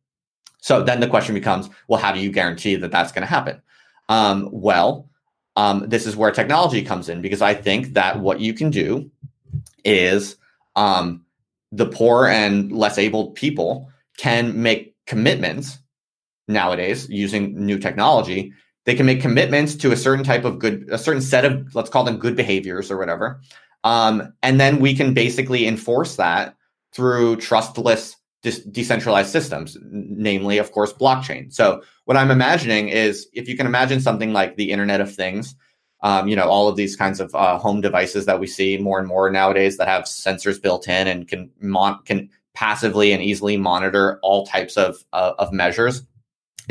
So 0.58 0.82
then 0.82 1.00
the 1.00 1.08
question 1.08 1.34
becomes, 1.34 1.68
well, 1.88 2.00
how 2.00 2.12
do 2.12 2.20
you 2.20 2.30
guarantee 2.30 2.76
that 2.76 2.92
that's 2.92 3.10
going 3.10 3.22
to 3.22 3.28
happen? 3.28 3.60
Um, 4.08 4.48
well, 4.52 5.08
um, 5.56 5.88
this 5.88 6.06
is 6.06 6.16
where 6.16 6.30
technology 6.30 6.82
comes 6.82 7.08
in 7.08 7.20
because 7.20 7.42
I 7.42 7.52
think 7.52 7.94
that 7.94 8.20
what 8.20 8.40
you 8.40 8.54
can 8.54 8.70
do 8.70 9.10
is 9.84 10.36
um, 10.76 11.24
the 11.72 11.86
poor 11.86 12.28
and 12.28 12.70
less 12.70 12.96
able 12.96 13.32
people 13.32 13.90
can 14.16 14.62
make 14.62 14.94
commitments 15.06 15.78
nowadays 16.46 17.08
using 17.10 17.66
new 17.66 17.78
technology. 17.78 18.52
They 18.88 18.94
can 18.94 19.04
make 19.04 19.20
commitments 19.20 19.74
to 19.74 19.92
a 19.92 19.96
certain 19.98 20.24
type 20.24 20.46
of 20.46 20.58
good, 20.58 20.88
a 20.90 20.96
certain 20.96 21.20
set 21.20 21.44
of, 21.44 21.74
let's 21.74 21.90
call 21.90 22.04
them 22.04 22.16
good 22.16 22.34
behaviors 22.34 22.90
or 22.90 22.96
whatever. 22.96 23.38
Um, 23.84 24.32
and 24.42 24.58
then 24.58 24.78
we 24.78 24.94
can 24.94 25.12
basically 25.12 25.66
enforce 25.66 26.16
that 26.16 26.56
through 26.94 27.36
trustless 27.36 28.16
de- 28.40 28.70
decentralized 28.70 29.28
systems, 29.28 29.76
namely, 29.82 30.56
of 30.56 30.72
course, 30.72 30.94
blockchain. 30.94 31.52
So 31.52 31.82
what 32.06 32.16
I'm 32.16 32.30
imagining 32.30 32.88
is 32.88 33.28
if 33.34 33.46
you 33.46 33.58
can 33.58 33.66
imagine 33.66 34.00
something 34.00 34.32
like 34.32 34.56
the 34.56 34.70
Internet 34.70 35.02
of 35.02 35.14
Things, 35.14 35.54
um, 36.02 36.26
you 36.26 36.34
know, 36.34 36.48
all 36.48 36.66
of 36.66 36.76
these 36.76 36.96
kinds 36.96 37.20
of 37.20 37.34
uh, 37.34 37.58
home 37.58 37.82
devices 37.82 38.24
that 38.24 38.40
we 38.40 38.46
see 38.46 38.78
more 38.78 38.98
and 38.98 39.06
more 39.06 39.28
nowadays 39.28 39.76
that 39.76 39.88
have 39.88 40.04
sensors 40.04 40.62
built 40.62 40.88
in 40.88 41.06
and 41.06 41.28
can 41.28 41.50
mon- 41.60 42.02
can 42.06 42.30
passively 42.54 43.12
and 43.12 43.22
easily 43.22 43.58
monitor 43.58 44.18
all 44.22 44.46
types 44.46 44.78
of, 44.78 45.04
uh, 45.12 45.34
of 45.38 45.52
measures 45.52 46.04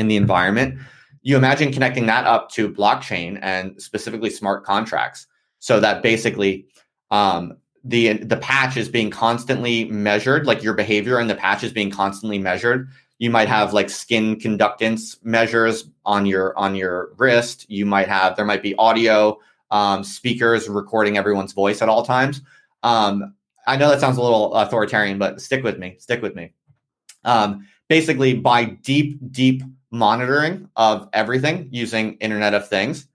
in 0.00 0.08
the 0.08 0.16
environment. 0.16 0.80
You 1.28 1.36
imagine 1.36 1.72
connecting 1.72 2.06
that 2.06 2.24
up 2.24 2.50
to 2.52 2.72
blockchain 2.72 3.38
and 3.42 3.78
specifically 3.82 4.30
smart 4.30 4.64
contracts 4.64 5.26
so 5.58 5.78
that 5.78 6.02
basically 6.02 6.64
um, 7.10 7.58
the 7.84 8.14
the 8.14 8.38
patch 8.38 8.78
is 8.78 8.88
being 8.88 9.10
constantly 9.10 9.84
measured, 9.90 10.46
like 10.46 10.62
your 10.62 10.72
behavior 10.72 11.18
and 11.18 11.28
the 11.28 11.34
patch 11.34 11.62
is 11.62 11.70
being 11.70 11.90
constantly 11.90 12.38
measured. 12.38 12.88
You 13.18 13.28
might 13.28 13.46
have 13.46 13.74
like 13.74 13.90
skin 13.90 14.36
conductance 14.36 15.22
measures 15.22 15.90
on 16.06 16.24
your 16.24 16.56
on 16.56 16.74
your 16.74 17.10
wrist. 17.18 17.68
You 17.68 17.84
might 17.84 18.08
have 18.08 18.34
there 18.34 18.46
might 18.46 18.62
be 18.62 18.74
audio 18.76 19.38
um, 19.70 20.04
speakers 20.04 20.66
recording 20.66 21.18
everyone's 21.18 21.52
voice 21.52 21.82
at 21.82 21.90
all 21.90 22.06
times. 22.06 22.40
Um, 22.82 23.34
I 23.66 23.76
know 23.76 23.90
that 23.90 24.00
sounds 24.00 24.16
a 24.16 24.22
little 24.22 24.54
authoritarian, 24.54 25.18
but 25.18 25.42
stick 25.42 25.62
with 25.62 25.78
me. 25.78 25.96
Stick 25.98 26.22
with 26.22 26.34
me. 26.34 26.54
Um, 27.26 27.68
basically, 27.86 28.32
by 28.32 28.64
deep, 28.64 29.18
deep 29.30 29.62
monitoring 29.90 30.68
of 30.76 31.08
everything 31.12 31.68
using 31.70 32.14
Internet 32.14 32.54
of 32.54 32.68
Things, 32.68 33.06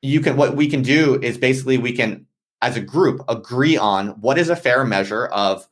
you 0.00 0.20
can. 0.20 0.36
What 0.36 0.56
we 0.56 0.68
can 0.68 0.82
do 0.82 1.20
is 1.22 1.38
basically 1.38 1.78
we 1.78 1.92
can, 1.92 2.26
as 2.60 2.76
a 2.76 2.80
group, 2.80 3.22
agree 3.28 3.76
on 3.76 4.08
what 4.20 4.38
is 4.38 4.48
a 4.48 4.56
fair 4.56 4.84
measure 4.84 5.26
of, 5.26 5.66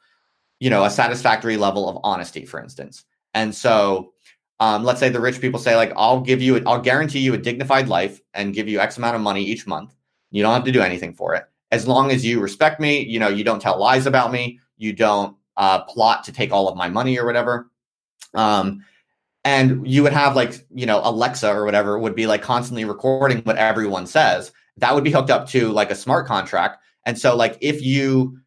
you 0.61 0.71
know, 0.71 0.85
a 0.85 0.91
satisfactory 0.91 1.57
level 1.57 1.89
of 1.89 1.99
honesty, 2.05 2.45
for 2.45 2.61
instance. 2.61 3.05
And 3.35 3.55
so, 3.55 4.13
um, 4.61 4.85
let's 4.85 5.01
say 5.01 5.09
the 5.09 5.21
rich 5.21 5.41
people 5.41 5.59
say, 5.59 5.77
like, 5.77 5.93
I'll 5.97 6.21
give 6.21 6.43
you, 6.43 6.63
I'll 6.67 6.81
guarantee 6.81 7.21
you 7.21 7.35
a 7.35 7.39
dignified 7.39 7.89
life 7.89 8.21
and 8.35 8.55
give 8.55 8.69
you 8.69 8.81
X 8.81 8.99
amount 8.99 9.17
of 9.17 9.23
money 9.23 9.43
each 9.43 9.67
month. 9.67 9.95
You 10.31 10.43
don't 10.43 10.55
have 10.55 10.65
to 10.65 10.73
do 10.73 10.83
anything 10.83 11.15
for 11.15 11.35
it 11.35 11.45
as 11.71 11.87
long 11.87 12.11
as 12.11 12.25
you 12.25 12.41
respect 12.41 12.81
me, 12.81 13.01
you 13.01 13.19
know, 13.19 13.29
you 13.29 13.45
don't 13.45 13.61
tell 13.61 13.79
lies 13.79 14.07
about 14.07 14.33
me, 14.33 14.59
you 14.77 14.93
don't 14.93 15.37
uh, 15.57 15.83
plot 15.85 16.25
to 16.25 16.33
take 16.33 16.53
all 16.53 16.69
of 16.69 16.77
my 16.77 16.89
money 16.89 17.19
or 17.19 17.25
whatever. 17.25 17.71
Um, 18.35 18.85
and 19.45 19.87
you 19.87 20.03
would 20.03 20.13
have 20.13 20.37
like, 20.37 20.67
you 20.75 20.87
know, 20.87 21.01
Alexa 21.03 21.51
or 21.51 21.65
whatever 21.65 21.99
would 21.99 22.15
be 22.15 22.27
like 22.27 22.43
constantly 22.43 22.85
recording 22.85 23.39
what 23.41 23.57
everyone 23.57 24.07
says. 24.07 24.53
That 24.77 24.95
would 24.95 25.05
be 25.05 25.11
hooked 25.11 25.31
up 25.31 25.49
to 25.51 25.71
like 25.73 25.91
a 25.91 25.95
smart 25.95 26.27
contract. 26.27 26.83
And 27.07 27.19
so 27.19 27.35
like 27.37 27.57
if 27.61 27.83
you 27.83 28.39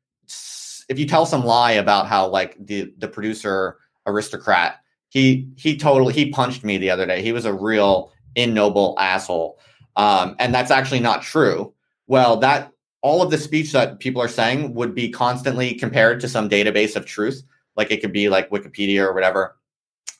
if 0.89 0.99
you 0.99 1.07
tell 1.07 1.25
some 1.25 1.45
lie 1.45 1.71
about 1.71 2.07
how 2.07 2.27
like 2.27 2.55
the 2.59 2.93
the 2.97 3.07
producer 3.07 3.77
aristocrat 4.05 4.79
he 5.09 5.47
he 5.55 5.77
totally 5.77 6.13
he 6.13 6.31
punched 6.31 6.63
me 6.63 6.77
the 6.77 6.89
other 6.89 7.05
day. 7.05 7.21
He 7.21 7.31
was 7.31 7.45
a 7.45 7.53
real 7.53 8.11
ignoble 8.35 8.95
asshole. 8.99 9.59
Um, 9.95 10.35
and 10.39 10.53
that's 10.53 10.71
actually 10.71 11.01
not 11.01 11.21
true. 11.21 11.73
Well, 12.07 12.37
that 12.37 12.71
all 13.01 13.21
of 13.21 13.29
the 13.29 13.37
speech 13.37 13.71
that 13.73 13.99
people 13.99 14.21
are 14.21 14.27
saying 14.27 14.73
would 14.73 14.95
be 14.95 15.09
constantly 15.09 15.75
compared 15.75 16.19
to 16.21 16.27
some 16.27 16.49
database 16.49 16.95
of 16.95 17.05
truth, 17.05 17.43
like 17.75 17.91
it 17.91 18.01
could 18.01 18.11
be 18.11 18.27
like 18.29 18.49
Wikipedia 18.49 19.01
or 19.01 19.13
whatever. 19.13 19.55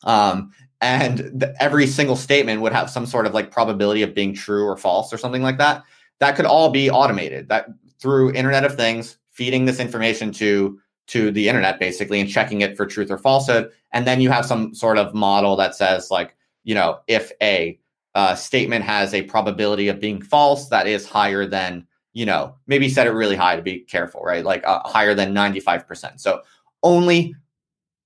Um, 0.04 0.52
and 0.84 1.20
the, 1.40 1.56
every 1.60 1.88
single 1.88 2.16
statement 2.16 2.62
would 2.62 2.74
have 2.74 2.90
some 2.90 3.06
sort 3.06 3.26
of 3.26 3.34
like 3.34 3.52
probability 3.52 4.04
of 4.04 4.14
being 4.14 4.34
true 4.34 4.66
or 4.66 4.76
false 4.76 5.14
or 5.14 5.18
something 5.18 5.42
like 5.42 5.58
that. 5.58 5.84
That 6.20 6.36
could 6.36 6.46
all 6.46 6.70
be 6.70 6.90
automated. 6.90 7.50
That 7.50 7.68
through 8.00 8.34
Internet 8.34 8.66
of 8.66 8.76
Things, 8.76 9.18
feeding 9.32 9.66
this 9.66 9.80
information 9.80 10.32
to 10.34 10.80
to 11.06 11.32
the 11.32 11.50
internet 11.50 11.80
basically 11.80 12.22
and 12.22 12.30
checking 12.30 12.62
it 12.62 12.78
for 12.78 12.86
truth 12.86 13.12
or 13.12 13.18
falsehood. 13.18 13.70
And 13.92 14.08
then 14.08 14.22
you 14.22 14.30
have 14.30 14.46
some 14.46 14.74
sort 14.74 14.98
of 14.98 15.14
model 15.14 15.58
that 15.58 15.76
says 15.76 16.10
like, 16.10 16.36
you 16.64 16.74
know, 16.74 17.00
if 17.08 17.32
a 17.42 17.78
uh, 18.16 18.36
statement 18.36 18.86
has 18.86 19.14
a 19.14 19.24
probability 19.24 19.90
of 19.90 20.00
being 20.00 20.22
false 20.22 20.70
that 20.70 20.88
is 20.88 21.06
higher 21.06 21.46
than 21.46 21.86
you 22.14 22.28
know, 22.28 22.56
maybe 22.68 22.88
set 22.88 23.08
it 23.08 23.12
really 23.12 23.36
high 23.36 23.56
to 23.56 23.62
be 23.62 23.80
careful, 23.80 24.22
right? 24.22 24.46
Like 24.46 24.64
uh, 24.66 24.88
higher 24.88 25.16
than 25.16 25.34
95%. 25.34 26.20
So 26.20 26.42
only 26.84 27.36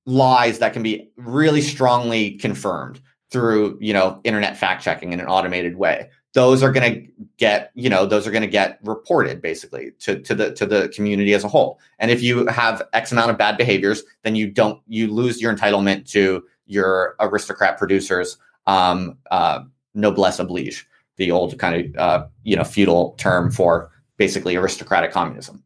lies 0.07 0.59
that 0.59 0.73
can 0.73 0.81
be 0.81 1.11
really 1.17 1.61
strongly 1.61 2.31
confirmed 2.31 2.99
through, 3.29 3.77
you 3.81 3.91
know, 3.93 4.19
internet 4.23 4.57
fact 4.57 4.81
checking 4.81 5.11
in 5.11 5.19
an 5.19 5.27
automated 5.27 5.75
way. 5.75 6.09
Those 6.33 6.63
are 6.63 6.71
going 6.71 6.93
to 6.93 7.25
get, 7.37 7.71
you 7.75 7.89
know, 7.89 8.05
those 8.05 8.25
are 8.25 8.31
going 8.31 8.41
to 8.41 8.47
get 8.47 8.79
reported 8.83 9.41
basically 9.41 9.91
to, 9.99 10.19
to 10.21 10.33
the 10.33 10.53
to 10.53 10.65
the 10.65 10.89
community 10.89 11.33
as 11.33 11.43
a 11.43 11.47
whole. 11.47 11.79
And 11.99 12.09
if 12.09 12.23
you 12.23 12.47
have 12.47 12.81
X 12.93 13.11
amount 13.11 13.31
of 13.31 13.37
bad 13.37 13.57
behaviors, 13.57 14.03
then 14.23 14.35
you 14.35 14.49
don't 14.49 14.81
you 14.87 15.07
lose 15.13 15.41
your 15.41 15.53
entitlement 15.53 16.09
to 16.11 16.43
your 16.67 17.15
aristocrat 17.19 17.77
producers 17.77 18.37
um, 18.65 19.17
uh, 19.29 19.61
noblesse 19.93 20.39
oblige, 20.39 20.87
the 21.17 21.31
old 21.31 21.57
kind 21.59 21.75
of 21.75 21.97
uh, 21.97 22.25
you 22.43 22.55
know 22.55 22.63
feudal 22.63 23.15
term 23.17 23.51
for 23.51 23.91
basically 24.15 24.55
aristocratic 24.55 25.11
communism, 25.11 25.63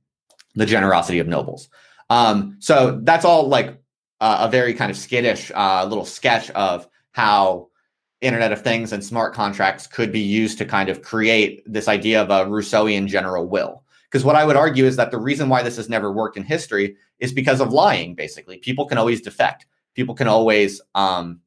the 0.56 0.66
generosity 0.66 1.20
of 1.20 1.28
nobles. 1.28 1.70
Um, 2.10 2.58
so 2.60 3.00
that's 3.04 3.24
all 3.24 3.48
like 3.48 3.81
uh, 4.22 4.38
a 4.42 4.50
very 4.50 4.74
kind 4.74 4.92
of 4.92 4.96
skittish 4.98 5.52
uh, 5.54 5.86
little 5.86 6.06
sketch 6.06 6.50
of 6.52 6.88
how 7.12 7.68
Internet 8.22 8.52
of 8.52 8.62
Things 8.62 8.94
and 8.94 9.04
smart 9.04 9.34
contracts 9.34 9.88
could 9.88 10.12
be 10.12 10.20
used 10.20 10.60
to 10.60 10.66
kind 10.66 10.90
of 10.90 11.02
create 11.02 11.64
this 11.66 11.88
idea 11.88 12.22
of 12.22 12.30
a 12.30 12.50
Rousseauian 12.50 13.08
general 13.08 13.48
will. 13.48 13.84
Because 14.10 14.24
what 14.24 14.36
I 14.36 14.46
would 14.46 14.56
argue 14.56 14.86
is 14.86 14.96
that 14.98 15.10
the 15.10 15.18
reason 15.18 15.50
why 15.50 15.64
this 15.64 15.78
has 15.78 15.90
never 15.90 16.12
worked 16.12 16.38
in 16.38 16.44
history 16.44 16.98
is 17.20 17.34
because 17.34 17.60
of 17.62 17.74
lying, 17.74 18.14
basically. 18.14 18.58
People 18.58 18.86
can 18.86 18.98
always 18.98 19.22
defect. 19.22 19.66
People 19.96 20.14
can 20.14 20.28
always 20.28 20.82
um, 20.94 21.40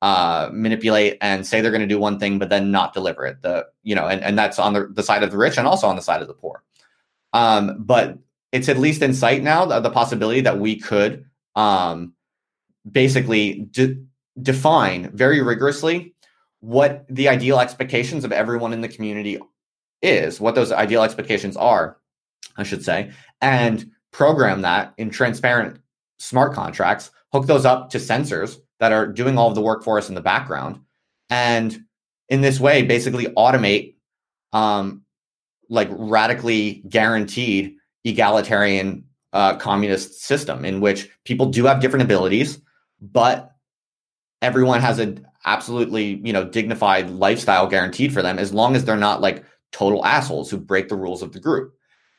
uh, 0.00 0.50
manipulate 0.52 1.18
and 1.20 1.44
say 1.44 1.60
they're 1.60 1.72
going 1.72 1.80
to 1.80 1.86
do 1.86 1.98
one 1.98 2.18
thing, 2.18 2.38
but 2.38 2.48
then 2.48 2.70
not 2.70 2.94
deliver 2.94 3.26
it. 3.26 3.42
The 3.42 3.66
you 3.82 3.94
know, 3.94 4.06
and, 4.06 4.22
and 4.22 4.38
that's 4.38 4.58
on 4.58 4.74
the, 4.74 4.86
the 4.86 5.02
side 5.02 5.22
of 5.24 5.32
the 5.32 5.38
rich 5.38 5.58
and 5.58 5.66
also 5.66 5.88
on 5.88 5.96
the 5.96 6.02
side 6.02 6.22
of 6.22 6.28
the 6.28 6.34
poor. 6.34 6.62
Um, 7.32 7.76
but 7.78 8.18
it's 8.52 8.68
at 8.68 8.78
least 8.78 9.02
in 9.02 9.14
sight 9.14 9.42
now 9.42 9.64
the, 9.64 9.80
the 9.80 9.90
possibility 9.90 10.42
that 10.42 10.58
we 10.58 10.76
could 10.76 11.24
um, 11.56 12.12
basically 12.90 13.68
de- 13.70 14.02
define 14.40 15.10
very 15.12 15.42
rigorously 15.42 16.14
what 16.60 17.06
the 17.08 17.28
ideal 17.28 17.58
expectations 17.58 18.24
of 18.24 18.32
everyone 18.32 18.72
in 18.72 18.80
the 18.80 18.88
community 18.88 19.38
is, 20.02 20.40
what 20.40 20.54
those 20.54 20.72
ideal 20.72 21.02
expectations 21.02 21.56
are, 21.56 21.98
I 22.56 22.62
should 22.62 22.84
say, 22.84 23.12
and 23.40 23.90
program 24.12 24.62
that 24.62 24.94
in 24.98 25.10
transparent 25.10 25.80
smart 26.18 26.52
contracts, 26.52 27.10
hook 27.32 27.46
those 27.46 27.64
up 27.64 27.90
to 27.90 27.98
sensors 27.98 28.58
that 28.78 28.92
are 28.92 29.06
doing 29.06 29.38
all 29.38 29.48
of 29.48 29.54
the 29.54 29.60
work 29.60 29.84
for 29.84 29.98
us 29.98 30.08
in 30.08 30.14
the 30.14 30.20
background. 30.20 30.80
And 31.28 31.84
in 32.28 32.40
this 32.40 32.60
way, 32.60 32.82
basically 32.82 33.26
automate 33.26 33.94
um, 34.52 35.02
like 35.68 35.88
radically 35.90 36.82
guaranteed 36.88 37.76
egalitarian 38.04 39.04
uh, 39.32 39.56
communist 39.56 40.22
system 40.22 40.64
in 40.64 40.80
which 40.80 41.08
people 41.24 41.46
do 41.46 41.64
have 41.64 41.80
different 41.80 42.02
abilities, 42.02 42.60
but 43.00 43.52
everyone 44.42 44.80
has 44.80 44.98
an 44.98 45.26
absolutely 45.46 46.20
you 46.24 46.32
know 46.32 46.44
dignified 46.44 47.10
lifestyle 47.10 47.66
guaranteed 47.66 48.12
for 48.12 48.22
them 48.22 48.38
as 48.38 48.52
long 48.52 48.76
as 48.76 48.84
they're 48.84 48.96
not 48.96 49.20
like 49.20 49.44
total 49.72 50.04
assholes 50.04 50.50
who 50.50 50.58
break 50.58 50.88
the 50.88 50.96
rules 50.96 51.22
of 51.22 51.32
the 51.32 51.40
group. 51.40 51.74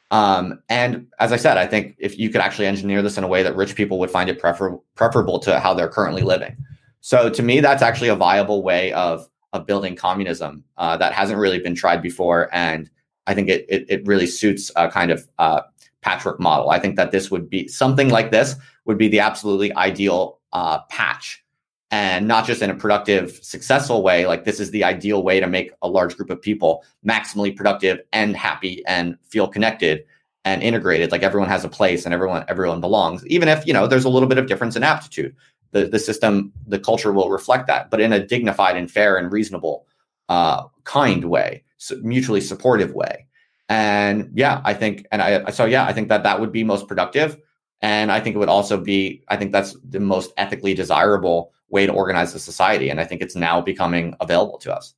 Um, 0.10 0.62
and 0.67 1.08
as 1.20 1.32
I 1.32 1.38
said, 1.38 1.58
I 1.58 1.65
think 1.65 1.96
if 1.98 2.17
you 2.17 2.30
could 2.30 2.41
actually 2.41 2.67
engineer 2.67 3.02
this 3.02 3.17
in 3.17 3.24
a 3.24 3.28
way 3.28 3.44
that 3.44 3.56
rich 3.56 3.76
people 3.76 3.98
would 4.00 4.12
find 4.12 4.30
it 4.30 4.39
prefer- 4.39 4.78
preferable 4.96 5.39
to 5.39 5.60
how 5.60 5.74
they're 5.74 5.88
currently 5.88 6.22
living. 6.22 6.58
So 7.00 7.30
to 7.30 7.41
me, 7.41 7.62
that's 7.62 7.82
actually 7.82 8.10
a 8.10 8.15
viable 8.15 8.63
way 8.63 8.91
of 8.94 9.28
of 9.54 9.65
building 9.65 9.96
communism 9.98 10.63
uh, 10.78 10.96
that 10.98 11.12
hasn't 11.12 11.38
really 11.38 11.60
been 11.60 11.76
tried 11.76 12.02
before, 12.02 12.50
and 12.54 12.89
I 13.27 13.34
think 13.34 13.49
it 13.49 13.65
it, 13.69 13.86
it 13.89 14.07
really 14.07 14.27
suits 14.27 14.71
a 14.75 14.89
kind 14.89 15.12
of 15.12 15.27
uh, 15.39 15.62
patchwork 16.01 16.39
model. 16.39 16.69
I 16.69 16.79
think 16.79 16.95
that 16.95 17.12
this 17.12 17.31
would 17.31 17.49
be 17.49 17.67
something 17.67 18.10
like 18.10 18.31
this 18.31 18.55
would 18.86 18.97
be 18.97 19.07
the 19.07 19.19
absolutely 19.19 19.73
ideal 19.75 20.39
uh, 20.53 20.79
patch 20.89 21.43
and 21.91 22.25
not 22.25 22.45
just 22.45 22.62
in 22.62 22.69
a 22.69 22.75
productive, 22.75 23.38
successful 23.43 24.01
way. 24.01 24.25
Like 24.25 24.45
this 24.45 24.60
is 24.60 24.71
the 24.71 24.84
ideal 24.84 25.23
way 25.23 25.39
to 25.39 25.47
make 25.47 25.71
a 25.81 25.89
large 25.89 26.15
group 26.15 26.29
of 26.29 26.41
people 26.41 26.84
maximally 27.05 27.55
productive 27.55 27.99
and 28.13 28.36
happy 28.36 28.81
and 28.88 29.17
feel 29.27 29.47
connected 29.47 30.05
and 30.45 30.63
integrated. 30.63 31.12
Like 31.12 31.21
everyone 31.21 31.49
has 31.49 31.65
a 31.65 31.69
place 31.69 32.05
and 32.05 32.13
everyone 32.13 32.45
everyone 32.47 32.81
belongs, 32.81 33.25
even 33.27 33.49
if 33.49 33.67
you 33.67 33.73
know 33.73 33.88
there's 33.88 34.05
a 34.05 34.10
little 34.10 34.29
bit 34.29 34.38
of 34.38 34.47
difference 34.47 34.75
in 34.75 34.84
aptitude. 34.84 35.36
The 35.71 35.86
the 35.86 35.99
system, 35.99 36.51
the 36.65 36.79
culture 36.79 37.12
will 37.12 37.29
reflect 37.29 37.67
that, 37.67 37.91
but 37.91 38.01
in 38.01 38.12
a 38.12 38.25
dignified 38.25 38.75
and 38.75 38.89
fair 38.89 39.17
and 39.17 39.31
reasonable, 39.31 39.86
uh, 40.27 40.63
kind 40.86 41.25
way, 41.25 41.63
mutually 42.02 42.41
supportive 42.41 42.94
way. 42.94 43.28
And 43.70 44.32
yeah, 44.34 44.62
I 44.65 44.74
think, 44.74 45.06
and 45.12 45.22
I 45.22 45.50
so 45.52 45.65
yeah, 45.65 45.86
I 45.86 45.94
think 45.94 46.10
that 46.10 46.24
that 46.24 46.39
would 46.39 46.52
be 46.52 46.63
most 46.63 46.88
productive. 46.88 47.38
And 47.82 48.12
I 48.12 48.20
think 48.20 48.36
it 48.36 48.39
would 48.39 48.50
also 48.50 48.78
be, 48.78 49.24
I 49.28 49.38
think 49.38 49.52
that's 49.52 49.76
the 49.88 50.00
most 50.00 50.32
ethically 50.38 50.74
desirable 50.74 51.52
way 51.70 51.86
to 51.86 51.94
organize 51.94 52.34
the 52.34 52.39
society. 52.39 52.89
And 52.89 53.00
I 53.00 53.06
think 53.06 53.22
it's 53.22 53.36
now 53.36 53.62
becoming 53.62 54.15
available 54.20 54.60
to 54.60 54.76
us. 54.76 54.94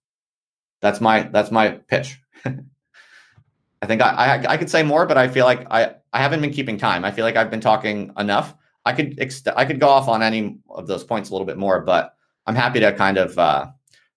That's 0.82 1.00
my 1.00 1.24
that's 1.24 1.52
my 1.52 1.70
pitch. 1.88 2.20
I 2.46 3.86
think 3.86 4.02
I, 4.02 4.10
I, 4.10 4.54
I 4.54 4.58
could 4.58 4.70
say 4.70 4.84
more, 4.84 5.06
but 5.06 5.18
I 5.18 5.28
feel 5.30 5.46
like 5.46 5.66
I 5.72 5.96
I 6.12 6.20
haven't 6.22 6.42
been 6.42 6.52
keeping 6.52 6.78
time. 6.78 7.06
I 7.06 7.12
feel 7.12 7.24
like 7.24 7.38
I've 7.38 7.52
been 7.52 7.62
talking 7.62 8.12
enough. 8.18 8.54
I 8.86 8.94
could 8.94 9.18
ex- 9.20 9.48
I 9.56 9.66
could 9.66 9.80
go 9.80 9.88
off 9.88 10.10
on 10.10 10.22
any 10.22 10.58
of 10.70 10.88
those 10.88 11.04
points 11.04 11.30
a 11.30 11.34
little 11.34 11.48
bit 11.48 11.58
more, 11.58 11.80
but 11.82 12.16
I'm 12.46 12.56
happy 12.56 12.82
to 12.82 12.92
kind 12.94 13.18
of 13.18 13.38
uh, 13.38 13.68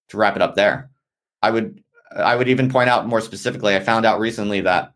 to 0.09 0.17
wrap 0.17 0.35
it 0.35 0.43
up 0.43 0.57
there. 0.57 0.91
I 1.43 1.51
would 1.51 1.83
I 2.15 2.37
would 2.37 2.49
even 2.49 2.71
point 2.71 2.89
out 2.89 3.07
more 3.07 3.21
specifically. 3.21 3.75
I 3.75 3.81
found 3.81 4.07
out 4.07 4.21
recently 4.21 4.61
that 4.63 4.95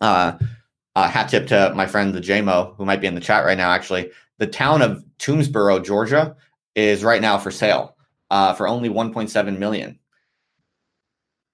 uh, 0.00 0.38
uh, 0.94 1.08
hat 1.08 1.28
tip 1.28 1.46
to 1.48 1.72
my 1.74 1.86
friend 1.86 2.14
the 2.14 2.20
JMO, 2.20 2.76
who 2.76 2.84
might 2.84 3.00
be 3.00 3.06
in 3.06 3.14
the 3.14 3.20
chat 3.20 3.44
right 3.44 3.58
now. 3.58 3.70
Actually, 3.70 4.10
the 4.38 4.46
town 4.46 4.82
of 4.82 5.04
Toomsboro, 5.18 5.84
Georgia, 5.84 6.36
is 6.74 7.04
right 7.04 7.20
now 7.20 7.38
for 7.38 7.50
sale 7.50 7.96
uh, 8.30 8.54
for 8.54 8.68
only 8.68 8.88
1.7 8.88 9.58
million. 9.58 9.98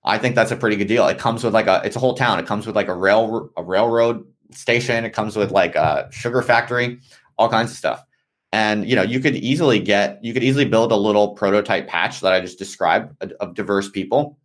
I 0.04 0.18
think 0.18 0.34
that's 0.34 0.50
a 0.50 0.56
pretty 0.56 0.76
good 0.76 0.88
deal. 0.88 1.08
It 1.08 1.18
comes 1.18 1.42
with 1.42 1.54
like 1.54 1.66
a 1.66 1.80
it's 1.84 1.96
a 1.96 2.00
whole 2.00 2.14
town. 2.14 2.38
It 2.38 2.46
comes 2.46 2.66
with 2.66 2.76
like 2.76 2.88
a 2.88 2.94
rail 2.94 3.50
a 3.56 3.62
railroad 3.62 4.26
station. 4.52 5.04
It 5.04 5.10
comes 5.10 5.36
with 5.36 5.50
like 5.50 5.74
a 5.76 6.08
sugar 6.10 6.42
factory, 6.42 7.00
all 7.38 7.48
kinds 7.48 7.70
of 7.70 7.78
stuff. 7.78 8.04
And 8.52 8.88
you 8.88 8.94
know, 8.94 9.02
you 9.02 9.18
could 9.18 9.34
easily 9.34 9.80
get, 9.80 10.22
you 10.22 10.32
could 10.32 10.44
easily 10.44 10.64
build 10.64 10.92
a 10.92 10.96
little 10.96 11.34
prototype 11.34 11.88
patch 11.88 12.20
that 12.20 12.32
I 12.32 12.40
just 12.40 12.58
described 12.58 13.12
of 13.40 13.54
diverse 13.54 13.90
people, 13.90 14.38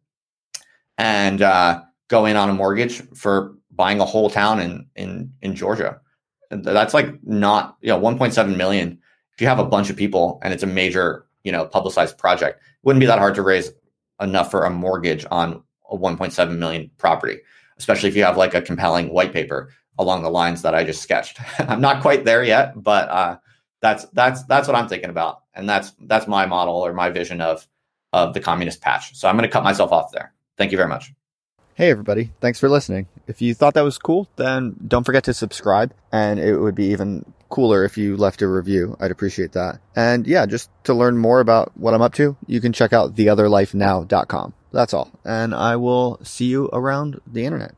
and 1.00 1.42
uh, 1.42 1.82
go 2.10 2.26
in 2.26 2.36
on 2.36 2.50
a 2.50 2.54
mortgage 2.54 3.02
for 3.16 3.56
buying 3.72 4.02
a 4.02 4.06
whole 4.06 4.30
town 4.30 4.60
in 4.60 4.86
in 4.96 5.34
in 5.42 5.56
Georgia. 5.56 6.00
That's 6.52 6.94
like 6.94 7.24
not 7.24 7.78
you 7.82 7.90
know 7.90 8.00
1.7 8.00 8.56
million. 8.56 9.00
If 9.34 9.42
you 9.42 9.48
have 9.48 9.60
a 9.60 9.66
bunch 9.66 9.90
of 9.90 9.96
people 9.96 10.40
and 10.44 10.54
it's 10.54 10.64
a 10.64 10.68
major 10.68 11.26
you 11.44 11.52
know 11.52 11.66
publicized 11.66 12.18
project, 12.20 12.62
wouldn't 12.84 13.00
be 13.00 13.08
that 13.08 13.18
hard 13.18 13.34
to 13.36 13.42
raise 13.42 13.72
enough 14.22 14.52
for 14.52 14.66
a 14.66 14.70
mortgage 14.70 15.26
on 15.32 15.64
a 15.90 15.98
1.7 15.98 16.58
million 16.58 16.92
property, 16.98 17.40
especially 17.78 18.10
if 18.10 18.16
you 18.16 18.24
have 18.24 18.38
like 18.38 18.54
a 18.54 18.62
compelling 18.62 19.10
white 19.10 19.32
paper 19.32 19.70
along 19.98 20.22
the 20.22 20.30
lines 20.30 20.62
that 20.62 20.76
I 20.76 20.84
just 20.84 21.02
sketched. 21.02 21.40
I'm 21.60 21.82
not 21.82 22.02
quite 22.02 22.26
there 22.26 22.44
yet, 22.44 22.74
but 22.84 23.10
uh, 23.10 23.38
that's 23.82 24.06
that's 24.12 24.44
that's 24.44 24.68
what 24.68 24.76
I'm 24.76 24.90
thinking 24.90 25.10
about, 25.10 25.44
and 25.54 25.70
that's 25.70 25.94
that's 26.02 26.28
my 26.28 26.46
model 26.46 26.76
or 26.76 26.94
my 26.94 27.10
vision 27.10 27.40
of 27.40 27.66
of 28.12 28.34
the 28.34 28.42
communist 28.42 28.82
patch. 28.82 29.16
So 29.16 29.30
I'm 29.30 29.38
going 29.38 29.48
to 29.48 29.54
cut 29.54 29.64
myself 29.64 29.94
off 29.94 30.12
there. 30.12 30.34
Thank 30.60 30.72
you 30.72 30.78
very 30.78 30.90
much. 30.90 31.14
Hey 31.74 31.90
everybody, 31.90 32.32
thanks 32.42 32.60
for 32.60 32.68
listening. 32.68 33.08
If 33.26 33.42
you 33.42 33.54
thought 33.54 33.74
that 33.76 33.86
was 33.86 33.98
cool, 33.98 34.28
then 34.36 34.76
don't 34.86 35.06
forget 35.06 35.24
to 35.24 35.34
subscribe, 35.34 35.94
and 36.12 36.38
it 36.38 36.58
would 36.58 36.76
be 36.76 36.88
even 36.88 37.24
cooler 37.48 37.86
if 37.86 37.98
you 37.98 38.18
left 38.18 38.42
a 38.42 38.48
review. 38.50 38.98
I'd 39.00 39.12
appreciate 39.12 39.54
that. 39.54 39.80
And 39.96 40.28
yeah, 40.28 40.46
just 40.46 40.70
to 40.84 40.94
learn 40.94 41.18
more 41.18 41.40
about 41.40 41.72
what 41.78 41.94
I'm 41.94 42.02
up 42.02 42.14
to, 42.16 42.36
you 42.48 42.60
can 42.60 42.74
check 42.74 42.92
out 42.92 43.16
theotherlifenow.com. 43.16 44.54
That's 44.74 44.94
all. 44.94 45.10
And 45.24 45.56
I 45.56 45.78
will 45.78 46.20
see 46.22 46.46
you 46.46 46.70
around 46.74 47.22
the 47.26 47.46
internet. 47.46 47.76